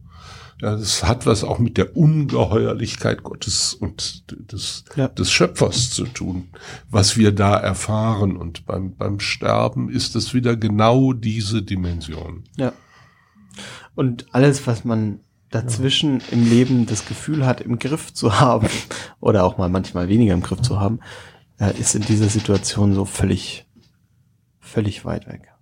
ja, 0.62 0.75
das 0.75 1.05
hat 1.05 1.27
was 1.27 1.44
auch 1.44 1.59
mit 1.59 1.77
der 1.77 1.96
Ungeheuerlichkeit 1.96 3.22
Gottes 3.22 3.75
und 3.75 4.25
des, 4.51 4.85
ja. 4.96 5.09
des 5.09 5.31
Schöpfers 5.31 5.90
zu 5.90 6.05
tun, 6.07 6.49
was 6.88 7.18
wir 7.18 7.33
da 7.33 7.57
erfahren. 7.59 8.38
Und 8.38 8.64
beim, 8.64 8.96
beim 8.96 9.20
Sterben 9.20 9.90
ist 9.90 10.16
es 10.16 10.33
wieder 10.33 10.57
genau 10.57 11.12
diese 11.12 11.62
Dimension. 11.62 12.44
Ja. 12.57 12.72
Und 13.94 14.27
alles, 14.33 14.66
was 14.66 14.85
man 14.85 15.20
dazwischen 15.62 16.21
ja. 16.21 16.27
im 16.33 16.49
Leben 16.49 16.87
das 16.87 17.07
Gefühl 17.07 17.47
hat, 17.47 17.61
im 17.61 17.79
Griff 17.79 18.12
zu 18.12 18.40
haben 18.40 18.69
oder 19.21 19.45
auch 19.45 19.59
mal 19.59 19.69
manchmal 19.69 20.09
weniger 20.09 20.35
im 20.35 20.42
Griff 20.42 20.62
zu 20.62 20.81
haben, 20.81 21.01
äh, 21.59 21.79
ist 21.79 21.95
in 21.95 22.03
dieser 22.03 22.29
Situation 22.29 22.95
so 22.95 23.05
völlig, 23.05 23.66
völlig 24.59 25.05
weit 25.05 25.27
weg. 25.27 25.53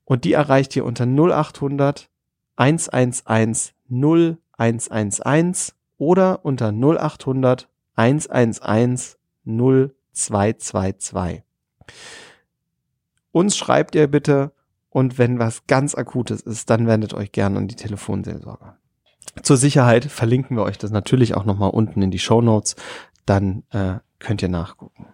Und 0.05 0.25
die 0.25 0.35
erreicht 0.35 0.77
ihr 0.77 0.85
unter 0.85 1.07
0800 1.07 2.11
111 2.57 3.73
0111 4.59 5.75
oder 5.99 6.45
unter 6.45 6.69
0800 6.73 7.69
111 7.97 9.19
0222. 9.45 11.43
Uns 13.33 13.57
schreibt 13.57 13.95
ihr 13.95 14.07
bitte 14.07 14.53
und 14.91 15.19
wenn 15.19 15.39
was 15.39 15.67
ganz 15.67 15.95
Akutes 15.95 16.41
ist, 16.41 16.71
dann 16.71 16.87
wendet 16.87 17.15
euch 17.15 17.33
gerne 17.33 17.59
an 17.59 17.69
die 17.69 17.75
Telefonseelsorge. 17.75 18.77
Zur 19.43 19.57
Sicherheit 19.57 20.05
verlinken 20.05 20.57
wir 20.57 20.63
euch 20.63 20.79
das 20.79 20.93
natürlich 20.93 21.35
auch 21.35 21.45
nochmal 21.45 21.71
unten 21.71 22.01
in 22.03 22.11
die 22.11 22.21
Show 22.21 22.41
Notes. 22.41 22.77
Dann 23.27 23.65
äh, 23.71 23.97
könnt 24.21 24.43
ihr 24.43 24.49
nachgucken. 24.49 25.09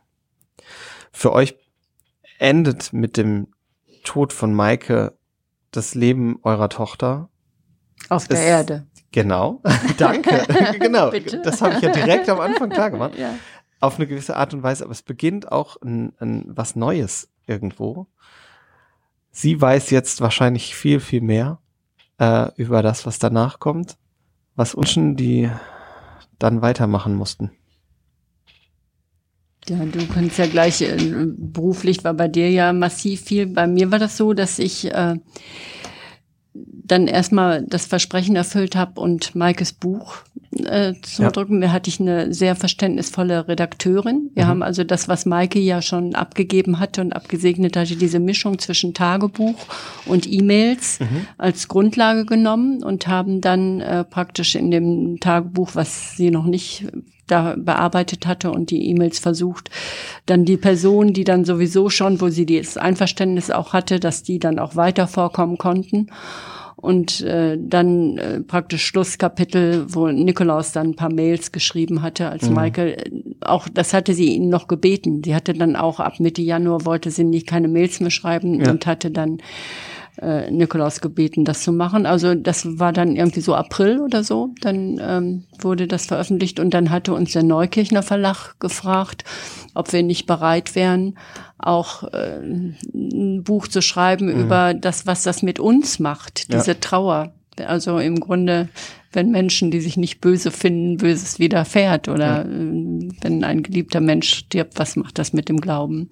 Für 1.12 1.32
euch 1.32 1.56
endet 2.38 2.92
mit 2.92 3.16
dem 3.16 3.48
Tod 4.04 4.32
von 4.32 4.52
Maike 4.52 5.16
das 5.70 5.94
Leben 5.94 6.38
eurer 6.42 6.68
Tochter. 6.68 7.30
Auf 8.08 8.28
der 8.28 8.38
es, 8.38 8.44
Erde. 8.44 8.86
Genau. 9.12 9.62
Danke. 9.98 10.44
genau. 10.80 11.10
Das 11.44 11.62
habe 11.62 11.74
ich 11.74 11.82
ja 11.82 11.92
direkt 11.92 12.28
am 12.28 12.40
Anfang 12.40 12.70
klar 12.70 12.90
gemacht. 12.90 13.16
Ja. 13.18 13.34
Auf 13.80 13.96
eine 13.96 14.06
gewisse 14.06 14.36
Art 14.36 14.54
und 14.54 14.62
Weise. 14.62 14.84
Aber 14.84 14.92
es 14.92 15.02
beginnt 15.02 15.50
auch 15.50 15.76
ein, 15.82 16.12
ein, 16.18 16.44
was 16.48 16.76
Neues 16.76 17.28
irgendwo. 17.46 18.06
Sie 19.30 19.60
weiß 19.60 19.90
jetzt 19.90 20.20
wahrscheinlich 20.20 20.74
viel, 20.74 21.00
viel 21.00 21.20
mehr 21.20 21.58
äh, 22.18 22.50
über 22.56 22.82
das, 22.82 23.06
was 23.06 23.18
danach 23.18 23.60
kommt 23.60 23.96
was 24.60 24.74
Unschen 24.74 25.16
die 25.16 25.50
dann 26.38 26.62
weitermachen 26.62 27.14
mussten. 27.14 27.50
Ja, 29.68 29.76
du 29.84 30.06
kannst 30.06 30.38
ja 30.38 30.46
gleich 30.46 30.82
äh, 30.82 30.96
beruflich 30.98 32.04
war 32.04 32.14
bei 32.14 32.28
dir 32.28 32.50
ja 32.50 32.72
massiv 32.72 33.22
viel. 33.22 33.46
Bei 33.46 33.66
mir 33.66 33.90
war 33.90 33.98
das 33.98 34.16
so, 34.16 34.32
dass 34.32 34.58
ich 34.58 34.92
äh, 34.92 35.16
dann 36.52 37.06
erstmal 37.06 37.64
das 37.64 37.86
Versprechen 37.86 38.34
erfüllt 38.34 38.74
habe 38.74 39.00
und 39.00 39.34
Maikes 39.34 39.72
Buch 39.72 40.16
äh, 40.64 40.94
zu 41.02 41.22
ja. 41.22 41.30
drucken. 41.30 41.60
Da 41.60 41.70
hatte 41.70 41.88
ich 41.88 42.00
eine 42.00 42.34
sehr 42.34 42.56
verständnisvolle 42.56 43.46
Redakteurin. 43.46 44.30
Wir 44.34 44.44
mhm. 44.44 44.48
haben 44.48 44.62
also 44.62 44.82
das, 44.82 45.06
was 45.06 45.26
Maike 45.26 45.60
ja 45.60 45.80
schon 45.80 46.14
abgegeben 46.14 46.80
hatte 46.80 47.00
und 47.02 47.12
abgesegnet 47.12 47.76
hatte, 47.76 47.94
diese 47.94 48.18
Mischung 48.18 48.58
zwischen 48.58 48.94
Tagebuch 48.94 49.54
und 50.06 50.30
E-Mails 50.30 51.00
mhm. 51.00 51.26
als 51.38 51.68
Grundlage 51.68 52.26
genommen 52.26 52.82
und 52.82 53.06
haben 53.06 53.40
dann 53.40 53.80
äh, 53.80 54.04
praktisch 54.04 54.56
in 54.56 54.70
dem 54.70 55.20
Tagebuch, 55.20 55.70
was 55.74 56.16
sie 56.16 56.30
noch 56.30 56.46
nicht 56.46 56.86
da 57.30 57.54
bearbeitet 57.56 58.26
hatte 58.26 58.50
und 58.50 58.70
die 58.70 58.88
E-Mails 58.88 59.18
versucht, 59.18 59.70
dann 60.26 60.44
die 60.44 60.56
Person, 60.56 61.12
die 61.12 61.24
dann 61.24 61.44
sowieso 61.44 61.90
schon, 61.90 62.20
wo 62.20 62.28
sie 62.28 62.46
das 62.46 62.76
Einverständnis 62.76 63.50
auch 63.50 63.72
hatte, 63.72 64.00
dass 64.00 64.22
die 64.22 64.38
dann 64.38 64.58
auch 64.58 64.76
weiter 64.76 65.06
vorkommen 65.06 65.58
konnten 65.58 66.08
und 66.80 67.20
äh, 67.20 67.58
dann 67.60 68.16
äh, 68.16 68.40
praktisch 68.40 68.86
Schlusskapitel, 68.86 69.84
wo 69.88 70.08
Nikolaus 70.08 70.72
dann 70.72 70.90
ein 70.90 70.96
paar 70.96 71.12
Mails 71.12 71.52
geschrieben 71.52 72.00
hatte, 72.00 72.30
als 72.30 72.48
mhm. 72.48 72.56
Michael 72.56 72.88
äh, 72.92 73.10
auch 73.42 73.68
das 73.68 73.92
hatte 73.92 74.14
sie 74.14 74.34
ihn 74.34 74.48
noch 74.48 74.66
gebeten. 74.66 75.22
Sie 75.24 75.34
hatte 75.34 75.52
dann 75.52 75.76
auch 75.76 76.00
ab 76.00 76.20
Mitte 76.20 76.42
Januar 76.42 76.84
wollte 76.86 77.10
sie 77.10 77.24
nicht 77.24 77.46
keine 77.46 77.68
Mails 77.68 78.00
mehr 78.00 78.10
schreiben 78.10 78.60
ja. 78.60 78.70
und 78.70 78.86
hatte 78.86 79.10
dann 79.10 79.38
äh, 80.20 80.50
Nikolaus 80.50 81.00
gebeten, 81.00 81.44
das 81.44 81.62
zu 81.62 81.72
machen. 81.72 82.06
Also 82.06 82.34
das 82.34 82.78
war 82.78 82.92
dann 82.92 83.16
irgendwie 83.16 83.40
so 83.40 83.54
April 83.54 84.00
oder 84.00 84.22
so. 84.22 84.50
Dann 84.60 85.00
ähm, 85.02 85.44
wurde 85.58 85.86
das 85.86 86.06
veröffentlicht 86.06 86.60
und 86.60 86.74
dann 86.74 86.90
hatte 86.90 87.14
uns 87.14 87.32
der 87.32 87.42
Neukirchner 87.42 88.02
Verlag 88.02 88.54
gefragt, 88.60 89.24
ob 89.74 89.92
wir 89.92 90.02
nicht 90.02 90.26
bereit 90.26 90.74
wären, 90.74 91.16
auch 91.58 92.04
äh, 92.12 92.40
ein 92.42 93.42
Buch 93.44 93.68
zu 93.68 93.82
schreiben 93.82 94.26
mhm. 94.26 94.40
über 94.42 94.74
das, 94.74 95.06
was 95.06 95.22
das 95.22 95.42
mit 95.42 95.58
uns 95.58 95.98
macht, 95.98 96.52
diese 96.52 96.72
ja. 96.72 96.78
Trauer. 96.80 97.32
Also 97.58 97.98
im 97.98 98.20
Grunde, 98.20 98.68
wenn 99.12 99.30
Menschen, 99.30 99.70
die 99.70 99.80
sich 99.80 99.96
nicht 99.96 100.20
böse 100.20 100.50
finden, 100.50 100.96
Böses 100.96 101.38
widerfährt 101.38 102.08
oder 102.08 102.26
ja. 102.26 102.50
Äh, 102.50 103.08
wenn 103.22 103.44
ein 103.44 103.62
geliebter 103.62 104.00
Mensch 104.00 104.32
stirbt, 104.32 104.78
was 104.78 104.96
macht 104.96 105.18
das 105.18 105.32
mit 105.32 105.48
dem 105.48 105.60
Glauben? 105.60 106.10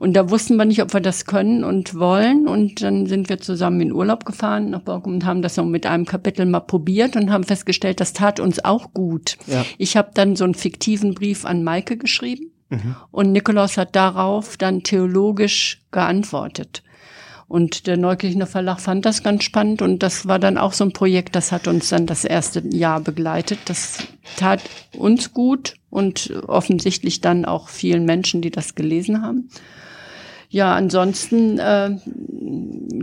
Und 0.00 0.14
da 0.14 0.30
wussten 0.30 0.56
wir 0.56 0.64
nicht, 0.64 0.80
ob 0.80 0.94
wir 0.94 1.02
das 1.02 1.26
können 1.26 1.62
und 1.62 1.94
wollen. 1.94 2.48
Und 2.48 2.80
dann 2.80 3.04
sind 3.04 3.28
wir 3.28 3.38
zusammen 3.38 3.82
in 3.82 3.92
Urlaub 3.92 4.24
gefahren 4.24 4.70
nach 4.70 4.80
Borkum 4.80 5.12
und 5.12 5.26
haben 5.26 5.42
das 5.42 5.56
so 5.56 5.62
mit 5.62 5.84
einem 5.84 6.06
Kapitel 6.06 6.46
mal 6.46 6.60
probiert 6.60 7.16
und 7.16 7.30
haben 7.30 7.44
festgestellt, 7.44 8.00
das 8.00 8.14
tat 8.14 8.40
uns 8.40 8.64
auch 8.64 8.94
gut. 8.94 9.36
Ja. 9.46 9.62
Ich 9.76 9.98
habe 9.98 10.12
dann 10.14 10.36
so 10.36 10.44
einen 10.44 10.54
fiktiven 10.54 11.12
Brief 11.12 11.44
an 11.44 11.62
Maike 11.64 11.98
geschrieben 11.98 12.50
mhm. 12.70 12.96
und 13.10 13.32
Nikolaus 13.32 13.76
hat 13.76 13.94
darauf 13.94 14.56
dann 14.56 14.82
theologisch 14.84 15.82
geantwortet. 15.90 16.82
Und 17.46 17.86
der 17.86 17.98
Neukirchner 17.98 18.46
Verlag 18.46 18.80
fand 18.80 19.04
das 19.04 19.22
ganz 19.22 19.44
spannend 19.44 19.82
und 19.82 20.02
das 20.02 20.26
war 20.26 20.38
dann 20.38 20.56
auch 20.56 20.72
so 20.72 20.84
ein 20.84 20.94
Projekt, 20.94 21.36
das 21.36 21.52
hat 21.52 21.68
uns 21.68 21.90
dann 21.90 22.06
das 22.06 22.24
erste 22.24 22.62
Jahr 22.70 23.00
begleitet. 23.00 23.58
Das 23.66 23.98
tat 24.36 24.62
uns 24.96 25.34
gut 25.34 25.74
und 25.90 26.32
offensichtlich 26.46 27.20
dann 27.20 27.44
auch 27.44 27.68
vielen 27.68 28.06
Menschen, 28.06 28.40
die 28.40 28.50
das 28.50 28.76
gelesen 28.76 29.20
haben. 29.20 29.50
Ja, 30.52 30.74
ansonsten 30.74 31.60
äh, 31.60 31.96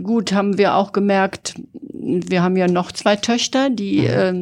gut 0.02 0.32
haben 0.32 0.58
wir 0.58 0.74
auch 0.74 0.92
gemerkt, 0.92 1.54
wir 2.00 2.42
haben 2.42 2.56
ja 2.56 2.68
noch 2.68 2.92
zwei 2.92 3.16
Töchter, 3.16 3.70
die 3.70 4.06
äh, 4.06 4.32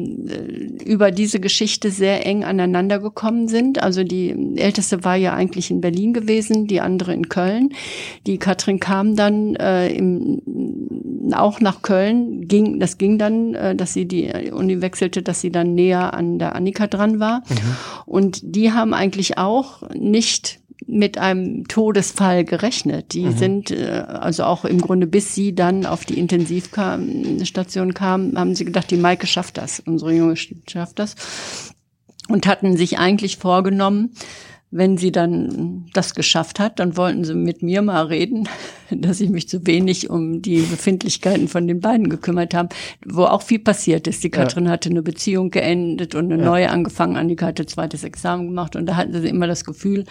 über 0.85 1.11
diese 1.11 1.39
Geschichte 1.39 1.91
sehr 1.91 2.25
eng 2.25 2.43
aneinander 2.43 2.99
gekommen 2.99 3.47
sind. 3.47 3.81
Also 3.81 4.03
die 4.03 4.57
älteste 4.57 5.03
war 5.03 5.15
ja 5.15 5.33
eigentlich 5.33 5.71
in 5.71 5.81
Berlin 5.81 6.13
gewesen, 6.13 6.67
die 6.67 6.81
andere 6.81 7.13
in 7.13 7.29
Köln. 7.29 7.69
Die 8.25 8.37
Katrin 8.37 8.79
kam 8.79 9.15
dann 9.15 9.55
äh, 9.55 9.89
im, 9.89 10.41
auch 11.33 11.59
nach 11.59 11.81
Köln. 11.81 12.47
Ging, 12.47 12.79
das 12.79 12.97
ging 12.97 13.17
dann, 13.17 13.53
äh, 13.53 13.75
dass 13.75 13.93
sie 13.93 14.05
die 14.05 14.31
Uni 14.51 14.81
wechselte, 14.81 15.21
dass 15.21 15.41
sie 15.41 15.51
dann 15.51 15.75
näher 15.75 16.13
an 16.13 16.39
der 16.39 16.55
Annika 16.55 16.87
dran 16.87 17.19
war. 17.19 17.39
Mhm. 17.49 17.75
Und 18.05 18.39
die 18.43 18.71
haben 18.71 18.93
eigentlich 18.93 19.37
auch 19.37 19.89
nicht 19.93 20.59
mit 20.85 21.17
einem 21.17 21.67
Todesfall 21.67 22.45
gerechnet. 22.45 23.13
Die 23.13 23.25
mhm. 23.25 23.37
sind 23.37 23.71
äh, 23.71 24.03
also 24.07 24.43
auch 24.43 24.65
im 24.65 24.79
Grunde, 24.79 25.07
bis 25.07 25.33
sie 25.33 25.55
dann 25.55 25.85
auf 25.85 26.05
die 26.05 26.19
Intensivstation 26.19 27.93
kam, 27.93 28.37
haben 28.37 28.55
sie 28.55 28.65
gedacht, 28.65 28.91
die 28.91 28.97
Maike 28.97 29.27
schafft 29.27 29.57
das, 29.57 29.79
unsere 29.79 30.13
Junge 30.13 30.35
schafft 30.35 30.99
das. 30.99 31.15
Und 32.29 32.45
hatten 32.45 32.75
sich 32.75 32.99
eigentlich 32.99 33.37
vorgenommen, 33.37 34.11
wenn 34.69 34.97
sie 34.97 35.13
dann 35.13 35.85
das 35.93 36.13
geschafft 36.13 36.59
hat, 36.59 36.79
dann 36.79 36.97
wollten 36.97 37.23
sie 37.23 37.35
mit 37.35 37.63
mir 37.63 37.81
mal 37.81 38.05
reden, 38.07 38.49
dass 38.91 39.21
ich 39.21 39.29
mich 39.29 39.47
zu 39.47 39.65
wenig 39.65 40.09
um 40.09 40.41
die 40.41 40.59
Befindlichkeiten 40.59 41.47
von 41.47 41.67
den 41.67 41.79
beiden 41.79 42.09
gekümmert 42.09 42.53
habe, 42.53 42.69
wo 43.05 43.23
auch 43.23 43.41
viel 43.41 43.59
passiert 43.59 44.07
ist. 44.07 44.23
Die 44.23 44.29
Katrin 44.29 44.65
ja. 44.65 44.71
hatte 44.71 44.89
eine 44.89 45.01
Beziehung 45.01 45.51
geendet 45.51 46.15
und 46.15 46.31
eine 46.31 46.41
ja. 46.41 46.49
neue 46.49 46.69
angefangen. 46.69 47.15
Annika 47.15 47.47
hatte 47.47 47.65
zweites 47.65 48.03
Examen 48.03 48.47
gemacht 48.47 48.75
und 48.75 48.85
da 48.85 48.97
hatten 48.97 49.19
sie 49.19 49.29
immer 49.29 49.47
das 49.47 49.63
Gefühl, 49.63 50.03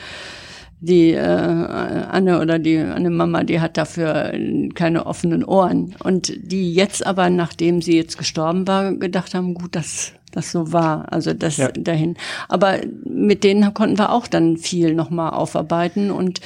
die 0.81 1.13
äh, 1.13 1.19
Anne 1.21 2.41
oder 2.41 2.59
die 2.59 2.79
Anne 2.79 3.11
Mama, 3.11 3.45
die 3.45 3.61
hat 3.61 3.77
dafür 3.77 4.33
keine 4.75 5.07
offenen 5.07 5.45
Ohren. 5.45 5.95
Und 6.03 6.33
die 6.51 6.73
jetzt 6.75 7.07
aber, 7.07 7.31
nachdem 7.31 7.83
sie 7.83 7.97
jetzt 7.97 8.19
gestorben 8.19 8.67
war, 8.67 8.93
gedacht 8.95 9.35
haben, 9.35 9.55
gut, 9.55 9.75
dass 9.75 10.13
das 10.33 10.53
so 10.53 10.73
war. 10.73 11.13
Also 11.13 11.33
das 11.33 11.57
ja. 11.57 11.73
dahin. 11.73 12.17
Aber 12.49 12.79
mit 13.05 13.43
denen 13.43 13.73
konnten 13.73 13.99
wir 13.99 14.13
auch 14.13 14.27
dann 14.27 14.59
viel 14.59 14.95
nochmal 14.95 15.31
aufarbeiten 15.31 16.11
und 16.11 16.41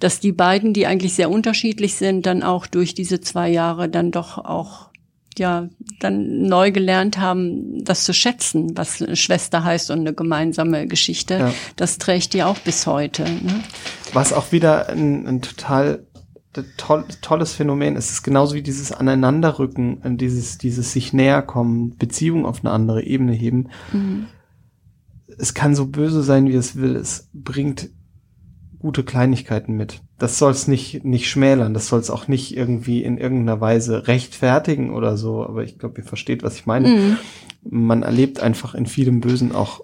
dass 0.00 0.20
die 0.20 0.32
beiden, 0.32 0.72
die 0.72 0.86
eigentlich 0.86 1.14
sehr 1.14 1.30
unterschiedlich 1.30 1.94
sind, 1.94 2.26
dann 2.26 2.42
auch 2.42 2.66
durch 2.66 2.94
diese 2.94 3.20
zwei 3.20 3.48
Jahre 3.50 3.88
dann 3.88 4.10
doch 4.10 4.38
auch 4.38 4.88
ja 5.38 5.68
dann 6.00 6.42
neu 6.42 6.72
gelernt 6.72 7.18
haben, 7.18 7.84
das 7.84 8.04
zu 8.04 8.12
schätzen, 8.12 8.76
was 8.76 9.02
eine 9.02 9.16
Schwester 9.16 9.64
heißt 9.64 9.90
und 9.90 10.00
eine 10.00 10.14
gemeinsame 10.14 10.86
Geschichte. 10.86 11.34
Ja. 11.34 11.52
Das 11.76 11.98
trägt 11.98 12.34
die 12.34 12.42
auch 12.42 12.58
bis 12.58 12.86
heute. 12.86 13.24
Ne? 13.24 13.62
Was 14.12 14.32
auch 14.32 14.52
wieder 14.52 14.88
ein, 14.88 15.26
ein 15.26 15.42
total 15.42 16.06
toll, 16.76 17.04
tolles 17.20 17.52
Phänomen 17.52 17.96
ist. 17.96 18.06
Es 18.06 18.12
ist 18.12 18.22
genauso 18.22 18.54
wie 18.54 18.62
dieses 18.62 18.92
Aneinanderrücken, 18.92 20.16
dieses, 20.16 20.58
dieses 20.58 20.92
sich 20.92 21.12
näher 21.12 21.42
kommen, 21.42 21.96
Beziehungen 21.96 22.46
auf 22.46 22.64
eine 22.64 22.72
andere 22.72 23.02
Ebene 23.02 23.32
heben. 23.32 23.68
Mhm. 23.92 24.26
Es 25.38 25.54
kann 25.54 25.74
so 25.74 25.86
böse 25.86 26.22
sein, 26.22 26.46
wie 26.48 26.54
es 26.54 26.76
will. 26.76 26.96
Es 26.96 27.28
bringt 27.34 27.90
gute 28.86 29.02
Kleinigkeiten 29.02 29.72
mit. 29.72 30.00
Das 30.16 30.38
soll 30.38 30.52
es 30.52 30.68
nicht, 30.68 31.04
nicht 31.04 31.28
schmälern, 31.28 31.74
das 31.74 31.88
soll 31.88 31.98
es 31.98 32.08
auch 32.08 32.28
nicht 32.28 32.56
irgendwie 32.56 33.02
in 33.02 33.18
irgendeiner 33.18 33.60
Weise 33.60 34.06
rechtfertigen 34.06 34.94
oder 34.94 35.16
so, 35.16 35.44
aber 35.44 35.64
ich 35.64 35.76
glaube, 35.76 36.00
ihr 36.00 36.06
versteht, 36.06 36.44
was 36.44 36.54
ich 36.54 36.66
meine. 36.66 36.88
Mhm. 36.88 37.16
Man 37.68 38.04
erlebt 38.04 38.38
einfach 38.38 38.76
in 38.76 38.86
vielem 38.86 39.18
Bösen 39.20 39.52
auch, 39.52 39.80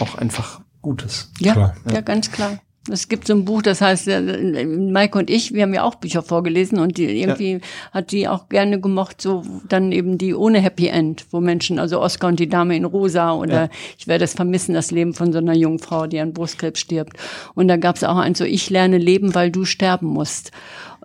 auch 0.00 0.14
einfach 0.14 0.62
Gutes. 0.80 1.32
Ja, 1.38 1.54
ja, 1.54 1.74
ja, 1.92 2.00
ganz 2.00 2.32
klar. 2.32 2.60
Es 2.90 3.08
gibt 3.08 3.26
so 3.26 3.34
ein 3.34 3.44
Buch, 3.44 3.62
das 3.62 3.80
heißt, 3.80 4.08
äh, 4.08 4.64
Maike 4.64 5.18
und 5.18 5.30
ich, 5.30 5.52
wir 5.52 5.62
haben 5.62 5.74
ja 5.74 5.82
auch 5.82 5.96
Bücher 5.96 6.22
vorgelesen 6.22 6.78
und 6.78 6.98
die 6.98 7.20
irgendwie 7.20 7.52
ja. 7.52 7.60
hat 7.92 8.12
die 8.12 8.28
auch 8.28 8.48
gerne 8.48 8.80
gemocht, 8.80 9.20
so 9.20 9.42
dann 9.68 9.92
eben 9.92 10.18
die 10.18 10.34
ohne 10.34 10.60
Happy 10.60 10.88
End, 10.88 11.26
wo 11.30 11.40
Menschen, 11.40 11.78
also 11.78 12.00
Oscar 12.00 12.28
und 12.28 12.40
die 12.40 12.48
Dame 12.48 12.76
in 12.76 12.84
Rosa 12.84 13.32
oder 13.32 13.62
ja. 13.64 13.68
ich 13.98 14.06
werde 14.06 14.24
es 14.24 14.34
vermissen, 14.34 14.74
das 14.74 14.90
Leben 14.90 15.14
von 15.14 15.32
so 15.32 15.38
einer 15.38 15.54
jungen 15.54 15.78
Frau, 15.78 16.06
die 16.06 16.20
an 16.20 16.32
Brustkrebs 16.32 16.80
stirbt. 16.80 17.16
Und 17.54 17.68
da 17.68 17.76
gab 17.76 17.96
es 17.96 18.04
auch 18.04 18.16
eins 18.16 18.38
so, 18.38 18.44
ich 18.44 18.70
lerne 18.70 18.98
leben, 18.98 19.34
weil 19.34 19.50
du 19.50 19.64
sterben 19.64 20.06
musst. 20.06 20.52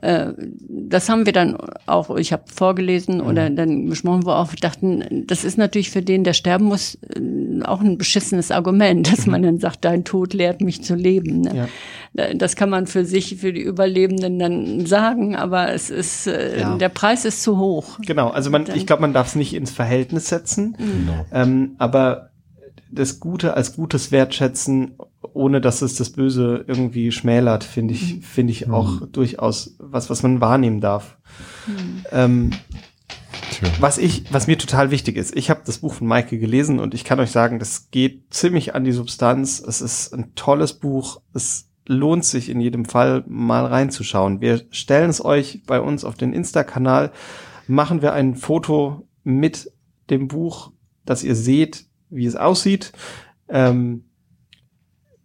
Äh, 0.02 0.34
das 0.68 1.10
haben 1.10 1.26
wir 1.26 1.34
dann 1.34 1.58
auch, 1.86 2.16
ich 2.18 2.34
habe 2.34 2.44
vorgelesen 2.54 3.18
mhm. 3.18 3.28
oder 3.28 3.50
dann 3.50 3.88
besprochen, 3.88 4.26
wo 4.26 4.32
auch 4.32 4.54
dachten, 4.56 5.26
das 5.28 5.44
ist 5.44 5.58
natürlich 5.58 5.92
für 5.92 6.02
den, 6.02 6.24
der 6.24 6.34
sterben 6.34 6.66
muss, 6.66 6.96
äh, 6.96 7.64
auch 7.64 7.82
ein 7.82 7.98
beschissenes 7.98 8.52
Argument, 8.52 9.12
dass 9.12 9.26
mhm. 9.26 9.32
man 9.32 9.44
dann 9.44 9.60
sagt, 9.60 9.86
dein 9.86 10.04
Tod 10.04 10.34
lehrt 10.34 10.62
mich 10.62 10.84
zu 10.84 10.96
leben. 10.96 11.42
Ne? 11.42 11.70
Ja. 12.14 12.34
Das 12.34 12.56
kann 12.56 12.70
man 12.70 12.88
für 12.88 13.06
sich, 13.06 13.38
für 13.38 13.54
die 13.54 13.62
Überlebenden 13.62 14.40
dann 14.40 14.86
sagen, 14.86 15.36
aber 15.36 15.72
es 15.72 15.90
ist, 15.90 16.28
äh, 16.28 16.60
ja. 16.60 16.78
der 16.78 16.90
Preis 16.90 17.24
ist 17.24 17.44
zu 17.44 17.58
hoch. 17.58 18.00
Genau, 18.06 18.30
also 18.30 18.50
man, 18.50 18.66
ich 18.74 18.86
glaube, 18.86 19.02
man 19.02 19.14
darf 19.14 19.28
es 19.28 19.36
nicht 19.36 19.54
ins 19.54 19.72
Verhältnis 19.72 20.28
setzen, 20.28 20.76
mhm. 20.78 21.10
ähm, 21.32 21.76
aber 21.78 22.32
das 22.92 23.20
Gute 23.20 23.54
als 23.56 23.76
Gutes 23.76 24.12
wertschätzen, 24.12 24.98
ohne 25.34 25.62
dass 25.62 25.82
es 25.82 25.96
das 25.96 26.12
Böse 26.12 26.66
irgendwie 26.68 27.12
schmälert, 27.12 27.64
finde 27.64 27.94
ich, 27.94 28.16
mhm. 28.16 28.22
finde 28.22 28.52
ich 28.52 28.70
auch 28.70 29.02
mhm. 29.02 29.12
durchaus 29.12 29.76
was, 29.80 30.10
was 30.10 30.24
man 30.24 30.42
wahrnehmen 30.42 30.82
darf. 30.82 31.18
Mhm. 31.68 32.06
Ähm, 32.12 32.50
was 33.80 33.98
ich, 33.98 34.24
was 34.34 34.48
mir 34.48 34.58
total 34.58 34.92
wichtig 34.92 35.18
ist, 35.18 35.36
ich 35.36 35.50
habe 35.50 35.62
das 35.66 35.80
Buch 35.80 35.94
von 35.94 36.08
Maike 36.08 36.40
gelesen 36.40 36.80
und 36.80 36.94
ich 36.94 37.04
kann 37.04 37.20
euch 37.20 37.32
sagen, 37.32 37.60
das 37.60 37.92
geht 37.92 38.34
ziemlich 38.34 38.74
an 38.74 38.84
die 38.84 38.92
Substanz. 38.92 39.60
Es 39.60 39.82
ist 39.82 40.14
ein 40.14 40.34
tolles 40.36 40.74
Buch. 40.74 41.22
Es 41.34 41.70
lohnt 41.86 42.26
sich 42.26 42.50
in 42.50 42.60
jedem 42.60 42.86
Fall 42.86 43.24
mal 43.28 43.66
reinzuschauen. 43.66 44.42
Wir 44.42 44.64
stellen 44.72 45.10
es 45.10 45.24
euch 45.24 45.64
bei 45.66 45.80
uns 45.80 46.04
auf 46.06 46.16
den 46.16 46.34
Insta-Kanal, 46.34 47.12
machen 47.68 48.02
wir 48.02 48.14
ein 48.14 48.36
Foto 48.36 49.08
mit 49.24 49.72
dem 50.10 50.28
Buch, 50.28 50.72
dass 51.06 51.24
ihr 51.24 51.36
seht, 51.36 51.86
wie 52.10 52.26
es 52.26 52.36
aussieht. 52.36 52.92
Ähm, 53.48 54.06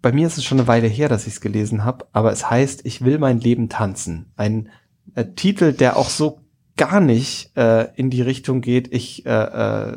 bei 0.07 0.13
mir 0.13 0.29
ist 0.29 0.39
es 0.39 0.45
schon 0.45 0.61
eine 0.61 0.69
Weile 0.69 0.87
her, 0.87 1.09
dass 1.09 1.27
ich 1.27 1.33
es 1.33 1.41
gelesen 1.41 1.85
habe, 1.85 2.07
aber 2.13 2.31
es 2.31 2.49
heißt, 2.49 2.87
ich 2.87 3.05
will 3.05 3.19
mein 3.19 3.41
Leben 3.41 3.69
tanzen. 3.69 4.27
Ein 4.37 4.69
äh, 5.17 5.25
Titel, 5.35 5.73
der 5.73 5.97
auch 5.97 6.11
so 6.11 6.43
gar 6.77 7.01
nicht 7.01 7.51
äh, 7.57 7.93
in 7.97 8.09
die 8.09 8.23
Richtung 8.23 8.61
geht, 8.61 8.95
ich 8.95 9.27
äh, 9.27 9.31
äh, 9.33 9.97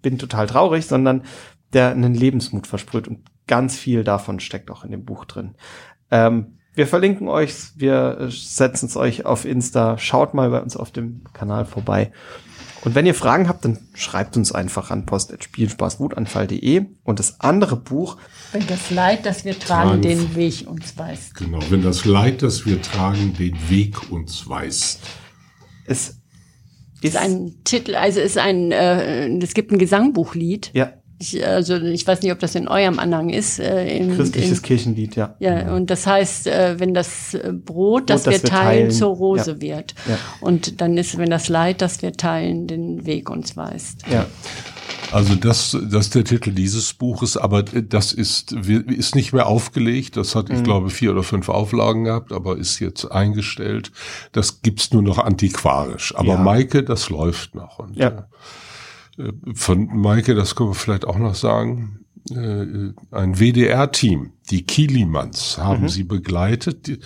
bin 0.00 0.16
total 0.16 0.46
traurig, 0.46 0.86
sondern 0.86 1.24
der 1.74 1.90
einen 1.90 2.14
Lebensmut 2.14 2.66
versprüht 2.66 3.08
und 3.08 3.18
ganz 3.46 3.76
viel 3.76 4.04
davon 4.04 4.40
steckt 4.40 4.70
auch 4.70 4.84
in 4.84 4.90
dem 4.90 5.04
Buch 5.04 5.26
drin. 5.26 5.54
Ähm, 6.10 6.56
wir 6.72 6.86
verlinken 6.86 7.28
euch, 7.28 7.72
wir 7.76 8.28
setzen 8.30 8.86
es 8.86 8.96
euch 8.96 9.26
auf 9.26 9.44
Insta, 9.44 9.98
schaut 9.98 10.32
mal 10.32 10.48
bei 10.48 10.62
uns 10.62 10.78
auf 10.78 10.92
dem 10.92 11.24
Kanal 11.34 11.66
vorbei. 11.66 12.10
Und 12.82 12.94
wenn 12.94 13.04
ihr 13.04 13.14
Fragen 13.14 13.48
habt, 13.48 13.64
dann 13.64 13.78
schreibt 13.94 14.36
uns 14.36 14.52
einfach 14.52 14.90
an 14.90 15.04
post.spielspaßwutanfall.de. 15.04 16.86
Und 17.04 17.18
das 17.18 17.40
andere 17.40 17.76
Buch. 17.76 18.16
Wenn 18.52 18.66
das 18.66 18.90
Leid, 18.90 19.26
das 19.26 19.44
wir 19.44 19.58
tragen, 19.58 19.90
tragen, 19.90 20.02
den 20.02 20.34
Weg 20.34 20.66
uns 20.66 20.96
weist. 20.96 21.34
Genau, 21.34 21.60
wenn 21.68 21.82
das 21.82 22.04
Leid, 22.04 22.42
das 22.42 22.64
wir 22.64 22.80
tragen, 22.80 23.34
den 23.34 23.56
Weg 23.68 24.10
uns 24.10 24.48
weist. 24.48 25.00
Es 25.86 26.20
ist 27.02 27.16
ein 27.16 27.56
Titel, 27.64 27.94
also 27.94 28.20
ist 28.20 28.38
ein, 28.38 28.72
äh, 28.72 29.28
es 29.38 29.54
gibt 29.54 29.72
ein 29.72 29.78
Gesangbuchlied. 29.78 30.70
Ja. 30.72 30.92
Ich, 31.22 31.46
also 31.46 31.76
ich 31.76 32.06
weiß 32.06 32.22
nicht, 32.22 32.32
ob 32.32 32.38
das 32.38 32.54
in 32.54 32.66
eurem 32.66 32.98
Anhang 32.98 33.28
ist. 33.28 33.60
Äh, 33.60 33.94
in, 33.94 34.16
Christliches 34.16 34.58
in, 34.58 34.62
Kirchenlied, 34.62 35.16
ja. 35.16 35.36
Ja, 35.38 35.74
und 35.74 35.90
das 35.90 36.06
heißt, 36.06 36.46
äh, 36.46 36.80
wenn 36.80 36.94
das 36.94 37.34
äh, 37.34 37.52
Brot, 37.52 38.08
das, 38.08 38.22
das 38.22 38.32
wir 38.32 38.42
teilen, 38.42 38.62
teilen, 38.62 38.90
zur 38.90 39.14
Rose 39.14 39.50
ja. 39.52 39.60
wird. 39.60 39.94
Ja. 40.08 40.18
Und 40.40 40.80
dann 40.80 40.96
ist, 40.96 41.18
wenn 41.18 41.28
das 41.28 41.50
Leid, 41.50 41.82
das 41.82 42.00
wir 42.00 42.14
teilen, 42.14 42.66
den 42.66 43.04
Weg 43.04 43.28
uns 43.28 43.54
weist. 43.54 44.02
Ja. 44.10 44.24
Also 45.12 45.34
das, 45.34 45.76
das 45.90 46.06
ist 46.06 46.14
der 46.14 46.24
Titel 46.24 46.52
dieses 46.52 46.94
Buches, 46.94 47.36
aber 47.36 47.64
das 47.64 48.14
ist, 48.14 48.52
ist 48.52 49.14
nicht 49.14 49.34
mehr 49.34 49.46
aufgelegt. 49.46 50.16
Das 50.16 50.34
hat, 50.34 50.48
mhm. 50.48 50.56
ich 50.56 50.62
glaube, 50.62 50.88
vier 50.88 51.10
oder 51.10 51.22
fünf 51.22 51.50
Auflagen 51.50 52.04
gehabt, 52.04 52.32
aber 52.32 52.56
ist 52.56 52.78
jetzt 52.78 53.04
eingestellt. 53.04 53.92
Das 54.32 54.62
gibt's 54.62 54.90
nur 54.90 55.02
noch 55.02 55.18
antiquarisch. 55.18 56.14
Aber 56.16 56.34
ja. 56.34 56.38
Maike, 56.38 56.82
das 56.82 57.10
läuft 57.10 57.54
noch. 57.54 57.78
Und, 57.78 57.96
ja. 57.96 58.26
Äh, 59.18 59.32
von 59.54 59.86
Maike, 59.86 60.34
das 60.34 60.54
können 60.54 60.70
wir 60.70 60.74
vielleicht 60.74 61.04
auch 61.04 61.18
noch 61.18 61.34
sagen, 61.34 62.04
äh, 62.30 62.92
ein 63.10 63.38
WDR-Team, 63.38 64.32
die 64.50 64.64
Kielimans, 64.64 65.58
haben 65.58 65.82
mhm. 65.82 65.88
sie 65.88 66.04
begleitet, 66.04 66.86
die, 66.86 67.00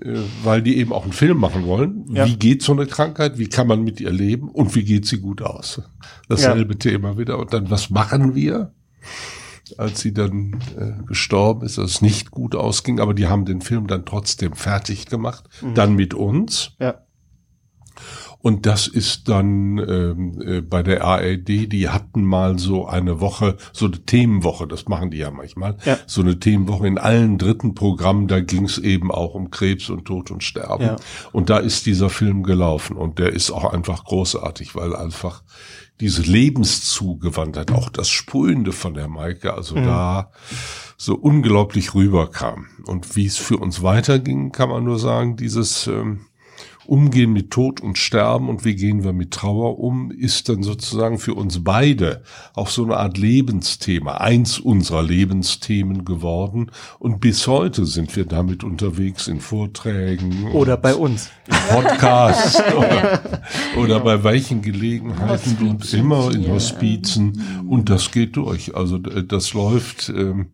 äh, 0.00 0.20
weil 0.42 0.62
die 0.62 0.78
eben 0.78 0.92
auch 0.92 1.04
einen 1.04 1.12
Film 1.12 1.38
machen 1.38 1.66
wollen. 1.66 2.06
Ja. 2.08 2.26
Wie 2.26 2.36
geht 2.36 2.62
so 2.62 2.72
eine 2.72 2.86
Krankheit? 2.86 3.38
Wie 3.38 3.48
kann 3.48 3.66
man 3.66 3.84
mit 3.84 4.00
ihr 4.00 4.10
leben? 4.10 4.48
Und 4.48 4.74
wie 4.74 4.84
geht 4.84 5.06
sie 5.06 5.20
gut 5.20 5.42
aus? 5.42 5.82
Dasselbe 6.28 6.74
ja. 6.74 6.78
Thema 6.78 7.18
wieder. 7.18 7.38
Und 7.38 7.52
dann, 7.52 7.70
was 7.70 7.90
machen 7.90 8.34
wir? 8.34 8.72
Als 9.78 10.00
sie 10.00 10.12
dann 10.12 10.60
äh, 10.78 11.02
gestorben 11.06 11.64
ist, 11.64 11.78
dass 11.78 11.90
es 11.90 12.02
nicht 12.02 12.30
gut 12.30 12.54
ausging, 12.54 13.00
aber 13.00 13.14
die 13.14 13.26
haben 13.26 13.44
den 13.44 13.62
Film 13.62 13.86
dann 13.86 14.04
trotzdem 14.04 14.54
fertig 14.54 15.06
gemacht, 15.06 15.44
mhm. 15.62 15.74
dann 15.74 15.94
mit 15.94 16.14
uns. 16.14 16.72
Ja. 16.78 17.02
Und 18.42 18.66
das 18.66 18.88
ist 18.88 19.28
dann 19.28 19.78
ähm, 19.78 20.42
äh, 20.44 20.60
bei 20.60 20.82
der 20.82 21.04
ARD, 21.04 21.48
die 21.72 21.88
hatten 21.88 22.24
mal 22.24 22.58
so 22.58 22.86
eine 22.86 23.20
Woche, 23.20 23.56
so 23.72 23.86
eine 23.86 24.04
Themenwoche, 24.04 24.66
das 24.66 24.88
machen 24.88 25.10
die 25.10 25.18
ja 25.18 25.30
manchmal, 25.30 25.76
ja. 25.84 25.96
so 26.06 26.22
eine 26.22 26.38
Themenwoche 26.40 26.88
in 26.88 26.98
allen 26.98 27.38
dritten 27.38 27.74
Programmen, 27.74 28.26
da 28.26 28.40
ging 28.40 28.64
es 28.64 28.78
eben 28.78 29.12
auch 29.12 29.34
um 29.34 29.50
Krebs 29.50 29.88
und 29.90 30.06
Tod 30.06 30.32
und 30.32 30.42
Sterben. 30.42 30.84
Ja. 30.84 30.96
Und 31.32 31.50
da 31.50 31.58
ist 31.58 31.86
dieser 31.86 32.10
Film 32.10 32.42
gelaufen 32.42 32.96
und 32.96 33.20
der 33.20 33.32
ist 33.32 33.52
auch 33.52 33.72
einfach 33.72 34.04
großartig, 34.04 34.74
weil 34.74 34.94
einfach 34.96 35.44
diese 36.00 36.22
Lebenszugewandtheit, 36.22 37.70
auch 37.70 37.88
das 37.88 38.08
Sprühende 38.08 38.72
von 38.72 38.94
der 38.94 39.06
Maike, 39.06 39.54
also 39.54 39.76
mhm. 39.76 39.84
da 39.84 40.30
so 40.96 41.14
unglaublich 41.14 41.94
rüberkam. 41.94 42.66
Und 42.86 43.14
wie 43.14 43.26
es 43.26 43.36
für 43.36 43.58
uns 43.58 43.82
weiterging, 43.82 44.50
kann 44.50 44.68
man 44.68 44.82
nur 44.82 44.98
sagen, 44.98 45.36
dieses 45.36 45.86
ähm, 45.86 46.26
Umgehen 46.86 47.32
mit 47.32 47.50
Tod 47.50 47.80
und 47.80 47.98
Sterben 47.98 48.48
und 48.48 48.64
wie 48.64 48.74
gehen 48.74 49.04
wir 49.04 49.12
mit 49.12 49.32
Trauer 49.32 49.78
um, 49.78 50.10
ist 50.10 50.48
dann 50.48 50.62
sozusagen 50.62 51.18
für 51.18 51.34
uns 51.34 51.62
beide 51.62 52.22
auch 52.54 52.68
so 52.68 52.84
eine 52.84 52.96
Art 52.96 53.18
Lebensthema, 53.18 54.14
eins 54.14 54.58
unserer 54.58 55.02
Lebensthemen 55.02 56.04
geworden. 56.04 56.70
Und 56.98 57.20
bis 57.20 57.46
heute 57.46 57.86
sind 57.86 58.14
wir 58.16 58.24
damit 58.24 58.64
unterwegs 58.64 59.28
in 59.28 59.40
Vorträgen. 59.40 60.50
Oder 60.52 60.76
bei 60.76 60.94
uns. 60.94 61.30
Podcasts 61.70 62.60
oder, 62.76 63.20
oder 63.76 64.00
bei 64.00 64.24
welchen 64.24 64.62
Gelegenheiten 64.62 65.68
und 65.68 65.92
immer 65.92 66.32
in 66.34 66.48
Hospizen. 66.48 67.64
Und 67.68 67.90
das 67.90 68.10
geht 68.10 68.36
durch. 68.36 68.74
Also 68.74 68.98
das 68.98 69.52
läuft. 69.52 70.08
Ähm, 70.08 70.40
äh, 70.42 70.44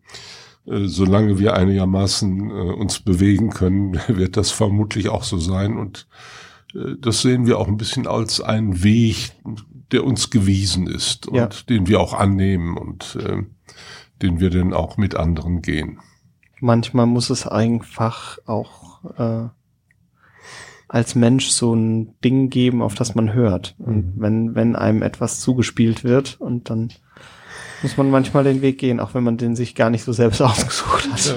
solange 0.85 1.39
wir 1.39 1.55
einigermaßen 1.55 2.49
äh, 2.49 2.53
uns 2.53 2.99
bewegen 2.99 3.49
können, 3.49 3.99
wird 4.07 4.37
das 4.37 4.51
vermutlich 4.51 5.09
auch 5.09 5.23
so 5.23 5.37
sein. 5.37 5.77
Und 5.77 6.07
äh, 6.75 6.95
das 6.99 7.21
sehen 7.21 7.45
wir 7.45 7.57
auch 7.57 7.67
ein 7.67 7.77
bisschen 7.77 8.07
als 8.07 8.41
einen 8.41 8.83
Weg, 8.83 9.31
der 9.91 10.03
uns 10.03 10.29
gewiesen 10.29 10.87
ist 10.87 11.27
und 11.27 11.35
ja. 11.35 11.49
den 11.67 11.87
wir 11.87 11.99
auch 11.99 12.13
annehmen 12.13 12.77
und 12.77 13.17
äh, 13.19 13.43
den 14.21 14.39
wir 14.39 14.49
dann 14.49 14.73
auch 14.73 14.97
mit 14.97 15.15
anderen 15.15 15.61
gehen. 15.61 15.99
Manchmal 16.59 17.05
muss 17.05 17.29
es 17.29 17.47
einfach 17.47 18.37
auch 18.45 19.03
äh, 19.17 19.47
als 20.89 21.15
Mensch 21.15 21.47
so 21.47 21.73
ein 21.73 22.19
Ding 22.23 22.49
geben, 22.49 22.81
auf 22.81 22.95
das 22.95 23.15
man 23.15 23.33
hört. 23.33 23.75
Und 23.77 24.17
mhm. 24.17 24.21
wenn, 24.21 24.55
wenn 24.55 24.75
einem 24.75 25.01
etwas 25.01 25.39
zugespielt 25.39 26.03
wird 26.03 26.39
und 26.41 26.69
dann 26.69 26.89
muss 27.81 27.97
man 27.97 28.09
manchmal 28.09 28.43
den 28.43 28.61
Weg 28.61 28.77
gehen, 28.77 28.99
auch 28.99 29.13
wenn 29.13 29.23
man 29.23 29.37
den 29.37 29.55
sich 29.55 29.75
gar 29.75 29.89
nicht 29.89 30.03
so 30.03 30.13
selbst 30.13 30.41
ausgesucht 30.41 31.09
hat. 31.11 31.35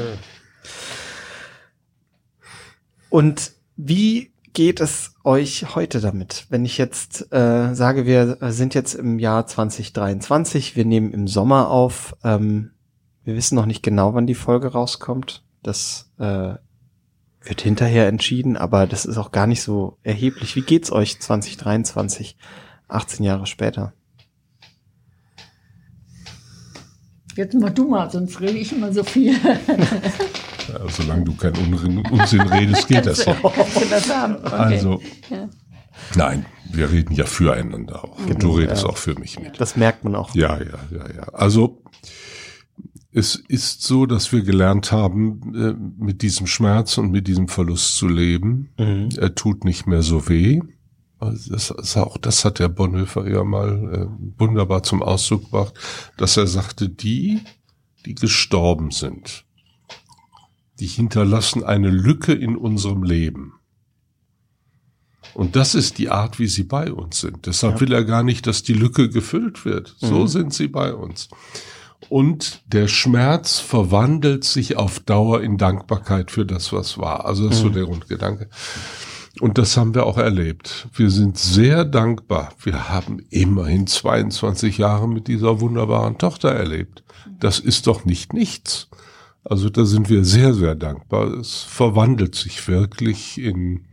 Und 3.11 3.53
wie 3.77 4.33
geht 4.53 4.81
es 4.81 5.15
euch 5.25 5.75
heute 5.75 6.01
damit? 6.01 6.47
Wenn 6.49 6.65
ich 6.65 6.79
jetzt 6.79 7.33
äh, 7.33 7.75
sage, 7.75 8.07
wir 8.07 8.39
sind 8.53 8.75
jetzt 8.75 8.95
im 8.95 9.19
Jahr 9.19 9.47
2023, 9.47 10.77
wir 10.77 10.85
nehmen 10.85 11.13
im 11.13 11.29
Sommer 11.29 11.71
auf, 11.71 12.17
ähm, 12.25 12.71
wir 13.25 13.37
wissen 13.37 13.55
noch 13.55 13.67
nicht 13.67 13.83
genau, 13.83 14.15
wann 14.15 14.27
die 14.27 14.35
Folge 14.35 14.69
rauskommt. 14.69 15.45
Das 15.63 16.11
äh, 16.19 16.55
wird 17.45 17.61
hinterher 17.61 18.09
entschieden, 18.09 18.57
aber 18.57 18.87
das 18.87 19.05
ist 19.05 19.17
auch 19.17 19.33
gar 19.33 19.47
nicht 19.47 19.63
so 19.63 19.99
erheblich. 20.03 20.57
Wie 20.57 20.63
geht's 20.63 20.91
euch 20.93 21.21
2023, 21.21 22.37
18 22.89 23.25
Jahre 23.25 23.47
später? 23.47 23.93
Jetzt 27.37 27.55
mach 27.55 27.71
du 27.71 27.89
mal, 27.89 28.11
sonst 28.11 28.41
rede 28.41 28.59
ich 28.59 28.73
immer 28.73 28.93
so 28.93 29.05
viel. 29.05 29.35
Ja, 30.69 30.79
solange 30.89 31.25
du 31.25 31.35
keinen 31.35 31.75
Unsinn 32.09 32.41
redest, 32.43 32.87
geht 32.87 33.05
das 33.05 33.25
ja. 33.27 33.37
Okay. 33.43 33.65
Also, 34.49 35.03
Ja. 35.29 35.49
nein, 36.15 36.47
wir 36.71 36.91
reden 36.91 37.15
ja 37.15 37.25
füreinander 37.27 38.05
auch. 38.05 38.17
Und 38.17 38.41
du 38.41 38.53
redest 38.53 38.85
ja. 38.85 38.89
auch 38.89 38.97
für 38.97 39.19
mich 39.19 39.41
mit. 39.41 39.61
Das 39.61 39.77
merkt 39.77 40.05
man 40.05 40.15
auch. 40.15 40.33
Ja, 40.37 40.59
ja, 40.59 40.79
ja, 40.93 41.15
ja. 41.17 41.23
Also 41.33 41.83
es 43.13 43.35
ist 43.35 43.83
so, 43.83 44.07
dass 44.07 44.33
wir 44.33 44.43
gelernt 44.43 44.93
haben, 44.93 45.55
äh, 45.55 45.75
mit 46.03 46.23
diesem 46.23 46.47
Schmerz 46.47 46.97
und 46.97 47.11
mit 47.11 47.27
diesem 47.27 47.49
Verlust 47.49 47.97
zu 47.97 48.09
leben. 48.09 48.71
Mhm. 48.79 49.09
Er 49.19 49.35
tut 49.35 49.65
nicht 49.65 49.87
mehr 49.87 50.03
so 50.03 50.29
weh. 50.29 50.61
Also 51.23 51.53
das 51.53 51.71
ist 51.71 51.97
auch 51.97 52.17
das 52.19 52.45
hat 52.45 52.59
der 52.59 52.69
Bonhoeffer 52.69 53.29
ja 53.29 53.45
mal 53.45 54.09
äh, 54.11 54.41
wunderbar 54.41 54.83
zum 54.83 55.03
Ausdruck 55.03 55.45
gebracht, 55.45 55.75
dass 56.17 56.37
er 56.37 56.47
sagte, 56.47 56.89
die, 56.89 57.41
die 58.05 58.15
gestorben 58.15 58.91
sind, 58.91 59.45
die 60.81 60.87
hinterlassen 60.87 61.63
eine 61.65 61.91
Lücke 61.91 62.33
in 62.33 62.57
unserem 62.57 63.03
Leben. 63.03 63.55
Und 65.35 65.57
das 65.57 65.75
ist 65.75 65.99
die 65.99 66.11
Art, 66.11 66.39
wie 66.39 66.49
sie 66.49 66.65
bei 66.65 66.93
uns 66.93 67.21
sind. 67.21 67.47
Deshalb 67.47 67.75
Ja. 67.77 67.81
will 67.81 67.93
er 67.93 68.05
gar 68.05 68.23
nicht, 68.23 68.47
dass 68.47 68.63
die 68.63 68.75
Lücke 68.75 69.09
gefüllt 69.09 69.65
wird. 69.65 69.95
So 69.99 70.21
Mhm. 70.21 70.27
sind 70.29 70.55
sie 70.55 70.69
bei 70.69 70.93
uns. 70.93 71.29
Und 72.09 72.63
der 72.67 72.89
Schmerz 72.89 73.59
verwandelt 73.61 74.45
sich 74.45 74.77
auf 74.77 74.99
Dauer 75.01 75.41
in 75.41 75.57
Dankbarkeit 75.57 76.31
für 76.33 76.45
das, 76.45 76.73
was 76.73 76.99
war. 76.99 77.25
Also 77.25 77.45
das 77.47 77.57
ist 77.57 77.63
so 77.63 77.69
Mhm. 77.69 77.73
der 77.75 77.85
Grundgedanke. 77.85 78.51
Und 79.43 79.59
das 79.59 79.77
haben 79.77 79.93
wir 79.97 80.07
auch 80.07 80.19
erlebt. 80.19 80.87
Wir 80.95 81.11
sind 81.11 81.37
sehr 81.37 81.85
dankbar. 81.85 82.55
Wir 82.63 82.91
haben 82.91 83.19
immerhin 83.29 83.89
22 83.89 84.79
Jahre 84.79 85.09
mit 85.09 85.27
dieser 85.27 85.61
wunderbaren 85.61 86.17
Tochter 86.17 86.53
erlebt. 86.53 87.03
Das 87.41 87.59
ist 87.59 87.89
doch 87.89 88.05
nicht 88.05 88.35
nichts. 88.35 88.89
Also 89.43 89.69
da 89.69 89.85
sind 89.85 90.09
wir 90.09 90.25
sehr, 90.25 90.55
sehr 90.55 90.77
dankbar. 90.77 91.27
Es 91.35 91.57
verwandelt 91.57 92.37
sich 92.37 92.69
wirklich 92.69 93.37
in, 93.37 93.89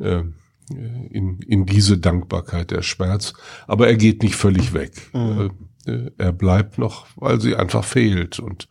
äh, 0.00 0.24
in, 0.68 1.38
in 1.46 1.66
diese 1.66 1.98
Dankbarkeit 1.98 2.72
der 2.72 2.82
Schmerz. 2.82 3.32
Aber 3.68 3.86
er 3.86 3.96
geht 3.96 4.24
nicht 4.24 4.34
völlig 4.34 4.74
weg. 4.74 5.08
Mhm. 5.12 5.52
Äh, 5.86 6.10
er 6.18 6.32
bleibt 6.32 6.78
noch, 6.78 7.06
weil 7.14 7.40
sie 7.40 7.54
einfach 7.54 7.84
fehlt 7.84 8.40
und 8.40 8.68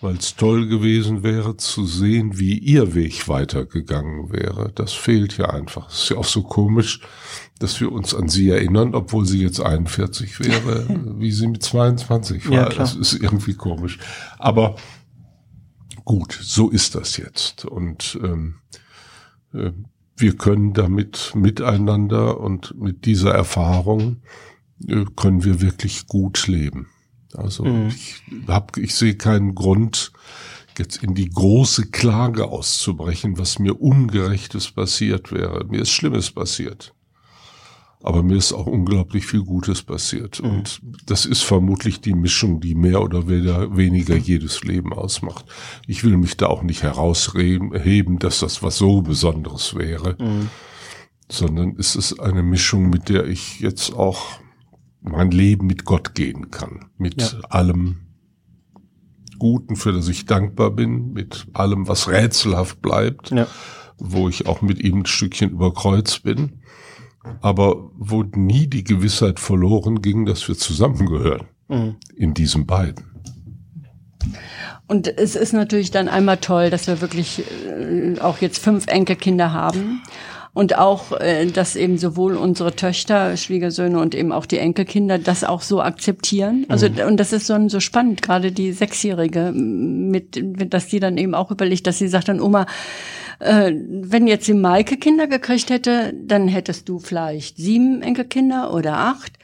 weil 0.00 0.16
es 0.16 0.36
toll 0.36 0.68
gewesen 0.68 1.22
wäre 1.22 1.56
zu 1.56 1.84
sehen, 1.86 2.38
wie 2.38 2.56
ihr 2.56 2.94
Weg 2.94 3.28
weitergegangen 3.28 4.30
wäre. 4.30 4.70
Das 4.74 4.92
fehlt 4.92 5.36
ja 5.38 5.50
einfach. 5.50 5.88
Es 5.88 6.04
ist 6.04 6.10
ja 6.10 6.16
auch 6.18 6.24
so 6.24 6.42
komisch, 6.42 7.00
dass 7.58 7.80
wir 7.80 7.90
uns 7.90 8.14
an 8.14 8.28
sie 8.28 8.50
erinnern, 8.50 8.94
obwohl 8.94 9.26
sie 9.26 9.40
jetzt 9.40 9.60
41 9.60 10.38
wäre, 10.40 10.86
wie 11.18 11.32
sie 11.32 11.48
mit 11.48 11.62
22 11.62 12.48
war. 12.48 12.54
Ja, 12.54 12.68
das 12.68 12.94
ist 12.94 13.14
irgendwie 13.14 13.54
komisch. 13.54 13.98
Aber 14.38 14.76
gut, 16.04 16.38
so 16.40 16.70
ist 16.70 16.94
das 16.94 17.16
jetzt. 17.16 17.64
Und 17.64 18.18
ähm, 18.22 18.56
äh, 19.52 19.72
wir 20.16 20.36
können 20.36 20.74
damit 20.74 21.32
miteinander 21.34 22.40
und 22.40 22.80
mit 22.80 23.04
dieser 23.04 23.32
Erfahrung 23.32 24.22
äh, 24.86 25.04
können 25.16 25.44
wir 25.44 25.60
wirklich 25.60 26.06
gut 26.06 26.46
leben. 26.46 26.88
Also 27.34 27.64
Mhm. 27.64 27.88
ich 27.88 28.22
hab, 28.46 28.76
ich 28.76 28.94
sehe 28.94 29.14
keinen 29.16 29.54
Grund, 29.54 30.12
jetzt 30.78 31.02
in 31.02 31.14
die 31.14 31.28
große 31.28 31.86
Klage 31.90 32.46
auszubrechen, 32.46 33.36
was 33.38 33.58
mir 33.58 33.80
Ungerechtes 33.80 34.70
passiert 34.70 35.32
wäre. 35.32 35.64
Mir 35.66 35.82
ist 35.82 35.90
Schlimmes 35.90 36.30
passiert. 36.30 36.94
Aber 38.00 38.22
mir 38.22 38.36
ist 38.36 38.52
auch 38.52 38.66
unglaublich 38.66 39.26
viel 39.26 39.42
Gutes 39.42 39.82
passiert. 39.82 40.40
Mhm. 40.40 40.50
Und 40.50 40.80
das 41.06 41.26
ist 41.26 41.42
vermutlich 41.42 42.00
die 42.00 42.14
Mischung, 42.14 42.60
die 42.60 42.76
mehr 42.76 43.02
oder 43.02 43.26
weniger, 43.26 44.16
jedes 44.16 44.62
Leben 44.62 44.92
ausmacht. 44.92 45.46
Ich 45.88 46.04
will 46.04 46.16
mich 46.16 46.36
da 46.36 46.46
auch 46.46 46.62
nicht 46.62 46.84
herausheben, 46.84 48.18
dass 48.20 48.38
das 48.38 48.62
was 48.62 48.76
so 48.78 49.02
Besonderes 49.02 49.74
wäre, 49.74 50.14
Mhm. 50.20 50.48
sondern 51.28 51.74
es 51.76 51.96
ist 51.96 52.20
eine 52.20 52.44
Mischung, 52.44 52.88
mit 52.88 53.08
der 53.08 53.26
ich 53.26 53.58
jetzt 53.58 53.92
auch 53.92 54.38
mein 55.00 55.30
Leben 55.30 55.66
mit 55.66 55.84
Gott 55.84 56.14
gehen 56.14 56.50
kann. 56.50 56.86
Mit 56.98 57.20
Ja. 57.22 57.28
allem 57.50 57.96
Guten, 59.38 59.76
für 59.76 59.92
das 59.92 60.08
ich 60.08 60.26
dankbar 60.26 60.70
bin, 60.72 61.12
mit 61.12 61.46
allem, 61.52 61.86
was 61.86 62.08
rätselhaft 62.08 62.82
bleibt, 62.82 63.30
Ja. 63.30 63.46
wo 63.96 64.28
ich 64.28 64.46
auch 64.46 64.62
mit 64.62 64.80
ihm 64.82 65.00
ein 65.00 65.06
Stückchen 65.06 65.50
über 65.50 65.72
Kreuz 65.72 66.18
bin, 66.18 66.60
aber 67.40 67.90
wo 67.96 68.24
nie 68.24 68.66
die 68.66 68.82
Gewissheit 68.82 69.38
verloren 69.38 70.02
ging, 70.02 70.26
dass 70.26 70.48
wir 70.48 70.56
zusammengehören 70.56 71.46
Mhm. 71.68 71.96
in 72.16 72.34
diesen 72.34 72.66
beiden. 72.66 73.04
Und 74.88 75.06
es 75.06 75.36
ist 75.36 75.52
natürlich 75.52 75.90
dann 75.90 76.08
einmal 76.08 76.38
toll, 76.38 76.70
dass 76.70 76.86
wir 76.86 77.00
wirklich 77.00 77.42
äh, 77.68 78.18
auch 78.20 78.38
jetzt 78.38 78.58
fünf 78.62 78.86
Enkelkinder 78.86 79.52
haben. 79.52 80.02
Und 80.54 80.76
auch, 80.76 81.12
äh, 81.20 81.46
dass 81.46 81.76
eben 81.76 81.98
sowohl 81.98 82.36
unsere 82.36 82.74
Töchter, 82.74 83.36
Schwiegersöhne 83.36 83.98
und 84.00 84.14
eben 84.14 84.32
auch 84.32 84.46
die 84.46 84.58
Enkelkinder 84.58 85.18
das 85.18 85.44
auch 85.44 85.62
so 85.62 85.80
akzeptieren. 85.80 86.66
Also, 86.68 86.86
und 87.06 87.18
das 87.18 87.32
ist 87.32 87.46
so, 87.46 87.68
so 87.68 87.80
spannend, 87.80 88.22
gerade 88.22 88.50
die 88.50 88.72
Sechsjährige, 88.72 89.52
mit, 89.52 90.42
mit, 90.42 90.74
dass 90.74 90.88
die 90.88 91.00
dann 91.00 91.16
eben 91.16 91.34
auch 91.34 91.50
überlegt, 91.50 91.86
dass 91.86 91.98
sie 91.98 92.08
sagt 92.08 92.28
dann, 92.28 92.40
Oma, 92.40 92.66
äh, 93.38 93.72
wenn 93.74 94.26
jetzt 94.26 94.48
die 94.48 94.54
Maike 94.54 94.96
Kinder 94.96 95.26
gekriegt 95.26 95.70
hätte, 95.70 96.12
dann 96.14 96.48
hättest 96.48 96.88
du 96.88 96.98
vielleicht 96.98 97.56
sieben 97.56 98.02
Enkelkinder 98.02 98.72
oder 98.72 98.98
acht. 98.98 99.37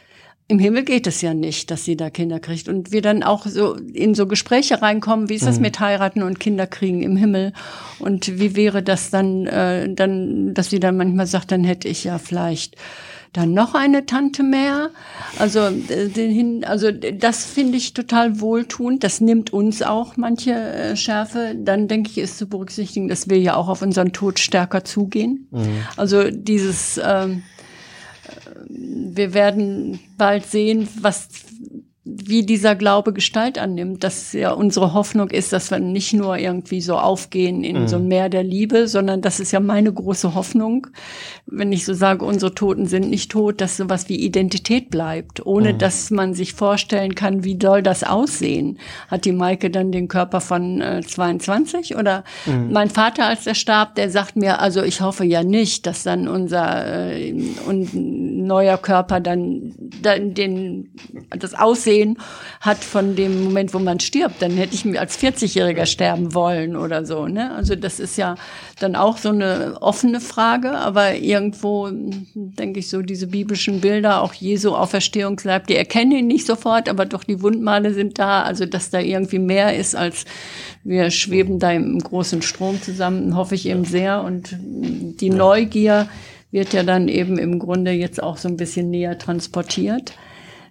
Im 0.47 0.59
Himmel 0.59 0.84
geht 0.84 1.07
es 1.07 1.22
ja 1.22 1.32
nicht, 1.32 1.70
dass 1.70 1.86
sie 1.86 1.97
da 1.97 2.11
Kinder 2.11 2.38
kriegt. 2.38 2.68
Und 2.68 2.92
wir 2.92 3.01
dann 3.01 3.22
auch 3.22 3.47
so 3.47 3.76
in 3.76 4.14
so 4.14 4.26
Gespräche 4.26 4.82
reinkommen, 4.82 5.30
wie 5.30 5.36
ist 5.36 5.47
das 5.47 5.59
mit 5.59 5.80
heiraten 5.80 6.22
und 6.22 6.38
Kinder 6.38 6.66
kriegen 6.66 7.03
im 7.03 7.16
Himmel? 7.16 7.55
Und 7.99 8.38
wie 8.38 8.55
wäre 8.55 8.82
das 8.82 9.09
dann, 9.09 9.47
äh, 9.47 9.88
dann, 9.95 10.53
dass 10.53 10.68
sie 10.68 10.80
dann 10.80 10.99
manchmal 10.99 11.26
sagt, 11.26 11.51
dann 11.51 11.64
hätte 11.64 11.88
ich 11.88 12.05
ja 12.05 12.18
vielleicht 12.18 12.76
dann 13.32 13.53
noch 13.53 13.74
eine 13.74 14.07
Tante 14.07 14.42
mehr. 14.42 14.90
Also, 15.38 15.61
äh, 15.61 16.64
also 16.66 16.90
das 16.90 17.45
finde 17.45 17.78
ich 17.78 17.95
total 17.95 18.40
wohltuend. 18.40 19.03
Das 19.03 19.22
nimmt 19.22 19.53
uns 19.53 19.82
auch 19.82 20.16
manche 20.16 20.53
äh, 20.53 20.97
Schärfe. 20.97 21.55
Dann 21.57 21.88
denke 21.88 22.11
ich, 22.11 22.18
ist 22.18 22.38
zu 22.38 22.47
berücksichtigen, 22.47 23.09
dass 23.09 23.28
wir 23.30 23.38
ja 23.38 23.57
auch 23.57 23.68
auf 23.68 23.80
unseren 23.82 24.12
Tod 24.12 24.38
stärker 24.38 24.84
zugehen. 24.84 25.49
Also 25.97 26.30
dieses 26.30 27.01
ähm, 27.03 27.42
wir 28.76 29.34
werden 29.34 30.00
bald 30.16 30.46
sehen, 30.46 30.88
was 31.00 31.28
wie 32.07 32.44
dieser 32.44 32.74
Glaube 32.74 33.14
Gestalt 33.14 33.59
annimmt, 33.59 34.05
dass 34.05 34.34
ja 34.34 34.52
unsere 34.52 34.92
Hoffnung 34.92 35.30
ist, 35.30 35.55
dass 35.55 35.70
wir 35.70 35.78
nicht 35.78 36.12
nur 36.12 36.36
irgendwie 36.36 36.82
so 36.82 36.96
aufgehen 36.98 37.64
in 37.64 37.88
so 37.88 37.96
ein 37.96 38.09
Meer 38.09 38.28
der 38.28 38.44
Liebe, 38.44 38.88
sondern 38.88 39.22
das 39.22 39.40
ist 39.40 39.52
ja 39.52 39.61
meine 39.61 39.90
große 39.90 40.34
Hoffnung, 40.34 40.88
wenn 41.46 41.72
ich 41.72 41.86
so 41.86 41.94
sage, 41.94 42.26
unsere 42.26 42.55
Toten 42.55 42.86
sind 42.86 43.09
nicht 43.09 43.30
tot, 43.30 43.62
dass 43.62 43.78
sowas 43.78 44.11
wie 44.11 44.16
Identität 44.16 44.90
bleibt, 44.90 45.46
ohne 45.46 45.72
dass 45.72 46.11
man 46.11 46.34
sich 46.34 46.52
vorstellen 46.52 47.14
kann, 47.14 47.42
wie 47.42 47.59
soll 47.61 47.82
das 47.82 48.05
aussehen. 48.05 48.78
Hat 49.09 49.24
die 49.24 49.32
Maike 49.32 49.70
dann 49.70 49.90
den 49.90 50.09
Körper 50.09 50.42
von 50.42 50.82
äh, 50.82 51.00
22 51.00 51.96
oder 51.96 52.22
mein 52.70 52.90
Vater, 52.90 53.26
als 53.26 53.46
er 53.46 53.55
starb, 53.55 53.94
der 53.94 54.11
sagt 54.11 54.36
mir, 54.36 54.61
also 54.61 54.82
ich 54.82 55.00
hoffe 55.00 55.24
ja 55.24 55.42
nicht, 55.42 55.86
dass 55.86 56.02
dann 56.02 56.28
unser 56.28 57.14
äh, 57.16 57.32
un, 57.66 58.44
neuer 58.46 58.76
Körper 58.76 59.20
dann, 59.20 59.72
dann 60.02 60.34
den, 60.34 60.90
das 61.30 61.55
Aussehen 61.55 61.93
hat 62.61 62.78
von 62.78 63.16
dem 63.16 63.45
Moment, 63.45 63.74
wo 63.74 63.78
man 63.78 64.01
stirbt. 64.01 64.42
Dann 64.42 64.53
hätte 64.53 64.74
ich 64.74 64.84
mir 64.84 65.01
als 65.01 65.18
40-Jähriger 65.18 65.86
sterben 65.86 66.34
wollen 66.34 66.76
oder 66.76 67.05
so. 67.05 67.26
Ne? 67.26 67.53
Also 67.55 67.74
das 67.74 68.01
ist 68.01 68.16
ja 68.16 68.36
dann 68.80 68.97
auch 68.97 69.18
so 69.18 69.30
eine 69.30 69.78
offene 69.80 70.20
Frage, 70.20 70.72
aber 70.72 71.14
irgendwo 71.14 71.90
denke 71.92 72.80
ich 72.80 72.88
so, 72.88 73.03
diese 73.03 73.26
biblischen 73.26 73.80
Bilder, 73.80 74.22
auch 74.22 74.34
Jesu 74.34 74.74
Auferstehungsleib, 74.74 75.66
die 75.66 75.76
erkennen 75.76 76.12
ihn 76.12 76.26
nicht 76.26 76.47
sofort, 76.47 76.88
aber 76.88 77.07
doch 77.07 77.24
die 77.24 77.42
Wundmale 77.42 77.95
sind 77.95 78.18
da, 78.18 78.42
also 78.42 78.66
dass 78.66 78.90
da 78.90 79.01
irgendwie 79.01 79.38
mehr 79.38 79.76
ist 79.76 79.95
als 79.95 80.24
wir 80.84 81.11
schweben 81.11 81.59
da 81.59 81.72
im 81.72 81.99
großen 81.99 82.42
Strom 82.42 82.80
zusammen, 82.80 83.36
hoffe 83.36 83.55
ich 83.55 83.66
eben 83.66 83.84
sehr. 83.84 84.22
Und 84.22 84.55
die 84.61 85.30
Neugier 85.30 86.09
wird 86.51 86.72
ja 86.72 86.82
dann 86.82 87.09
eben 87.09 87.38
im 87.38 87.59
Grunde 87.59 87.90
jetzt 87.90 88.22
auch 88.22 88.36
so 88.36 88.49
ein 88.49 88.57
bisschen 88.57 88.90
näher 88.90 89.18
transportiert 89.18 90.12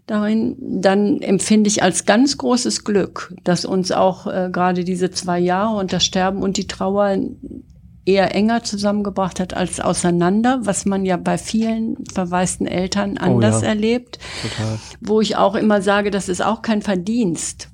darin, 0.05 0.55
dann 0.59 1.21
empfinde 1.21 1.69
ich 1.69 1.83
als 1.83 2.05
ganz 2.05 2.37
großes 2.37 2.83
Glück, 2.83 3.33
dass 3.43 3.65
uns 3.65 3.91
auch 3.91 4.27
äh, 4.27 4.49
gerade 4.51 4.83
diese 4.83 5.11
zwei 5.11 5.39
Jahre 5.39 5.77
und 5.77 5.93
das 5.93 6.03
Sterben 6.03 6.41
und 6.41 6.57
die 6.57 6.67
Trauer 6.67 7.17
eher 8.05 8.35
enger 8.35 8.63
zusammengebracht 8.63 9.39
hat 9.39 9.53
als 9.53 9.79
auseinander, 9.79 10.59
was 10.63 10.85
man 10.85 11.05
ja 11.05 11.15
bei 11.17 11.37
vielen 11.37 11.97
verwaisten 12.13 12.67
Eltern 12.67 13.17
anders 13.17 13.59
oh 13.59 13.61
ja. 13.61 13.69
erlebt. 13.69 14.19
Total. 14.41 14.79
Wo 14.99 15.21
ich 15.21 15.37
auch 15.37 15.55
immer 15.55 15.81
sage, 15.81 16.11
das 16.11 16.27
ist 16.27 16.43
auch 16.43 16.61
kein 16.61 16.81
Verdienst. 16.81 17.69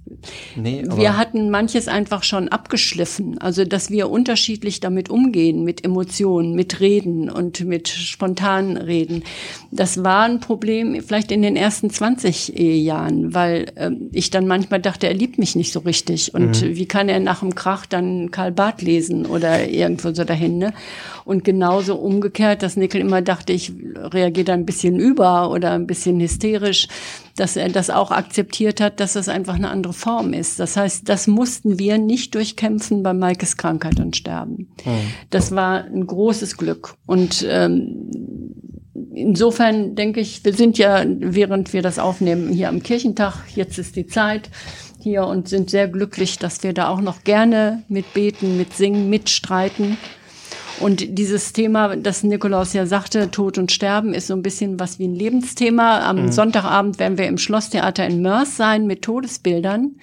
Nee, 0.56 0.84
wir 0.96 1.18
hatten 1.18 1.50
manches 1.50 1.88
einfach 1.88 2.24
schon 2.24 2.50
abgeschliffen. 2.50 3.38
Also, 3.40 3.66
dass 3.66 3.90
wir 3.90 4.10
unterschiedlich 4.10 4.80
damit 4.80 5.10
umgehen, 5.10 5.64
mit 5.64 5.84
Emotionen, 5.86 6.54
mit 6.56 6.80
Reden 6.80 7.30
und 7.30 7.64
mit 7.66 7.88
spontanen 7.88 8.78
Reden. 8.78 9.24
Das 9.72 10.04
war 10.04 10.24
ein 10.24 10.40
Problem 10.40 11.02
vielleicht 11.02 11.32
in 11.32 11.42
den 11.42 11.56
ersten 11.56 11.90
20 11.90 12.58
Ehejahren, 12.58 13.34
weil 13.34 13.72
äh, 13.76 13.92
ich 14.12 14.30
dann 14.30 14.48
manchmal 14.48 14.82
dachte, 14.82 15.08
er 15.08 15.14
liebt 15.14 15.38
mich 15.38 15.56
nicht 15.56 15.72
so 15.72 15.80
richtig. 15.80 16.34
Und 16.34 16.62
mhm. 16.62 16.76
wie 16.76 16.86
kann 16.88 17.10
er 17.10 17.20
nach 17.20 17.40
dem 17.40 17.56
Krach 17.56 17.86
dann 17.86 18.32
Karl 18.32 18.52
Barth 18.52 18.82
lesen 18.82 19.26
oder 19.26 19.68
irgendwo 19.70 20.14
so 20.14 20.24
dahin, 20.24 20.58
ne? 20.58 20.74
Und 21.26 21.44
genauso 21.44 21.96
umgekehrt, 21.96 22.64
dass 22.64 22.76
Nickel 22.76 23.02
immer 23.02 23.22
dachte, 23.22 23.54
ich 23.54 23.72
reagiere 23.96 24.46
da 24.46 24.54
ein 24.54 24.66
bisschen 24.66 25.00
über 25.00 25.52
oder 25.52 25.74
ein 25.74 25.86
bisschen 25.86 26.20
hysterisch, 26.20 26.88
dass 27.40 27.56
er 27.56 27.70
das 27.70 27.90
auch 27.90 28.12
akzeptiert 28.12 28.82
hat, 28.82 29.00
dass 29.00 29.14
das 29.14 29.30
einfach 29.30 29.56
eine 29.56 29.70
andere 29.70 29.94
Form 29.94 30.34
ist. 30.34 30.60
Das 30.60 30.76
heißt, 30.76 31.08
das 31.08 31.28
mussten 31.28 31.80
wir 31.80 31.98
nicht 31.98 32.36
durchkämpfen 32.36 33.02
bei 33.04 33.14
Maikes 33.14 33.58
Krankheit 33.58 34.00
und 34.00 34.16
Sterben. 34.16 34.70
Mhm. 34.86 35.14
Das 35.30 35.54
war 35.56 35.86
ein 35.86 36.06
großes 36.06 36.58
Glück. 36.58 36.96
Und 37.06 37.46
ähm, 37.50 38.10
insofern 39.14 39.96
denke 39.96 40.20
ich, 40.20 40.44
wir 40.44 40.54
sind 40.54 40.78
ja, 40.78 41.04
während 41.08 41.74
wir 41.74 41.82
das 41.82 42.00
aufnehmen, 42.00 42.52
hier 42.52 42.70
am 42.70 42.84
Kirchentag, 42.84 43.36
jetzt 43.56 43.78
ist 43.78 43.96
die 43.96 44.08
Zeit 44.08 44.50
hier 45.02 45.26
und 45.26 45.48
sind 45.48 45.70
sehr 45.70 45.88
glücklich, 45.88 46.40
dass 46.40 46.62
wir 46.64 46.74
da 46.74 46.90
auch 46.90 47.00
noch 47.00 47.24
gerne 47.24 47.84
mitbeten, 47.88 48.58
mitsingen, 48.58 49.10
mitstreiten. 49.10 49.98
Und 50.80 51.18
dieses 51.18 51.52
Thema, 51.52 51.96
das 51.96 52.24
Nikolaus 52.24 52.74
ja 52.74 52.86
sagte, 52.86 53.32
Tod 53.32 53.58
und 53.58 53.72
Sterben, 53.72 54.14
ist 54.14 54.28
so 54.28 54.34
ein 54.34 54.42
bisschen 54.42 54.80
was 54.80 54.98
wie 54.98 55.08
ein 55.08 55.16
Lebensthema. 55.16 56.08
Am 56.08 56.24
mhm. 56.24 56.32
Sonntagabend 56.32 57.00
werden 57.00 57.18
wir 57.18 57.28
im 57.28 57.38
Schlosstheater 57.38 58.06
in 58.06 58.22
Mörs 58.22 58.56
sein 58.56 58.88
mit 58.88 59.02
Todesbildern. 59.02 59.96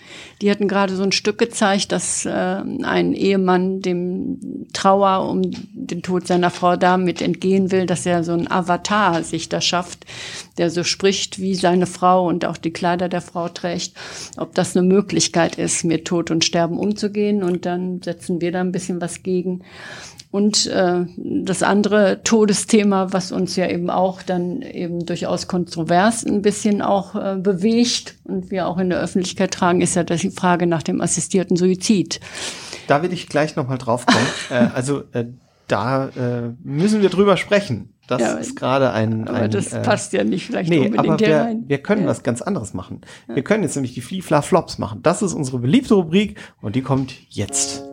Die 0.42 0.50
hatten 0.50 0.68
gerade 0.68 0.94
so 0.94 1.02
ein 1.02 1.12
Stück 1.12 1.38
gezeigt, 1.38 1.92
dass 1.92 2.26
äh, 2.26 2.30
ein 2.30 3.14
Ehemann 3.14 3.80
dem 3.80 4.66
Trauer 4.72 5.30
um 5.30 5.42
den 5.72 6.02
Tod 6.02 6.26
seiner 6.26 6.50
Frau 6.50 6.76
damit 6.76 7.22
entgehen 7.22 7.72
will, 7.72 7.86
dass 7.86 8.04
er 8.04 8.22
so 8.22 8.32
ein 8.32 8.50
Avatar 8.50 9.22
sich 9.22 9.48
da 9.48 9.60
schafft, 9.60 10.04
der 10.58 10.70
so 10.70 10.84
spricht 10.84 11.40
wie 11.40 11.54
seine 11.54 11.86
Frau 11.86 12.28
und 12.28 12.44
auch 12.44 12.58
die 12.58 12.72
Kleider 12.72 13.08
der 13.08 13.22
Frau 13.22 13.48
trägt. 13.48 13.92
Ob 14.36 14.54
das 14.54 14.76
eine 14.76 14.86
Möglichkeit 14.86 15.56
ist, 15.56 15.84
mit 15.84 16.04
Tod 16.04 16.30
und 16.30 16.44
Sterben 16.44 16.78
umzugehen. 16.78 17.42
Und 17.42 17.64
dann 17.64 18.02
setzen 18.02 18.40
wir 18.40 18.52
da 18.52 18.60
ein 18.60 18.72
bisschen 18.72 19.00
was 19.00 19.22
gegen. 19.22 19.62
Und 20.36 20.66
äh, 20.66 21.06
das 21.16 21.62
andere 21.62 22.20
Todesthema, 22.22 23.10
was 23.10 23.32
uns 23.32 23.56
ja 23.56 23.70
eben 23.70 23.88
auch 23.88 24.20
dann 24.20 24.60
eben 24.60 25.06
durchaus 25.06 25.48
kontrovers 25.48 26.26
ein 26.26 26.42
bisschen 26.42 26.82
auch 26.82 27.14
äh, 27.14 27.36
bewegt 27.38 28.16
und 28.24 28.50
wir 28.50 28.68
auch 28.68 28.76
in 28.76 28.90
der 28.90 29.00
Öffentlichkeit 29.00 29.52
tragen, 29.52 29.80
ist 29.80 29.96
ja 29.96 30.04
die 30.04 30.28
Frage 30.28 30.66
nach 30.66 30.82
dem 30.82 31.00
assistierten 31.00 31.56
Suizid. 31.56 32.20
Da 32.86 33.02
will 33.02 33.14
ich 33.14 33.30
gleich 33.30 33.56
nochmal 33.56 33.78
drauf 33.78 34.04
kommen. 34.04 34.26
äh, 34.50 34.68
also 34.74 35.04
äh, 35.12 35.24
da 35.68 36.08
äh, 36.08 36.52
müssen 36.62 37.00
wir 37.00 37.08
drüber 37.08 37.38
sprechen. 37.38 37.94
Das 38.06 38.20
ja, 38.20 38.34
ist 38.34 38.56
gerade 38.56 38.92
ein, 38.92 39.26
Aber 39.26 39.38
ein, 39.38 39.50
das 39.50 39.72
äh, 39.72 39.80
passt 39.80 40.12
ja 40.12 40.22
nicht 40.22 40.44
vielleicht 40.44 40.68
nee, 40.68 40.80
unbedingt 40.80 41.08
aber 41.08 41.18
wir, 41.18 41.34
rein. 41.34 41.64
Wir 41.66 41.78
können 41.78 42.02
ja. 42.02 42.08
was 42.08 42.22
ganz 42.22 42.42
anderes 42.42 42.74
machen. 42.74 43.00
Wir 43.26 43.42
können 43.42 43.62
jetzt 43.62 43.74
nämlich 43.74 43.94
die 43.94 44.02
Fliefla 44.02 44.42
Flops 44.42 44.76
machen. 44.76 45.00
Das 45.02 45.22
ist 45.22 45.32
unsere 45.32 45.60
beliebte 45.60 45.94
Rubrik 45.94 46.38
und 46.60 46.76
die 46.76 46.82
kommt 46.82 47.14
jetzt. 47.30 47.85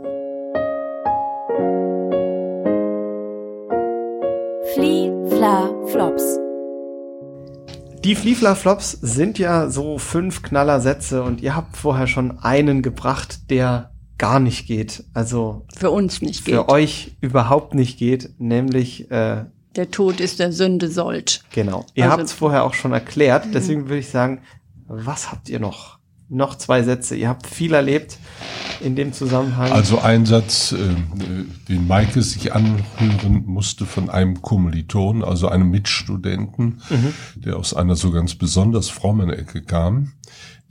Die 8.04 8.16
Fliefla-Flops 8.16 8.92
sind 9.02 9.40
ja 9.40 9.70
so 9.70 9.98
fünf 9.98 10.42
Knallersätze 10.42 11.24
und 11.24 11.40
ihr 11.42 11.56
habt 11.56 11.78
vorher 11.78 12.08
schon 12.08 12.38
einen 12.40 12.82
gebracht, 12.82 13.50
der 13.50 13.92
gar 14.18 14.42
nicht 14.42 14.68
geht. 14.68 15.06
Also 15.14 15.66
für 15.74 15.90
uns 15.90 16.22
nicht 16.22 16.44
geht. 16.44 16.54
Für 16.54 16.68
euch 16.68 17.16
überhaupt 17.22 17.74
nicht 17.74 17.98
geht, 17.98 18.32
nämlich 18.40 19.10
äh, 19.10 19.46
der 19.78 19.90
Tod 19.90 20.20
ist 20.20 20.40
der 20.40 20.52
Sünde 20.52 20.90
sollt. 20.90 21.46
Genau. 21.52 21.86
Ihr 21.94 22.04
also, 22.04 22.18
habt 22.18 22.24
es 22.26 22.34
vorher 22.34 22.66
auch 22.66 22.74
schon 22.74 22.92
erklärt, 22.92 23.48
deswegen 23.54 23.86
würde 23.86 24.00
ich 24.00 24.10
sagen, 24.10 24.42
was 24.88 25.32
habt 25.32 25.48
ihr 25.48 25.60
noch? 25.62 25.98
Noch 26.30 26.56
zwei 26.56 26.84
Sätze. 26.84 27.16
Ihr 27.16 27.30
habt 27.30 27.48
viel 27.48 27.74
erlebt 27.74 28.18
in 28.82 28.96
dem 28.96 29.14
Zusammenhang. 29.14 29.72
Also 29.72 30.00
ein 30.00 30.26
Satz, 30.26 30.74
äh, 30.74 30.78
den 31.70 31.88
Maike 31.88 32.22
sich 32.22 32.54
anhören 32.54 33.44
musste 33.46 33.86
von 33.86 34.10
einem 34.10 34.42
Kommiliton, 34.42 35.24
also 35.24 35.48
einem 35.48 35.70
Mitstudenten, 35.70 36.82
mhm. 36.90 37.14
der 37.36 37.58
aus 37.58 37.74
einer 37.74 37.96
so 37.96 38.12
ganz 38.12 38.36
besonders 38.36 38.90
frommen 38.90 39.30
Ecke 39.30 39.62
kam, 39.62 40.14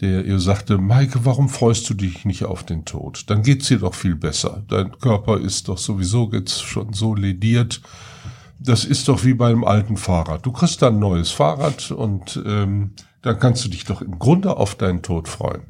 der 0.01 0.25
ihr 0.25 0.41
sagte, 0.41 0.79
Maike, 0.79 1.25
warum 1.25 1.49
freust 1.49 1.89
du 1.89 1.95
dich 1.95 2.25
nicht 2.25 2.45
auf 2.45 2.65
den 2.65 2.85
Tod? 2.85 3.25
Dann 3.29 3.43
geht's 3.43 3.69
dir 3.69 3.79
doch 3.79 3.95
viel 3.95 4.17
besser. 4.17 4.63
Dein 4.69 4.99
Körper 4.99 5.39
ist 5.39 5.69
doch 5.69 5.79
sowieso 5.79 6.31
jetzt 6.33 6.63
schon 6.63 6.93
so 6.93 7.15
lediert. 7.15 7.81
Das 8.59 8.85
ist 8.85 9.09
doch 9.09 9.25
wie 9.25 9.35
beim 9.35 9.65
alten 9.65 9.97
Fahrrad. 9.97 10.45
Du 10.47 10.53
kriegst 10.53 10.83
dann 10.83 10.95
ein 10.95 11.01
neues 11.01 11.31
Fahrrad 11.31 11.91
und 11.91 12.41
ähm, 12.45 12.93
dann 13.23 13.39
kannst 13.39 13.65
du 13.65 13.69
dich 13.69 13.85
doch 13.85 14.03
im 14.03 14.19
Grunde 14.19 14.57
auf 14.57 14.75
deinen 14.75 15.03
Tod 15.03 15.29
freuen. 15.29 15.63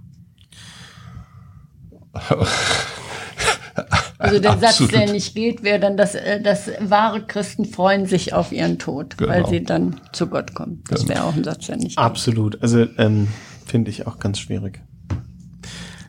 Also 4.18 4.38
der 4.38 4.52
Absolut. 4.52 4.60
Satz, 4.60 4.88
der 4.88 5.12
nicht 5.12 5.34
geht, 5.34 5.62
wäre 5.62 5.80
dann, 5.80 5.96
dass, 5.96 6.14
äh, 6.14 6.40
dass 6.40 6.70
wahre 6.80 7.26
Christen 7.26 7.64
freuen 7.64 8.06
sich 8.06 8.32
auf 8.32 8.52
ihren 8.52 8.78
Tod, 8.78 9.18
genau. 9.18 9.32
weil 9.32 9.46
sie 9.46 9.62
dann 9.62 10.00
zu 10.12 10.26
Gott 10.26 10.54
kommen. 10.54 10.82
Das 10.88 11.00
genau. 11.00 11.14
wäre 11.14 11.24
auch 11.24 11.34
ein 11.34 11.44
Satz, 11.44 11.66
der 11.66 11.76
nicht 11.76 11.98
Absolut. 11.98 12.52
Geht. 12.54 12.62
Also 12.62 12.86
ähm, 12.98 13.28
finde 13.66 13.90
ich 13.90 14.06
auch 14.06 14.18
ganz 14.18 14.38
schwierig. 14.38 14.82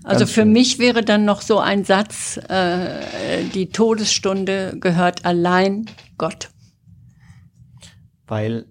Also 0.04 0.20
ganz 0.20 0.32
für 0.32 0.42
schwierig. 0.42 0.54
mich 0.54 0.80
wäre 0.80 1.04
dann 1.04 1.26
noch 1.26 1.42
so 1.42 1.60
ein 1.60 1.86
Satz, 1.86 2.38
äh, 2.50 3.44
die 3.54 3.70
Todesstunde 3.70 4.78
gehört 4.80 5.26
allein 5.26 5.86
Gott. 6.18 6.50
Weil 8.28 8.66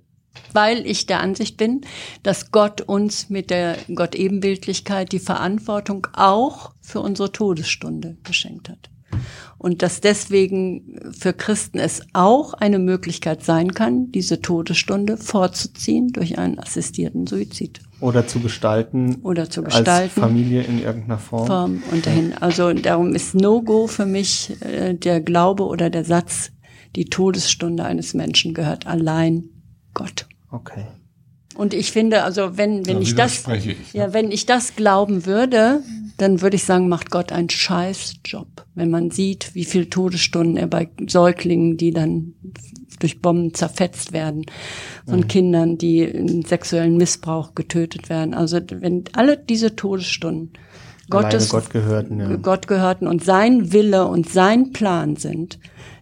weil 0.54 0.86
ich 0.86 1.06
der 1.06 1.20
Ansicht 1.20 1.56
bin, 1.56 1.82
dass 2.22 2.50
Gott 2.50 2.80
uns 2.80 3.30
mit 3.30 3.50
der 3.50 3.76
Gott-Ebenbildlichkeit 3.94 5.12
die 5.12 5.18
Verantwortung 5.18 6.06
auch 6.12 6.72
für 6.80 7.00
unsere 7.00 7.32
Todesstunde 7.32 8.16
geschenkt 8.24 8.68
hat. 8.68 8.90
Und 9.58 9.82
dass 9.82 10.00
deswegen 10.00 11.12
für 11.16 11.32
Christen 11.32 11.78
es 11.78 12.02
auch 12.12 12.54
eine 12.54 12.78
Möglichkeit 12.78 13.44
sein 13.44 13.74
kann, 13.74 14.10
diese 14.10 14.40
Todesstunde 14.40 15.16
vorzuziehen 15.16 16.08
durch 16.08 16.38
einen 16.38 16.58
assistierten 16.58 17.26
Suizid. 17.26 17.80
Oder 18.00 18.26
zu 18.26 18.40
gestalten. 18.40 19.18
Oder 19.22 19.48
zu 19.48 19.62
gestalten. 19.62 19.90
Als 19.90 20.12
Familie 20.12 20.62
in 20.62 20.82
irgendeiner 20.82 21.18
Form. 21.18 21.46
Form 21.46 21.82
und 21.92 22.04
dahin. 22.06 22.34
Also 22.40 22.72
darum 22.72 23.14
ist 23.14 23.36
No-Go 23.36 23.86
für 23.86 24.06
mich 24.06 24.56
äh, 24.62 24.94
der 24.94 25.20
Glaube 25.20 25.64
oder 25.64 25.90
der 25.90 26.04
Satz, 26.04 26.50
die 26.96 27.04
Todesstunde 27.04 27.84
eines 27.84 28.14
Menschen 28.14 28.54
gehört 28.54 28.86
allein 28.88 29.44
Gott. 29.94 30.26
Okay. 30.52 30.84
Und 31.54 31.74
ich 31.74 31.92
finde, 31.92 32.22
also 32.22 32.56
wenn, 32.56 32.86
wenn 32.86 32.96
da 32.96 33.02
ich 33.02 33.14
das, 33.14 33.46
ich, 33.48 33.92
ja, 33.92 34.12
wenn 34.12 34.30
ich 34.30 34.46
das 34.46 34.76
glauben 34.76 35.26
würde, 35.26 35.82
dann 36.16 36.40
würde 36.40 36.56
ich 36.56 36.64
sagen, 36.64 36.88
macht 36.88 37.10
Gott 37.10 37.32
einen 37.32 37.50
scheiß 37.50 38.14
Job. 38.24 38.64
Wenn 38.74 38.90
man 38.90 39.10
sieht, 39.10 39.54
wie 39.54 39.64
viele 39.64 39.90
Todesstunden 39.90 40.56
er 40.56 40.66
bei 40.66 40.88
Säuglingen, 41.06 41.76
die 41.76 41.90
dann 41.90 42.34
durch 43.00 43.20
Bomben 43.20 43.52
zerfetzt 43.54 44.12
werden, 44.12 44.46
von 45.06 45.20
mhm. 45.20 45.28
Kindern, 45.28 45.78
die 45.78 46.00
in 46.00 46.44
sexuellen 46.44 46.96
Missbrauch 46.96 47.54
getötet 47.54 48.08
werden. 48.08 48.34
Also 48.34 48.60
wenn 48.70 49.04
alle 49.12 49.36
diese 49.36 49.74
Todesstunden 49.74 50.52
Gottes, 51.10 51.48
Gott 51.48 51.70
gehörten, 51.70 52.20
ja. 52.20 52.36
Gott 52.36 52.68
gehörten 52.68 53.06
und 53.06 53.24
sein 53.24 53.72
Wille 53.72 54.06
und 54.06 54.28
sein 54.28 54.72
Plan 54.72 55.16
sind, 55.16 55.58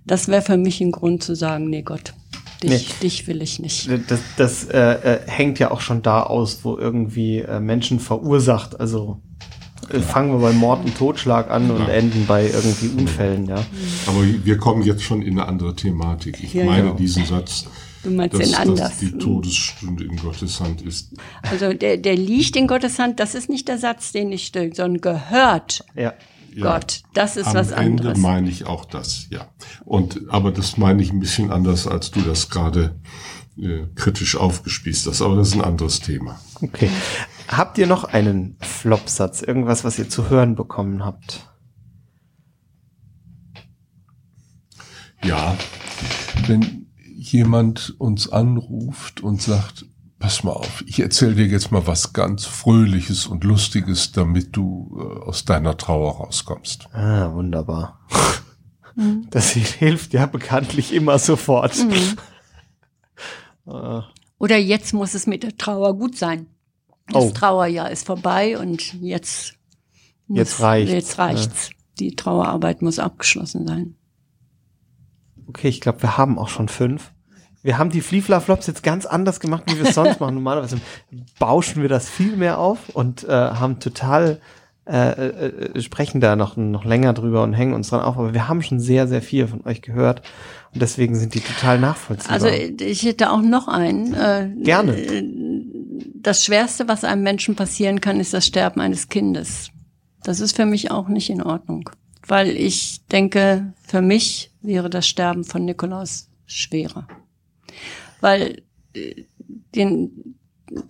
das 0.06 0.28
wäre 0.28 0.42
für 0.42 0.56
mich 0.56 0.80
ein 0.80 0.92
Grund 0.92 1.22
zu 1.22 1.34
sagen, 1.34 1.70
nee 1.70 1.82
Gott, 1.82 2.14
Dich, 2.62 2.70
nee. 2.70 2.94
dich 3.02 3.26
will 3.26 3.40
ich 3.40 3.58
nicht. 3.58 3.88
Das, 4.08 4.20
das 4.36 4.64
äh, 4.64 4.78
äh, 4.78 5.20
hängt 5.26 5.58
ja 5.58 5.70
auch 5.70 5.80
schon 5.80 6.02
da 6.02 6.22
aus, 6.22 6.60
wo 6.62 6.76
irgendwie 6.76 7.38
äh, 7.38 7.58
Menschen 7.58 8.00
verursacht. 8.00 8.78
Also 8.78 9.20
äh, 9.90 10.00
fangen 10.00 10.32
wir 10.32 10.38
bei 10.40 10.52
Mord 10.52 10.84
und 10.84 10.96
Totschlag 10.96 11.50
an 11.50 11.68
ja. 11.68 11.74
und 11.74 11.88
enden 11.88 12.26
bei 12.26 12.46
irgendwie 12.46 12.88
Unfällen, 13.00 13.46
ja. 13.46 13.64
Aber 14.06 14.22
wir 14.44 14.58
kommen 14.58 14.82
jetzt 14.82 15.02
schon 15.02 15.22
in 15.22 15.38
eine 15.38 15.48
andere 15.48 15.74
Thematik. 15.74 16.42
Ich 16.42 16.52
ja, 16.52 16.64
meine 16.64 16.88
ja. 16.88 16.94
diesen 16.94 17.24
Satz. 17.24 17.66
Du 18.02 18.10
meinst 18.10 18.38
dass, 18.38 18.50
den 18.50 18.54
anders. 18.54 18.90
Dass 18.90 18.98
die 18.98 19.12
Todesstunde 19.12 20.04
in 20.04 20.16
Gottes 20.16 20.60
Hand 20.60 20.82
ist. 20.82 21.12
Also 21.42 21.72
der, 21.72 21.96
der 21.96 22.16
liegt 22.16 22.56
in 22.56 22.66
Gottes 22.66 22.98
Hand, 22.98 23.20
das 23.20 23.34
ist 23.34 23.48
nicht 23.48 23.68
der 23.68 23.78
Satz, 23.78 24.12
den 24.12 24.32
ich, 24.32 24.52
sondern 24.54 25.00
gehört. 25.00 25.84
Ja. 25.94 26.14
Gott. 26.58 27.02
Das 27.14 27.36
ist 27.36 27.48
Am 27.48 27.54
was 27.54 27.72
anderes. 27.72 28.16
Ende 28.16 28.20
meine 28.20 28.48
ich 28.48 28.66
auch 28.66 28.84
das, 28.84 29.26
ja. 29.30 29.48
Und 29.84 30.20
aber 30.28 30.52
das 30.52 30.76
meine 30.76 31.02
ich 31.02 31.12
ein 31.12 31.20
bisschen 31.20 31.50
anders, 31.50 31.86
als 31.86 32.10
du 32.10 32.20
das 32.22 32.50
gerade 32.50 32.98
äh, 33.58 33.86
kritisch 33.94 34.36
aufgespießt 34.36 35.06
hast. 35.06 35.22
Aber 35.22 35.36
das 35.36 35.48
ist 35.48 35.54
ein 35.54 35.64
anderes 35.64 36.00
Thema. 36.00 36.40
Okay. 36.62 36.90
Habt 37.48 37.78
ihr 37.78 37.86
noch 37.86 38.04
einen 38.04 38.56
Flopsatz? 38.60 39.42
Irgendwas, 39.42 39.84
was 39.84 39.98
ihr 39.98 40.08
zu 40.08 40.30
hören 40.30 40.54
bekommen 40.54 41.04
habt? 41.04 41.46
Ja, 45.22 45.56
wenn 46.46 46.86
jemand 47.04 47.94
uns 47.98 48.30
anruft 48.30 49.20
und 49.20 49.42
sagt, 49.42 49.84
pass 50.20 50.44
mal 50.44 50.52
auf, 50.52 50.84
ich 50.86 51.00
erzähle 51.00 51.34
dir 51.34 51.46
jetzt 51.46 51.72
mal 51.72 51.88
was 51.88 52.12
ganz 52.12 52.44
Fröhliches 52.44 53.26
und 53.26 53.42
Lustiges, 53.42 54.12
damit 54.12 54.54
du 54.54 54.96
äh, 54.96 55.24
aus 55.28 55.44
deiner 55.44 55.76
Trauer 55.76 56.18
rauskommst. 56.18 56.88
Ah, 56.94 57.32
wunderbar. 57.32 57.98
Das 59.30 59.52
hilft 59.52 60.12
ja 60.12 60.26
bekanntlich 60.26 60.92
immer 60.92 61.18
sofort. 61.18 61.74
Mhm. 61.78 62.18
Oder 64.38 64.58
jetzt 64.58 64.92
muss 64.92 65.14
es 65.14 65.26
mit 65.26 65.42
der 65.42 65.56
Trauer 65.56 65.96
gut 65.96 66.18
sein. 66.18 66.48
Das 67.06 67.24
oh. 67.24 67.30
Trauerjahr 67.30 67.90
ist 67.90 68.04
vorbei 68.04 68.58
und 68.58 69.00
jetzt 69.00 69.54
muss, 70.26 70.38
jetzt 70.38 70.60
reicht's. 70.60 70.92
Jetzt 70.92 71.18
reicht's. 71.18 71.68
Ja. 71.68 71.74
Die 72.00 72.16
Trauerarbeit 72.16 72.82
muss 72.82 72.98
abgeschlossen 72.98 73.66
sein. 73.66 73.94
Okay, 75.46 75.68
ich 75.68 75.80
glaube, 75.80 76.02
wir 76.02 76.18
haben 76.18 76.38
auch 76.38 76.48
schon 76.48 76.68
fünf. 76.68 77.12
Wir 77.62 77.78
haben 77.78 77.90
die 77.90 78.00
Fliefla-Flops 78.00 78.66
jetzt 78.66 78.82
ganz 78.82 79.06
anders 79.06 79.40
gemacht, 79.40 79.64
wie 79.66 79.76
wir 79.78 79.88
es 79.88 79.94
sonst 79.94 80.20
machen. 80.20 80.34
Normalerweise 80.36 80.80
bauschen 81.38 81.82
wir 81.82 81.88
das 81.88 82.08
viel 82.08 82.36
mehr 82.36 82.58
auf 82.58 82.88
und 82.90 83.24
äh, 83.24 83.28
haben 83.30 83.80
total 83.80 84.40
äh, 84.90 85.10
äh, 85.12 85.46
äh, 85.76 85.80
sprechen 85.82 86.20
da 86.20 86.34
noch, 86.34 86.56
noch 86.56 86.84
länger 86.84 87.12
drüber 87.12 87.44
und 87.44 87.52
hängen 87.52 87.74
uns 87.74 87.90
dran 87.90 88.00
auf, 88.00 88.16
aber 88.18 88.34
wir 88.34 88.48
haben 88.48 88.60
schon 88.60 88.80
sehr, 88.80 89.06
sehr 89.06 89.22
viel 89.22 89.46
von 89.46 89.64
euch 89.64 89.82
gehört 89.82 90.22
und 90.72 90.82
deswegen 90.82 91.14
sind 91.14 91.34
die 91.34 91.40
total 91.40 91.78
nachvollziehbar. 91.78 92.32
Also 92.32 92.48
ich 92.48 93.04
hätte 93.04 93.30
auch 93.30 93.40
noch 93.40 93.68
einen. 93.68 94.14
Äh, 94.14 94.50
Gerne. 94.64 95.22
Das 96.16 96.44
Schwerste, 96.44 96.88
was 96.88 97.04
einem 97.04 97.22
Menschen 97.22 97.54
passieren 97.54 98.00
kann, 98.00 98.18
ist 98.18 98.34
das 98.34 98.46
Sterben 98.46 98.80
eines 98.80 99.08
Kindes. 99.08 99.70
Das 100.24 100.40
ist 100.40 100.56
für 100.56 100.66
mich 100.66 100.90
auch 100.90 101.06
nicht 101.06 101.30
in 101.30 101.42
Ordnung, 101.42 101.88
weil 102.26 102.48
ich 102.48 103.06
denke, 103.12 103.72
für 103.86 104.02
mich 104.02 104.50
wäre 104.60 104.90
das 104.90 105.06
Sterben 105.06 105.44
von 105.44 105.64
Nikolaus 105.66 106.30
schwerer, 106.46 107.06
weil 108.20 108.62
äh, 108.94 109.24
den, 109.74 110.36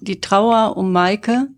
die 0.01 0.21
Trauer 0.21 0.77
um 0.77 0.93
Maike 0.93 1.49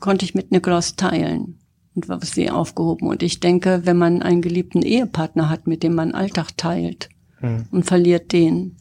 konnte 0.00 0.24
ich 0.24 0.34
mit 0.34 0.50
Nikolaus 0.52 0.96
teilen 0.96 1.58
und 1.94 2.08
war 2.08 2.24
sie 2.24 2.50
aufgehoben. 2.50 3.08
Und 3.08 3.22
ich 3.22 3.40
denke, 3.40 3.82
wenn 3.84 3.96
man 3.96 4.22
einen 4.22 4.42
geliebten 4.42 4.82
Ehepartner 4.82 5.48
hat, 5.48 5.66
mit 5.66 5.82
dem 5.82 5.94
man 5.94 6.12
Alltag 6.12 6.56
teilt 6.56 7.08
mhm. 7.40 7.66
und 7.70 7.84
verliert 7.84 8.32
den, 8.32 8.76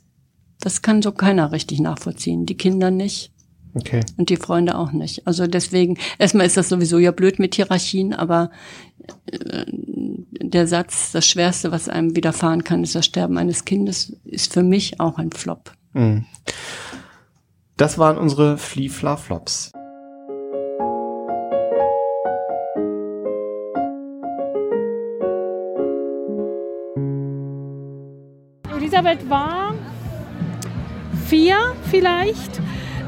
das 0.60 0.82
kann 0.82 1.02
so 1.02 1.12
keiner 1.12 1.52
richtig 1.52 1.80
nachvollziehen. 1.80 2.46
Die 2.46 2.58
Kinder 2.58 2.92
nicht. 2.92 3.32
Okay. 3.74 4.02
Und 4.18 4.30
die 4.30 4.38
Freunde 4.38 4.78
auch 4.78 4.94
nicht. 4.94 5.28
Also 5.28 5.48
deswegen, 5.48 5.98
erstmal 6.18 6.46
ist 6.46 6.56
das 6.56 6.70
sowieso 6.70 6.98
ja 6.98 7.12
blöd 7.12 7.40
mit 7.40 7.56
Hierarchien, 7.56 8.14
aber 8.14 8.50
der 10.56 10.68
Satz, 10.68 11.12
das 11.12 11.28
Schwerste, 11.28 11.72
was 11.72 11.90
einem 11.90 12.16
widerfahren 12.16 12.64
kann, 12.64 12.84
ist 12.84 12.96
das 12.96 13.06
Sterben 13.06 13.38
eines 13.38 13.66
Kindes, 13.66 14.16
ist 14.26 14.54
für 14.54 14.64
mich 14.64 15.00
auch 15.00 15.18
ein 15.18 15.32
Flop. 15.32 15.72
Mhm. 15.94 16.26
Das 17.78 17.98
waren 17.98 18.18
unsere 18.18 18.58
Flea-Fla-Flops. 18.58 19.72
Elisabeth 28.78 29.30
war 29.30 29.74
vier 31.28 31.58
vielleicht. 31.90 32.62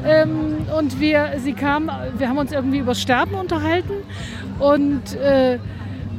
Ähm, 0.04 0.66
und 0.76 1.00
wir, 1.00 1.34
sie 1.38 1.54
kam, 1.54 1.90
wir 2.16 2.28
haben 2.28 2.38
uns 2.38 2.52
irgendwie 2.52 2.78
über 2.78 2.94
Sterben 2.94 3.34
unterhalten 3.34 3.94
und, 4.58 5.14
äh, 5.14 5.58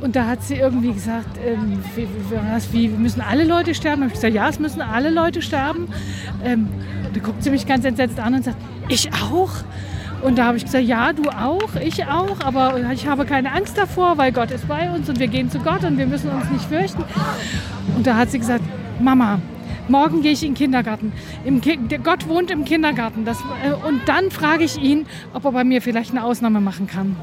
und 0.02 0.16
da 0.16 0.28
hat 0.28 0.44
sie 0.44 0.56
irgendwie 0.56 0.94
gesagt, 0.94 1.38
ähm, 1.46 1.80
wie, 1.96 2.08
wie, 2.72 2.88
müssen 2.90 3.22
alle 3.22 3.44
Leute 3.44 3.74
sterben? 3.74 4.02
Da 4.02 4.06
habe 4.06 4.14
ich 4.14 4.22
gesagt, 4.22 4.34
ja, 4.34 4.50
es 4.50 4.60
müssen 4.60 4.82
alle 4.82 5.10
Leute 5.10 5.42
sterben. 5.42 5.88
Ähm, 6.44 6.68
da 7.14 7.20
guckt 7.20 7.44
sie 7.44 7.50
mich 7.50 7.66
ganz 7.66 7.86
entsetzt 7.86 8.20
an 8.20 8.36
und 8.36 8.44
sagt, 8.44 8.58
ich 8.88 9.10
auch? 9.14 9.52
Und 10.22 10.38
da 10.38 10.46
habe 10.46 10.58
ich 10.58 10.66
gesagt, 10.66 10.84
ja, 10.84 11.14
du 11.14 11.30
auch, 11.30 11.76
ich 11.82 12.06
auch, 12.06 12.42
aber 12.42 12.92
ich 12.92 13.08
habe 13.08 13.26
keine 13.26 13.54
Angst 13.54 13.78
davor, 13.78 14.18
weil 14.18 14.32
Gott 14.32 14.52
ist 14.52 14.68
bei 14.68 14.92
uns 14.92 15.10
und 15.10 15.20
wir 15.20 15.28
gehen 15.28 15.50
zu 15.50 15.60
Gott 15.60 15.84
und 15.84 15.98
wir 15.98 16.08
müssen 16.08 16.30
uns 16.30 16.50
nicht 16.50 16.66
fürchten. 16.66 17.04
Und 17.96 18.06
da 18.06 18.16
hat 18.16 18.30
sie 18.30 18.40
gesagt, 18.40 18.64
Mama, 19.00 19.40
morgen 19.88 20.22
gehe 20.22 20.34
ich 20.34 20.44
in 20.44 20.50
den 20.50 20.56
Kindergarten. 20.56 21.14
Ki 21.62 21.80
Gott 22.04 22.28
wohnt 22.28 22.52
im 22.52 22.66
Kindergarten. 22.66 23.24
Das, 23.24 23.40
äh, 23.64 23.72
und 23.88 24.02
dann 24.08 24.30
frage 24.30 24.66
ich 24.66 24.78
ihn, 24.78 25.06
ob 25.34 25.46
er 25.46 25.52
bei 25.54 25.64
mir 25.64 25.82
vielleicht 25.82 26.12
eine 26.12 26.24
Ausnahme 26.24 26.60
machen 26.60 26.88
kann. 26.88 27.16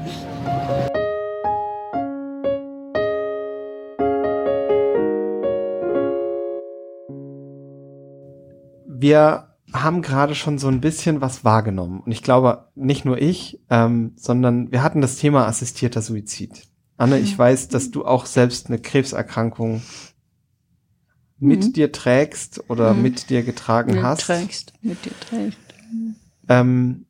Wir 8.99 9.55
haben 9.73 10.01
gerade 10.01 10.33
schon 10.33 10.57
so 10.57 10.67
ein 10.69 10.81
bisschen 10.81 11.21
was 11.21 11.43
wahrgenommen. 11.43 11.99
Und 11.99 12.11
ich 12.11 12.23
glaube, 12.23 12.69
nicht 12.75 13.05
nur 13.05 13.21
ich, 13.21 13.59
ähm, 13.69 14.13
sondern 14.15 14.71
wir 14.71 14.81
hatten 14.81 15.01
das 15.01 15.17
Thema 15.17 15.45
assistierter 15.45 16.01
Suizid. 16.01 16.63
Anne, 16.97 17.19
ich 17.19 17.37
weiß, 17.37 17.67
dass 17.67 17.91
du 17.91 18.05
auch 18.05 18.25
selbst 18.25 18.67
eine 18.67 18.79
Krebserkrankung 18.79 19.81
mit 21.39 21.63
mhm. 21.63 21.73
dir 21.73 21.91
trägst 21.91 22.69
oder 22.69 22.93
mhm. 22.93 23.01
mit 23.03 23.29
dir 23.29 23.43
getragen 23.43 23.95
mit 23.95 24.03
hast. 24.03 24.21
Trägst, 24.21 24.73
mit 24.81 25.05
dir 25.05 25.11
trägst. 25.19 25.59
Ähm, 26.49 27.05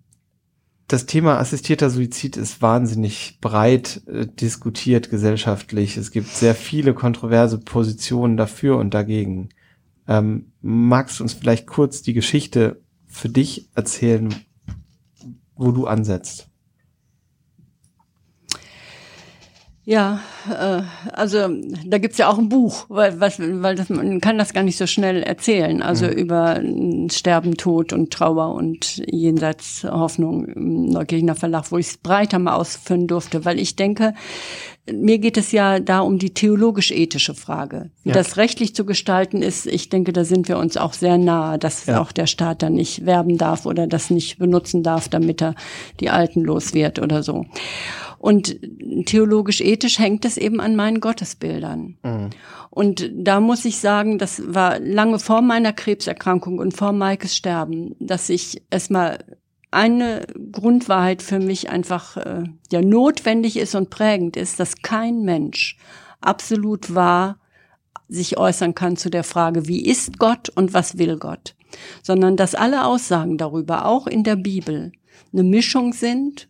das 0.88 1.05
Thema 1.05 1.38
assistierter 1.38 1.89
Suizid 1.89 2.38
ist 2.38 2.61
wahnsinnig 2.61 3.39
breit 3.39 4.01
äh, 4.07 4.25
diskutiert 4.25 5.09
gesellschaftlich. 5.09 5.95
Es 5.97 6.11
gibt 6.11 6.29
sehr 6.29 6.55
viele 6.55 6.93
kontroverse 6.93 7.59
Positionen 7.59 8.35
dafür 8.35 8.77
und 8.77 8.93
dagegen. 8.93 9.49
Ähm, 10.08 10.53
magst 10.62 11.20
du 11.20 11.24
uns 11.24 11.34
vielleicht 11.34 11.68
kurz 11.68 12.01
die 12.01 12.14
Geschichte 12.14 12.82
für 13.08 13.30
dich 13.30 13.70
erzählen, 13.76 14.34
wo 15.55 15.72
du 15.72 15.88
ansetzt? 15.88 16.49
Ja, 19.89 20.19
äh, 20.49 20.81
also 21.13 21.47
da 21.85 21.97
gibt's 21.97 22.17
ja 22.17 22.27
auch 22.27 22.38
ein 22.38 22.49
Buch, 22.49 22.88
weil, 22.89 23.21
was, 23.21 23.39
weil 23.39 23.75
das, 23.75 23.88
man 23.88 24.19
kann 24.19 24.38
das 24.38 24.51
gar 24.51 24.63
nicht 24.63 24.77
so 24.77 24.85
schnell 24.85 25.23
erzählen. 25.23 25.81
Also 25.81 26.07
mhm. 26.07 26.11
über 26.11 26.61
Sterben, 27.09 27.55
Tod 27.55 27.93
und 27.93 28.11
Trauer 28.11 28.53
und 28.53 29.01
jenseits 29.07 29.85
Hoffnung 29.85 30.45
im 30.45 30.88
Neukirchener 30.88 31.35
Verlag, 31.35 31.71
wo 31.71 31.77
ich 31.77 31.88
es 31.88 31.97
breiter 31.97 32.38
mal 32.38 32.55
ausführen 32.55 33.07
durfte, 33.07 33.45
weil 33.45 33.61
ich 33.61 33.77
denke, 33.77 34.13
mir 34.91 35.19
geht 35.19 35.38
es 35.38 35.53
ja 35.53 35.79
da 35.79 36.01
um 36.01 36.19
die 36.19 36.33
theologisch-ethische 36.33 37.33
Frage. 37.33 37.89
Wie 38.03 38.09
ja. 38.09 38.15
das 38.15 38.35
rechtlich 38.35 38.75
zu 38.75 38.85
gestalten 38.85 39.41
ist, 39.41 39.67
ich 39.67 39.88
denke, 39.88 40.11
da 40.11 40.25
sind 40.25 40.49
wir 40.49 40.57
uns 40.57 40.75
auch 40.75 40.91
sehr 40.91 41.17
nahe, 41.17 41.57
dass 41.57 41.85
ja. 41.85 42.01
auch 42.01 42.11
der 42.11 42.27
Staat 42.27 42.61
da 42.61 42.69
nicht 42.69 43.05
werben 43.05 43.38
darf 43.38 43.65
oder 43.65 43.88
das 43.88 44.09
nicht 44.09 44.38
benutzen 44.38 44.83
darf, 44.83 45.07
damit 45.07 45.41
er 45.41 45.55
die 46.01 46.09
Alten 46.09 46.41
los 46.41 46.73
wird 46.73 46.99
oder 46.99 47.23
so. 47.23 47.45
Und 48.20 48.59
theologisch-ethisch 49.05 49.99
hängt 49.99 50.26
es 50.26 50.38
eben 50.38 50.59
an 50.59 50.76
meinen 50.76 50.99
Gottesbildern. 50.99 51.97
Mhm. 52.03 52.30
Und 52.70 53.11
da 53.13 53.39
muss 53.39 53.65
ich 53.65 53.80
sagen, 53.80 54.18
das 54.18 54.41
war 54.45 54.80
lange 54.80 55.20
vor 55.20 55.41
meiner 55.41 55.74
Krebserkrankung 55.74 56.59
und 56.59 56.76
vor 56.76 56.91
Maikes 56.91 57.36
Sterben, 57.36 57.95
dass 57.99 58.30
ich 58.30 58.63
erstmal 58.70 59.20
eine 59.72 60.26
Grundwahrheit 60.51 61.22
für 61.22 61.39
mich 61.39 61.70
einfach 61.70 62.18
äh, 62.18 62.43
ja 62.72 62.82
notwendig 62.82 63.57
ist 63.57 63.76
und 63.76 63.89
prägend 63.89 64.38
ist, 64.38 64.59
dass 64.59 64.82
kein 64.82 65.22
Mensch 65.22 65.78
absolut 66.22 66.95
wahr 66.95 67.39
sich 68.07 68.38
äußern 68.38 68.74
kann 68.76 68.95
zu 68.95 69.09
der 69.09 69.24
Frage, 69.24 69.68
wie 69.68 69.86
ist 69.86 70.18
Gott 70.18 70.49
und 70.49 70.74
was 70.74 70.97
will 70.97 71.18
Gott, 71.18 71.55
sondern 72.01 72.38
dass 72.38 72.55
alle 72.55 72.86
Aussagen 72.86 73.38
darüber, 73.38 73.86
auch 73.86 74.07
in 74.07 74.24
der 74.24 74.38
Bibel, 74.38 74.93
eine 75.34 75.43
Mischung 75.43 75.93
sind 75.93 76.47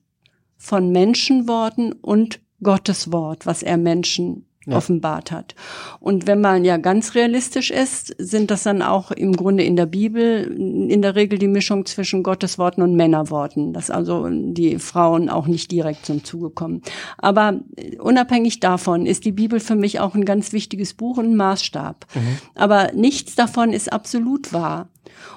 von 0.58 0.92
Menschenworten 0.92 1.94
und 1.94 2.40
Gottes 2.62 3.12
Wort, 3.12 3.46
was 3.46 3.62
er 3.64 3.78
Menschen 3.78 4.48
ja. 4.68 4.78
offenbart 4.78 5.32
hat. 5.32 5.56
Und 6.00 6.28
wenn 6.28 6.42
man 6.42 6.66
ja 6.66 6.78
ganz 6.78 7.16
realistisch 7.16 7.72
ist, 7.72 8.14
sind 8.18 8.52
das 8.52 8.64
dann 8.64 8.82
auch 8.82 9.12
im 9.12 9.36
Grunde 9.36 9.64
in 9.64 9.76
der 9.76 9.86
Bibel 9.86 10.44
in 10.44 11.02
der 11.02 11.16
Regel 11.16 11.40
die 11.40 11.48
Mischung 11.48 11.86
zwischen 11.86 12.22
Gottesworten 12.22 12.84
und 12.84 12.96
Männerworten, 12.96 13.74
dass 13.74 13.90
also 13.90 14.28
die 14.30 14.78
Frauen 14.78 15.30
auch 15.30 15.48
nicht 15.48 15.72
direkt 15.72 16.06
zum 16.06 16.24
Zuge 16.24 16.50
kommen. 16.50 16.82
Aber 17.18 17.62
unabhängig 18.00 18.60
davon 18.60 19.06
ist 19.06 19.26
die 19.26 19.32
Bibel 19.32 19.60
für 19.60 19.76
mich 19.76 20.00
auch 20.00 20.16
ein 20.16 20.26
ganz 20.26 20.52
wichtiges 20.52 20.94
Buch 20.94 21.18
und 21.18 21.32
ein 21.32 21.36
Maßstab. 21.36 22.06
Mhm. 22.14 22.38
Aber 22.56 22.92
nichts 22.94 23.36
davon 23.36 23.72
ist 23.72 23.92
absolut 23.92 24.52
wahr. 24.52 24.90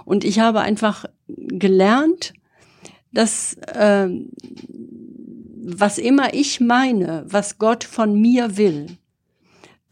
Und 0.04 0.24
ich 0.24 0.40
habe 0.40 0.60
einfach 0.60 1.04
gelernt, 1.28 2.34
dass 3.12 3.54
äh, 3.74 4.08
was 5.62 5.98
immer 5.98 6.34
ich 6.34 6.60
meine, 6.60 7.24
was 7.28 7.58
Gott 7.58 7.84
von 7.84 8.20
mir 8.20 8.56
will, 8.56 8.98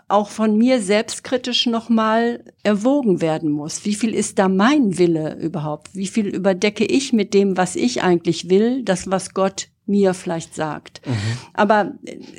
auch 0.08 0.30
von 0.30 0.56
mir 0.56 0.80
selbstkritisch 0.80 1.66
nochmal 1.66 2.44
erwogen 2.62 3.20
werden 3.20 3.50
muss. 3.50 3.84
Wie 3.84 3.94
viel 3.94 4.14
ist 4.14 4.38
da 4.38 4.48
mein 4.48 4.96
Wille 4.98 5.38
überhaupt? 5.38 5.94
Wie 5.94 6.06
viel 6.06 6.26
überdecke 6.26 6.84
ich 6.84 7.12
mit 7.12 7.34
dem, 7.34 7.56
was 7.56 7.76
ich 7.76 8.02
eigentlich 8.02 8.48
will, 8.48 8.82
das, 8.82 9.10
was 9.10 9.34
Gott 9.34 9.68
mir 9.88 10.14
vielleicht 10.14 10.54
sagt. 10.54 11.00
Mhm. 11.06 11.12
Aber 11.54 11.92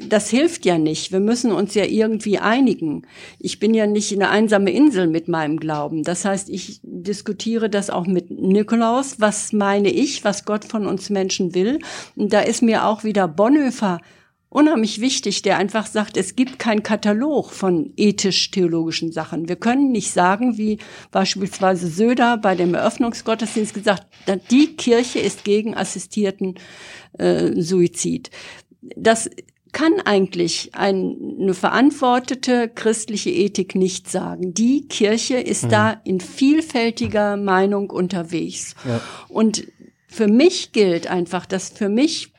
das 0.08 0.30
hilft 0.30 0.66
ja 0.66 0.78
nicht. 0.78 1.12
Wir 1.12 1.20
müssen 1.20 1.52
uns 1.52 1.74
ja 1.74 1.86
irgendwie 1.86 2.40
einigen. 2.40 3.04
Ich 3.40 3.60
bin 3.60 3.74
ja 3.74 3.88
nicht 3.88 4.14
eine 4.14 4.30
einsame 4.30 4.72
Insel 4.72 5.08
mit 5.08 5.28
meinem 5.28 5.60
Glauben. 5.60 6.04
Das 6.04 6.26
heißt, 6.26 6.50
ich 6.50 6.80
diskutiere 6.84 7.70
das 7.70 7.90
auch 7.90 8.06
mit 8.06 8.32
Nikolaus. 8.32 9.20
Was 9.20 9.54
meine 9.54 9.90
ich, 9.90 10.24
was 10.24 10.46
Gott 10.46 10.66
von 10.66 10.86
uns 10.86 11.10
Menschen 11.10 11.54
will? 11.54 11.80
Und 12.16 12.34
da 12.34 12.42
ist 12.42 12.62
mir 12.62 12.86
auch 12.86 13.04
wieder 13.04 13.28
Bonhoeffer 13.28 14.00
unheimlich 14.50 15.00
wichtig, 15.00 15.44
der 15.44 15.58
einfach 15.58 15.86
sagt, 15.86 16.18
es 16.18 16.36
gibt 16.36 16.58
keinen 16.58 16.82
Katalog 16.82 17.52
von 17.52 17.94
ethisch-theologischen 17.96 19.12
Sachen. 19.12 19.48
Wir 19.48 19.56
können 19.56 19.92
nicht 19.92 20.12
sagen, 20.12 20.58
wie 20.58 20.80
beispielsweise 21.12 21.88
Söder 21.88 22.38
bei 22.38 22.56
dem 22.56 22.74
Eröffnungsgottesdienst 22.74 23.74
gesagt, 23.76 24.08
die 24.50 24.76
Kirche 24.76 25.20
ist 25.20 25.44
gegen 25.44 25.76
assistierten 25.76 26.56
äh, 27.18 27.62
Suizid. 27.62 28.30
Das 28.96 29.30
kann 29.72 30.02
eigentlich 30.04 30.72
eine 30.74 31.54
verantwortete 31.54 32.70
christliche 32.70 33.30
Ethik 33.30 33.76
nicht 33.76 34.10
sagen. 34.10 34.54
Die 34.54 34.88
Kirche 34.88 35.38
ist 35.38 35.66
mhm. 35.66 35.70
da 35.70 36.02
in 36.04 36.20
vielfältiger 36.20 37.38
Meinung 37.38 37.90
unterwegs. 37.92 38.76
Ja. 38.88 39.00
Und 39.28 39.68
für 40.08 40.28
mich 40.28 40.72
gilt 40.72 41.08
einfach, 41.08 41.46
dass 41.46 41.70
für 41.70 41.90
mich 41.90 42.34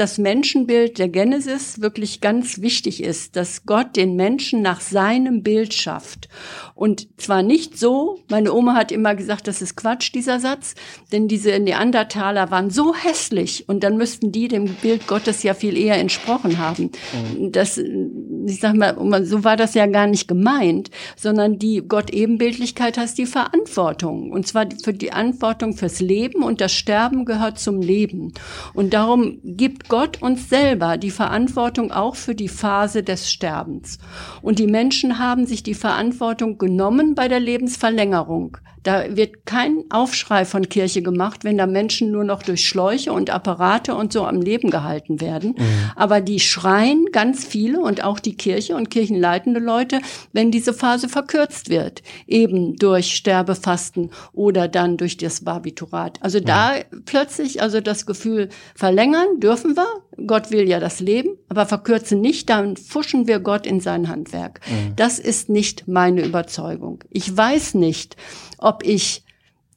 das 0.00 0.18
Menschenbild 0.18 0.98
der 0.98 1.08
Genesis 1.08 1.80
wirklich 1.80 2.20
ganz 2.20 2.60
wichtig 2.60 3.02
ist, 3.02 3.36
dass 3.36 3.66
Gott 3.66 3.96
den 3.96 4.16
Menschen 4.16 4.62
nach 4.62 4.80
seinem 4.80 5.42
Bild 5.42 5.74
schafft. 5.74 6.28
Und 6.74 7.08
zwar 7.20 7.42
nicht 7.42 7.78
so, 7.78 8.20
meine 8.30 8.52
Oma 8.52 8.74
hat 8.74 8.90
immer 8.90 9.14
gesagt, 9.14 9.46
das 9.46 9.62
ist 9.62 9.76
Quatsch, 9.76 10.14
dieser 10.14 10.40
Satz, 10.40 10.74
denn 11.12 11.28
diese 11.28 11.58
Neandertaler 11.58 12.50
waren 12.50 12.70
so 12.70 12.94
hässlich 12.94 13.68
und 13.68 13.84
dann 13.84 13.96
müssten 13.96 14.32
die 14.32 14.48
dem 14.48 14.66
Bild 14.74 15.06
Gottes 15.06 15.42
ja 15.42 15.54
viel 15.54 15.76
eher 15.76 15.96
entsprochen 15.96 16.58
haben. 16.58 16.90
Mhm. 17.36 17.52
Das, 17.52 17.78
ich 17.78 18.60
sag 18.60 18.74
mal, 18.74 19.24
so 19.24 19.44
war 19.44 19.56
das 19.56 19.74
ja 19.74 19.86
gar 19.86 20.06
nicht 20.06 20.26
gemeint, 20.26 20.90
sondern 21.16 21.58
die 21.58 21.82
Gott-Ebenbildlichkeit 21.86 22.96
heißt 22.96 23.18
die 23.18 23.26
Verantwortung. 23.26 24.32
Und 24.32 24.46
zwar 24.46 24.66
für 24.82 24.94
die 24.94 25.10
Verantwortung 25.18 25.74
fürs 25.76 26.00
Leben 26.00 26.42
und 26.42 26.60
das 26.60 26.72
Sterben 26.72 27.24
gehört 27.24 27.58
zum 27.58 27.80
Leben. 27.82 28.32
Und 28.74 28.94
darum 28.94 29.40
gibt 29.42 29.87
Gott 29.88 30.20
uns 30.20 30.48
selber 30.48 30.98
die 30.98 31.10
Verantwortung 31.10 31.90
auch 31.92 32.14
für 32.14 32.34
die 32.34 32.48
Phase 32.48 33.02
des 33.02 33.30
Sterbens. 33.32 33.98
Und 34.42 34.58
die 34.58 34.66
Menschen 34.66 35.18
haben 35.18 35.46
sich 35.46 35.62
die 35.62 35.74
Verantwortung 35.74 36.58
genommen 36.58 37.14
bei 37.14 37.28
der 37.28 37.40
Lebensverlängerung. 37.40 38.58
Da 38.82 39.16
wird 39.16 39.44
kein 39.44 39.84
Aufschrei 39.90 40.44
von 40.44 40.68
Kirche 40.68 41.02
gemacht, 41.02 41.44
wenn 41.44 41.58
da 41.58 41.66
Menschen 41.66 42.10
nur 42.10 42.24
noch 42.24 42.42
durch 42.42 42.66
Schläuche 42.66 43.12
und 43.12 43.30
Apparate 43.30 43.94
und 43.94 44.12
so 44.12 44.24
am 44.24 44.40
Leben 44.40 44.70
gehalten 44.70 45.20
werden. 45.20 45.56
Mhm. 45.58 45.90
Aber 45.96 46.20
die 46.20 46.40
schreien 46.40 47.06
ganz 47.12 47.44
viele 47.44 47.80
und 47.80 48.04
auch 48.04 48.20
die 48.20 48.36
Kirche 48.36 48.76
und 48.76 48.90
kirchenleitende 48.90 49.60
Leute, 49.60 50.00
wenn 50.32 50.50
diese 50.50 50.72
Phase 50.72 51.08
verkürzt 51.08 51.68
wird, 51.68 52.02
eben 52.26 52.76
durch 52.76 53.14
Sterbefasten 53.14 54.10
oder 54.32 54.68
dann 54.68 54.96
durch 54.96 55.16
das 55.16 55.44
Barbiturat. 55.44 56.18
Also 56.22 56.40
da 56.40 56.72
plötzlich, 57.04 57.60
also 57.60 57.80
das 57.80 58.06
Gefühl 58.06 58.48
verlängern 58.74 59.40
dürfen 59.40 59.76
wir. 59.78 60.26
Gott 60.26 60.50
will 60.50 60.68
ja 60.68 60.80
das 60.80 61.00
Leben, 61.00 61.30
aber 61.48 61.66
verkürzen 61.66 62.20
nicht, 62.20 62.50
dann 62.50 62.76
fuschen 62.76 63.26
wir 63.26 63.40
Gott 63.40 63.66
in 63.66 63.80
sein 63.80 64.08
Handwerk. 64.08 64.60
Mhm. 64.68 64.96
Das 64.96 65.18
ist 65.18 65.48
nicht 65.48 65.88
meine 65.88 66.24
Überzeugung. 66.24 67.04
Ich 67.10 67.34
weiß 67.36 67.74
nicht, 67.74 68.16
ob 68.58 68.84
ich 68.84 69.22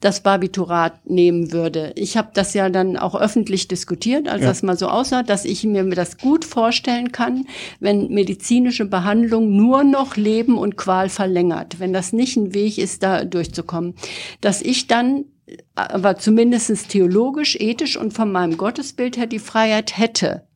das 0.02 0.20
Barbiturat 0.20 1.08
nehmen 1.08 1.52
würde. 1.52 1.92
Ich 1.94 2.16
habe 2.16 2.30
das 2.34 2.54
ja 2.54 2.68
dann 2.68 2.96
auch 2.96 3.14
öffentlich 3.14 3.68
diskutiert, 3.68 4.28
als 4.28 4.42
ja. 4.42 4.48
das 4.48 4.62
mal 4.62 4.76
so 4.76 4.88
aussah, 4.88 5.22
dass 5.22 5.44
ich 5.44 5.62
mir 5.64 5.88
das 5.90 6.18
gut 6.18 6.44
vorstellen 6.44 7.12
kann, 7.12 7.46
wenn 7.78 8.08
medizinische 8.08 8.84
Behandlung 8.84 9.56
nur 9.56 9.84
noch 9.84 10.16
Leben 10.16 10.58
und 10.58 10.76
Qual 10.76 11.08
verlängert, 11.08 11.78
wenn 11.78 11.92
das 11.92 12.12
nicht 12.12 12.36
ein 12.36 12.52
Weg 12.52 12.78
ist, 12.78 13.04
da 13.04 13.24
durchzukommen, 13.24 13.94
dass 14.40 14.60
ich 14.60 14.88
dann 14.88 15.24
aber 15.74 16.16
zumindestens 16.16 16.86
theologisch, 16.88 17.56
ethisch 17.56 17.96
und 17.96 18.12
von 18.12 18.30
meinem 18.32 18.56
Gottesbild 18.56 19.16
her 19.16 19.26
die 19.26 19.38
Freiheit 19.38 19.96
hätte, 19.96 20.46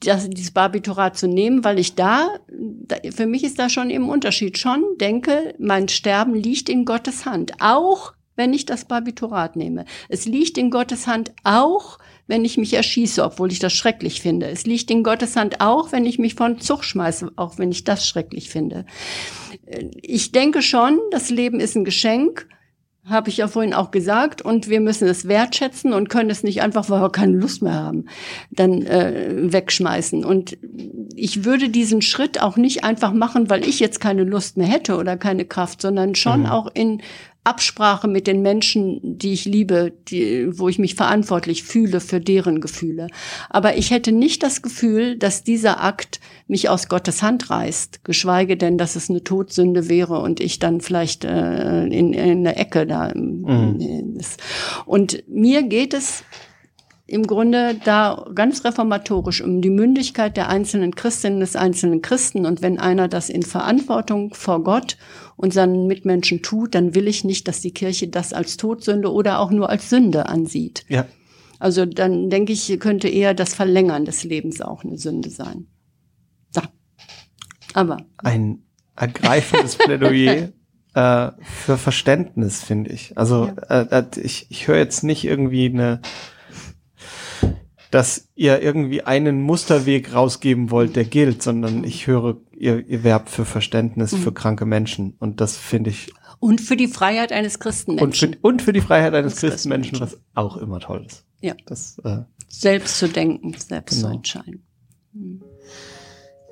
das, 0.00 0.28
dieses 0.28 0.50
Barbiturat 0.50 1.16
zu 1.16 1.26
nehmen, 1.26 1.64
weil 1.64 1.78
ich 1.78 1.94
da, 1.94 2.28
für 3.14 3.26
mich 3.26 3.44
ist 3.44 3.58
da 3.58 3.68
schon 3.68 3.90
im 3.90 4.08
Unterschied 4.08 4.58
schon, 4.58 4.84
denke, 5.00 5.54
mein 5.58 5.88
Sterben 5.88 6.34
liegt 6.34 6.68
in 6.68 6.84
Gottes 6.84 7.24
Hand. 7.24 7.54
Auch 7.60 8.12
wenn 8.36 8.52
ich 8.52 8.66
das 8.66 8.84
Barbiturat 8.84 9.56
nehme. 9.56 9.86
Es 10.08 10.26
liegt 10.26 10.58
in 10.58 10.70
Gottes 10.70 11.06
Hand 11.06 11.32
auch, 11.42 11.98
wenn 12.26 12.44
ich 12.44 12.58
mich 12.58 12.74
erschieße, 12.74 13.24
obwohl 13.24 13.50
ich 13.50 13.58
das 13.58 13.72
schrecklich 13.72 14.20
finde. 14.20 14.48
Es 14.48 14.66
liegt 14.66 14.90
in 14.90 15.02
Gottes 15.02 15.36
Hand 15.36 15.60
auch, 15.60 15.92
wenn 15.92 16.04
ich 16.04 16.18
mich 16.18 16.34
von 16.34 16.60
Zug 16.60 16.84
schmeiße, 16.84 17.32
auch 17.36 17.58
wenn 17.58 17.72
ich 17.72 17.84
das 17.84 18.06
schrecklich 18.06 18.50
finde. 18.50 18.84
Ich 20.02 20.32
denke 20.32 20.60
schon, 20.60 20.98
das 21.10 21.30
Leben 21.30 21.60
ist 21.60 21.76
ein 21.76 21.84
Geschenk 21.84 22.46
habe 23.08 23.28
ich 23.28 23.36
ja 23.36 23.48
vorhin 23.48 23.72
auch 23.72 23.90
gesagt, 23.90 24.42
und 24.42 24.68
wir 24.68 24.80
müssen 24.80 25.06
es 25.06 25.28
wertschätzen 25.28 25.92
und 25.92 26.08
können 26.08 26.30
es 26.30 26.42
nicht 26.42 26.62
einfach, 26.62 26.90
weil 26.90 27.00
wir 27.00 27.10
keine 27.10 27.36
Lust 27.36 27.62
mehr 27.62 27.74
haben, 27.74 28.06
dann 28.50 28.82
äh, 28.82 29.52
wegschmeißen. 29.52 30.24
Und 30.24 30.58
ich 31.14 31.44
würde 31.44 31.68
diesen 31.68 32.02
Schritt 32.02 32.42
auch 32.42 32.56
nicht 32.56 32.84
einfach 32.84 33.12
machen, 33.12 33.48
weil 33.48 33.66
ich 33.66 33.78
jetzt 33.78 34.00
keine 34.00 34.24
Lust 34.24 34.56
mehr 34.56 34.66
hätte 34.66 34.96
oder 34.96 35.16
keine 35.16 35.44
Kraft, 35.44 35.82
sondern 35.82 36.14
schon 36.14 36.40
mhm. 36.40 36.46
auch 36.46 36.68
in 36.74 37.00
Absprache 37.46 38.08
mit 38.08 38.26
den 38.26 38.42
Menschen, 38.42 39.18
die 39.18 39.32
ich 39.32 39.44
liebe, 39.44 39.92
die, 40.08 40.58
wo 40.58 40.68
ich 40.68 40.78
mich 40.78 40.94
verantwortlich 40.94 41.62
fühle 41.62 42.00
für 42.00 42.20
deren 42.20 42.60
Gefühle. 42.60 43.06
Aber 43.48 43.76
ich 43.76 43.90
hätte 43.90 44.12
nicht 44.12 44.42
das 44.42 44.62
Gefühl, 44.62 45.16
dass 45.16 45.44
dieser 45.44 45.82
Akt 45.82 46.20
mich 46.48 46.68
aus 46.68 46.88
Gottes 46.88 47.22
Hand 47.22 47.50
reißt, 47.50 48.04
geschweige 48.04 48.56
denn, 48.56 48.78
dass 48.78 48.96
es 48.96 49.08
eine 49.08 49.22
Todsünde 49.22 49.88
wäre 49.88 50.20
und 50.20 50.40
ich 50.40 50.58
dann 50.58 50.80
vielleicht 50.80 51.24
äh, 51.24 51.84
in, 51.86 52.12
in 52.12 52.44
der 52.44 52.58
Ecke 52.58 52.86
da 52.86 53.12
mhm. 53.14 54.16
ist. 54.18 54.42
Und 54.84 55.22
mir 55.28 55.62
geht 55.62 55.94
es 55.94 56.24
im 57.08 57.26
Grunde 57.26 57.76
da 57.84 58.26
ganz 58.34 58.64
reformatorisch 58.64 59.40
um 59.40 59.62
die 59.62 59.70
Mündigkeit 59.70 60.36
der 60.36 60.48
einzelnen 60.48 60.94
Christinnen 60.94 61.38
des 61.38 61.54
einzelnen 61.54 62.02
Christen. 62.02 62.44
Und 62.44 62.62
wenn 62.62 62.80
einer 62.80 63.06
das 63.06 63.28
in 63.28 63.42
Verantwortung 63.42 64.34
vor 64.34 64.64
Gott 64.64 64.96
und 65.36 65.52
seinen 65.52 65.86
Mitmenschen 65.86 66.42
tut, 66.42 66.74
dann 66.74 66.96
will 66.96 67.06
ich 67.06 67.22
nicht, 67.22 67.46
dass 67.46 67.60
die 67.60 67.72
Kirche 67.72 68.08
das 68.08 68.32
als 68.32 68.56
Todsünde 68.56 69.12
oder 69.12 69.38
auch 69.38 69.52
nur 69.52 69.70
als 69.70 69.88
Sünde 69.88 70.28
ansieht. 70.28 70.84
Ja. 70.88 71.06
Also 71.60 71.86
dann 71.86 72.28
denke 72.28 72.52
ich, 72.52 72.78
könnte 72.80 73.08
eher 73.08 73.34
das 73.34 73.54
Verlängern 73.54 74.04
des 74.04 74.24
Lebens 74.24 74.60
auch 74.60 74.82
eine 74.82 74.98
Sünde 74.98 75.30
sein. 75.30 75.68
Da. 76.52 76.62
Aber. 77.72 77.98
Ein 78.18 78.64
ergreifendes 78.96 79.76
Plädoyer 79.76 80.48
äh, 80.94 81.30
für 81.40 81.78
Verständnis, 81.78 82.64
finde 82.64 82.90
ich. 82.90 83.16
Also 83.16 83.46
ja. 83.70 83.82
äh, 83.82 84.04
ich, 84.16 84.48
ich 84.50 84.66
höre 84.66 84.78
jetzt 84.78 85.04
nicht 85.04 85.24
irgendwie 85.24 85.66
eine 85.66 86.00
dass 87.96 88.28
ihr 88.34 88.60
irgendwie 88.60 89.04
einen 89.04 89.40
Musterweg 89.40 90.12
rausgeben 90.12 90.70
wollt, 90.70 90.96
der 90.96 91.06
gilt, 91.06 91.42
sondern 91.42 91.82
ich 91.82 92.06
höre, 92.06 92.36
ihr, 92.52 92.86
ihr 92.86 93.04
werbt 93.04 93.30
für 93.30 93.46
Verständnis 93.46 94.12
mhm. 94.12 94.18
für 94.18 94.32
kranke 94.32 94.66
Menschen. 94.66 95.14
Und 95.18 95.40
das 95.40 95.56
finde 95.56 95.88
ich. 95.88 96.12
Und 96.38 96.60
für 96.60 96.76
die 96.76 96.88
Freiheit 96.88 97.32
eines 97.32 97.58
Christenmenschen. 97.58 98.34
Und 98.34 98.36
für, 98.36 98.38
und 98.42 98.60
für 98.60 98.74
die 98.74 98.82
Freiheit 98.82 99.14
eines 99.14 99.36
Christenmenschen, 99.36 99.98
was 99.98 100.20
auch 100.34 100.58
immer 100.58 100.78
toll 100.78 101.06
ist. 101.06 101.24
Ja. 101.40 101.54
Das, 101.64 101.98
äh, 102.04 102.18
selbst 102.48 102.98
zu 102.98 103.08
denken, 103.08 103.54
selbst 103.54 103.96
genau. 103.96 104.08
zu 104.08 104.14
entscheiden. 104.16 104.66
Mhm. 105.14 105.42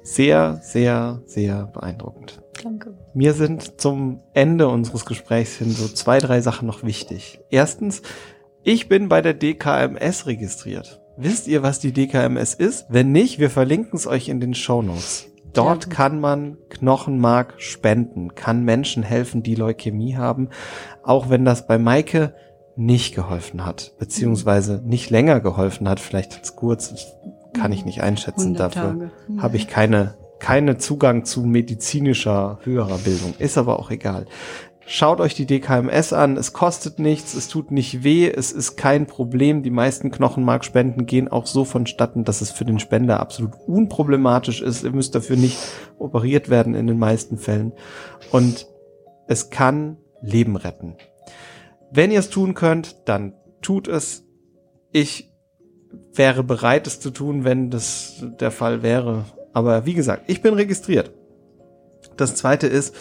Sehr, 0.03 0.61
sehr, 0.63 1.23
sehr 1.27 1.67
beeindruckend. 1.67 2.41
Danke. 2.63 2.97
Mir 3.13 3.35
sind 3.35 3.83
zum 3.83 4.23
Ende 4.33 4.69
unseres 4.69 5.05
Gesprächs 5.05 5.57
hin 5.57 5.73
so 5.73 5.89
zwei, 5.89 6.21
drei 6.21 6.41
Sachen 6.41 6.67
noch 6.67 6.85
wichtig. 6.85 7.39
Erstens, 7.51 8.01
ich 8.63 8.89
bin 8.89 9.11
bei 9.11 9.21
der 9.21 9.35
DKMS 9.35 10.25
registriert. 10.25 11.03
Wisst 11.17 11.47
ihr, 11.47 11.63
was 11.63 11.79
die 11.79 11.93
DKMS 11.93 12.55
ist? 12.55 12.87
Wenn 12.89 13.13
nicht, 13.13 13.39
wir 13.39 13.51
verlinken 13.51 13.97
es 13.97 14.07
euch 14.07 14.29
in 14.29 14.41
den 14.41 14.55
Show 14.55 14.83
Notes. 14.83 15.27
Dort 15.53 15.89
kann 15.89 16.19
man 16.19 16.59
Knochenmark 16.69 17.55
spenden, 17.59 18.35
kann 18.35 18.65
Menschen 18.65 19.05
helfen, 19.05 19.45
die 19.45 19.55
Leukämie 19.55 20.17
haben, 20.17 20.49
auch 21.05 21.31
wenn 21.31 21.45
das 21.45 21.69
bei 21.69 21.79
Maike 21.79 22.35
nicht 22.75 23.15
geholfen 23.15 23.65
hat, 23.65 23.95
beziehungsweise 24.01 24.83
nicht 24.85 25.11
länger 25.11 25.39
geholfen 25.39 25.89
hat, 25.89 26.01
vielleicht 26.01 26.37
als 26.37 26.57
kurz, 26.57 26.93
kann 27.53 27.71
ich 27.71 27.85
nicht 27.85 28.03
einschätzen. 28.03 28.55
Dafür 28.55 29.13
habe 29.39 29.57
ich 29.57 29.69
keine, 29.69 30.17
keine 30.41 30.79
Zugang 30.79 31.25
zu 31.25 31.45
medizinischer 31.45 32.59
höherer 32.65 32.99
Bildung. 32.99 33.35
Ist 33.39 33.57
aber 33.57 33.79
auch 33.79 33.93
egal. 33.93 34.27
Schaut 34.87 35.21
euch 35.21 35.35
die 35.35 35.47
DKMS 35.47 36.13
an. 36.13 36.37
Es 36.37 36.53
kostet 36.53 36.99
nichts, 36.99 37.35
es 37.35 37.49
tut 37.49 37.71
nicht 37.71 38.05
weh, 38.05 38.31
es 38.31 38.53
ist 38.53 38.77
kein 38.77 39.07
Problem. 39.07 39.63
Die 39.63 39.71
meisten 39.71 40.11
Knochenmarkspenden 40.11 41.07
gehen 41.07 41.29
auch 41.29 41.47
so 41.47 41.65
vonstatten, 41.65 42.25
dass 42.25 42.43
es 42.43 42.51
für 42.51 42.67
den 42.67 42.79
Spender 42.79 43.21
absolut 43.21 43.55
unproblematisch 43.67 44.61
ist. 44.61 44.85
Ihr 44.85 44.93
müsst 44.93 45.15
dafür 45.15 45.37
nicht 45.37 45.59
operiert 45.99 46.51
werden 46.51 46.75
in 46.75 46.87
den 46.87 46.99
meisten 46.99 47.39
Fällen. 47.39 47.73
Und 48.31 48.67
es 49.27 49.49
kann 49.49 49.97
Leben 50.21 50.57
retten. 50.57 50.97
Wenn 51.91 52.11
ihr 52.11 52.19
es 52.19 52.29
tun 52.29 52.55
könnt, 52.55 53.09
dann 53.09 53.33
tut 53.63 53.89
es. 53.89 54.27
Ich 54.93 55.33
wäre 56.13 56.45
bereit, 56.45 56.87
es 56.87 57.01
zu 57.01 57.11
tun, 57.11 57.45
wenn 57.45 57.71
das 57.71 58.23
der 58.39 58.51
Fall 58.51 58.83
wäre. 58.83 59.25
Aber 59.55 59.87
wie 59.87 59.95
gesagt, 59.95 60.25
ich 60.27 60.43
bin 60.43 60.55
registriert. 60.55 61.13
Das 62.17 62.35
zweite 62.35 62.67
ist, 62.67 62.95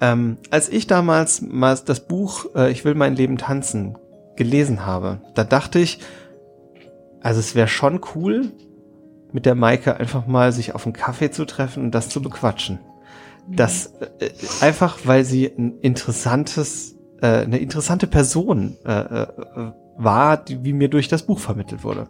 ähm, 0.00 0.38
als 0.50 0.68
ich 0.68 0.86
damals 0.86 1.40
mal 1.40 1.78
das 1.84 2.00
Buch 2.06 2.46
äh, 2.54 2.70
Ich 2.70 2.84
will 2.84 2.94
mein 2.94 3.16
Leben 3.16 3.38
tanzen 3.38 3.96
gelesen 4.36 4.84
habe, 4.84 5.20
da 5.34 5.44
dachte 5.44 5.78
ich, 5.78 6.00
also 7.22 7.40
es 7.40 7.54
wäre 7.54 7.68
schon 7.68 8.00
cool, 8.14 8.52
mit 9.32 9.46
der 9.46 9.54
Maike 9.54 9.96
einfach 9.96 10.26
mal 10.26 10.52
sich 10.52 10.74
auf 10.74 10.86
einen 10.86 10.92
Kaffee 10.92 11.30
zu 11.30 11.44
treffen 11.44 11.84
und 11.84 11.94
das 11.94 12.08
zu 12.08 12.22
bequatschen. 12.22 12.78
Das 13.48 13.94
äh, 14.18 14.30
einfach, 14.60 14.98
weil 15.04 15.24
sie 15.24 15.46
ein 15.46 15.78
interessantes, 15.80 16.96
äh, 17.20 17.42
eine 17.42 17.58
interessante 17.58 18.06
Person 18.06 18.76
äh, 18.84 18.92
äh, 18.92 19.26
war, 19.96 20.36
die, 20.36 20.64
wie 20.64 20.72
mir 20.72 20.88
durch 20.88 21.08
das 21.08 21.22
Buch 21.22 21.38
vermittelt 21.38 21.84
wurde. 21.84 22.08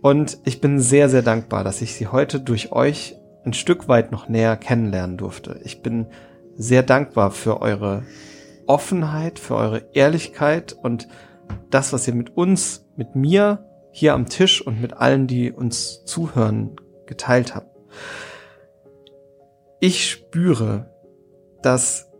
Und 0.00 0.38
ich 0.44 0.60
bin 0.60 0.78
sehr, 0.78 1.08
sehr 1.08 1.22
dankbar, 1.22 1.64
dass 1.64 1.82
ich 1.82 1.94
sie 1.94 2.06
heute 2.06 2.38
durch 2.40 2.70
euch 2.72 3.16
ein 3.44 3.52
Stück 3.52 3.88
weit 3.88 4.12
noch 4.12 4.28
näher 4.28 4.56
kennenlernen 4.56 5.16
durfte. 5.16 5.60
Ich 5.64 5.82
bin 5.82 6.06
sehr 6.58 6.82
dankbar 6.82 7.30
für 7.30 7.62
eure 7.62 8.02
Offenheit, 8.66 9.38
für 9.38 9.54
eure 9.54 9.86
Ehrlichkeit 9.94 10.74
und 10.74 11.08
das, 11.70 11.92
was 11.92 12.06
ihr 12.06 12.14
mit 12.14 12.36
uns, 12.36 12.84
mit 12.96 13.14
mir 13.14 13.64
hier 13.90 14.12
am 14.12 14.26
Tisch 14.26 14.60
und 14.60 14.80
mit 14.82 14.94
allen, 14.94 15.26
die 15.26 15.50
uns 15.50 16.04
zuhören, 16.04 16.76
geteilt 17.06 17.54
habt. 17.54 17.74
Ich 19.80 20.10
spüre, 20.10 20.90
dass 21.62 22.10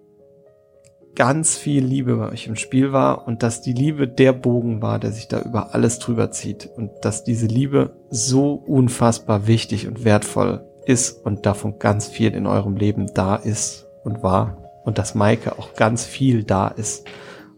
ganz 1.14 1.56
viel 1.56 1.84
Liebe 1.84 2.16
bei 2.16 2.30
euch 2.30 2.46
im 2.46 2.54
Spiel 2.54 2.92
war 2.92 3.26
und 3.26 3.42
dass 3.42 3.60
die 3.60 3.72
Liebe 3.72 4.06
der 4.06 4.32
Bogen 4.32 4.80
war, 4.80 5.00
der 5.00 5.10
sich 5.10 5.26
da 5.26 5.40
über 5.40 5.74
alles 5.74 5.98
drüber 5.98 6.30
zieht 6.30 6.70
und 6.76 6.92
dass 7.02 7.24
diese 7.24 7.46
Liebe 7.46 7.96
so 8.08 8.54
unfassbar 8.54 9.48
wichtig 9.48 9.88
und 9.88 10.04
wertvoll 10.04 10.64
ist 10.86 11.26
und 11.26 11.44
davon 11.44 11.80
ganz 11.80 12.06
viel 12.06 12.34
in 12.34 12.46
eurem 12.46 12.76
Leben 12.76 13.12
da 13.12 13.34
ist 13.34 13.87
und 14.08 14.22
war 14.22 14.56
und 14.84 14.98
dass 14.98 15.14
Maike 15.14 15.58
auch 15.58 15.74
ganz 15.74 16.04
viel 16.04 16.44
da 16.44 16.68
ist, 16.68 17.06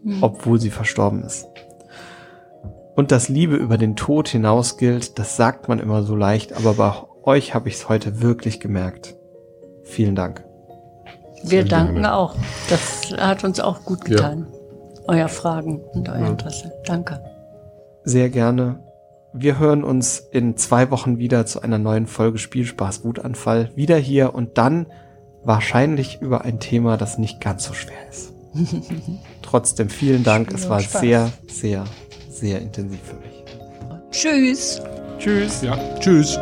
mhm. 0.03 0.21
obwohl 0.21 0.59
sie 0.59 0.69
verstorben 0.69 1.23
ist. 1.23 1.47
Und 2.95 3.11
dass 3.11 3.29
Liebe 3.29 3.55
über 3.55 3.77
den 3.77 3.95
Tod 3.95 4.27
hinaus 4.27 4.77
gilt, 4.77 5.17
das 5.17 5.37
sagt 5.37 5.69
man 5.69 5.79
immer 5.79 6.03
so 6.03 6.15
leicht, 6.15 6.53
aber 6.53 6.73
bei 6.73 6.93
euch 7.23 7.55
habe 7.55 7.69
ich 7.69 7.75
es 7.75 7.89
heute 7.89 8.21
wirklich 8.21 8.59
gemerkt. 8.59 9.15
Vielen 9.83 10.15
Dank. 10.15 10.43
Wir 11.43 11.63
danken 11.65 12.05
auch. 12.05 12.35
Das 12.69 13.11
hat 13.17 13.43
uns 13.43 13.59
auch 13.59 13.83
gut 13.83 14.05
getan. 14.05 14.47
Ja. 14.49 14.57
Euer 15.07 15.27
Fragen 15.27 15.79
und 15.93 16.09
euer 16.09 16.19
ja. 16.19 16.27
Interesse. 16.27 16.71
Danke. 16.85 17.21
Sehr 18.03 18.29
gerne. 18.29 18.83
Wir 19.33 19.57
hören 19.57 19.83
uns 19.83 20.19
in 20.19 20.57
zwei 20.57 20.91
Wochen 20.91 21.17
wieder 21.17 21.45
zu 21.45 21.61
einer 21.61 21.77
neuen 21.77 22.05
Folge 22.05 22.37
Spielspaß 22.37 23.05
Wutanfall. 23.05 23.71
Wieder 23.75 23.95
hier 23.95 24.35
und 24.35 24.57
dann 24.57 24.87
wahrscheinlich 25.43 26.21
über 26.21 26.41
ein 26.41 26.59
Thema, 26.59 26.97
das 26.97 27.17
nicht 27.17 27.41
ganz 27.41 27.63
so 27.63 27.73
schwer 27.73 28.09
ist. 28.09 28.33
Trotzdem 29.41 29.89
vielen 29.89 30.23
Dank. 30.23 30.47
Spiel 30.47 30.59
es 30.59 30.69
war 30.69 30.79
Spaß. 30.79 31.01
sehr, 31.01 31.31
sehr, 31.49 31.85
sehr 32.29 32.61
intensiv 32.61 32.99
für 33.03 33.15
mich. 33.15 33.43
Tschüss. 34.11 34.81
Tschüss. 35.19 35.61
Ja, 35.61 35.77
tschüss. 35.99 36.37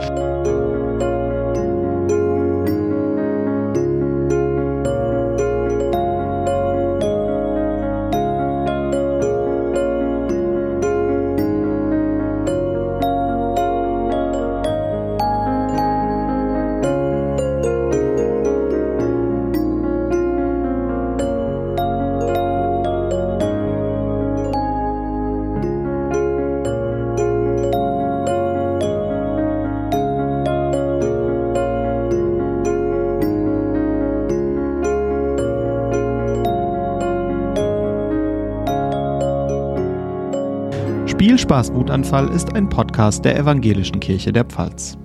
Wutanfall 41.90 42.30
ist 42.30 42.54
ein 42.54 42.70
Podcast 42.70 43.26
der 43.26 43.36
Evangelischen 43.36 44.00
Kirche 44.00 44.32
der 44.32 44.46
Pfalz. 44.46 44.96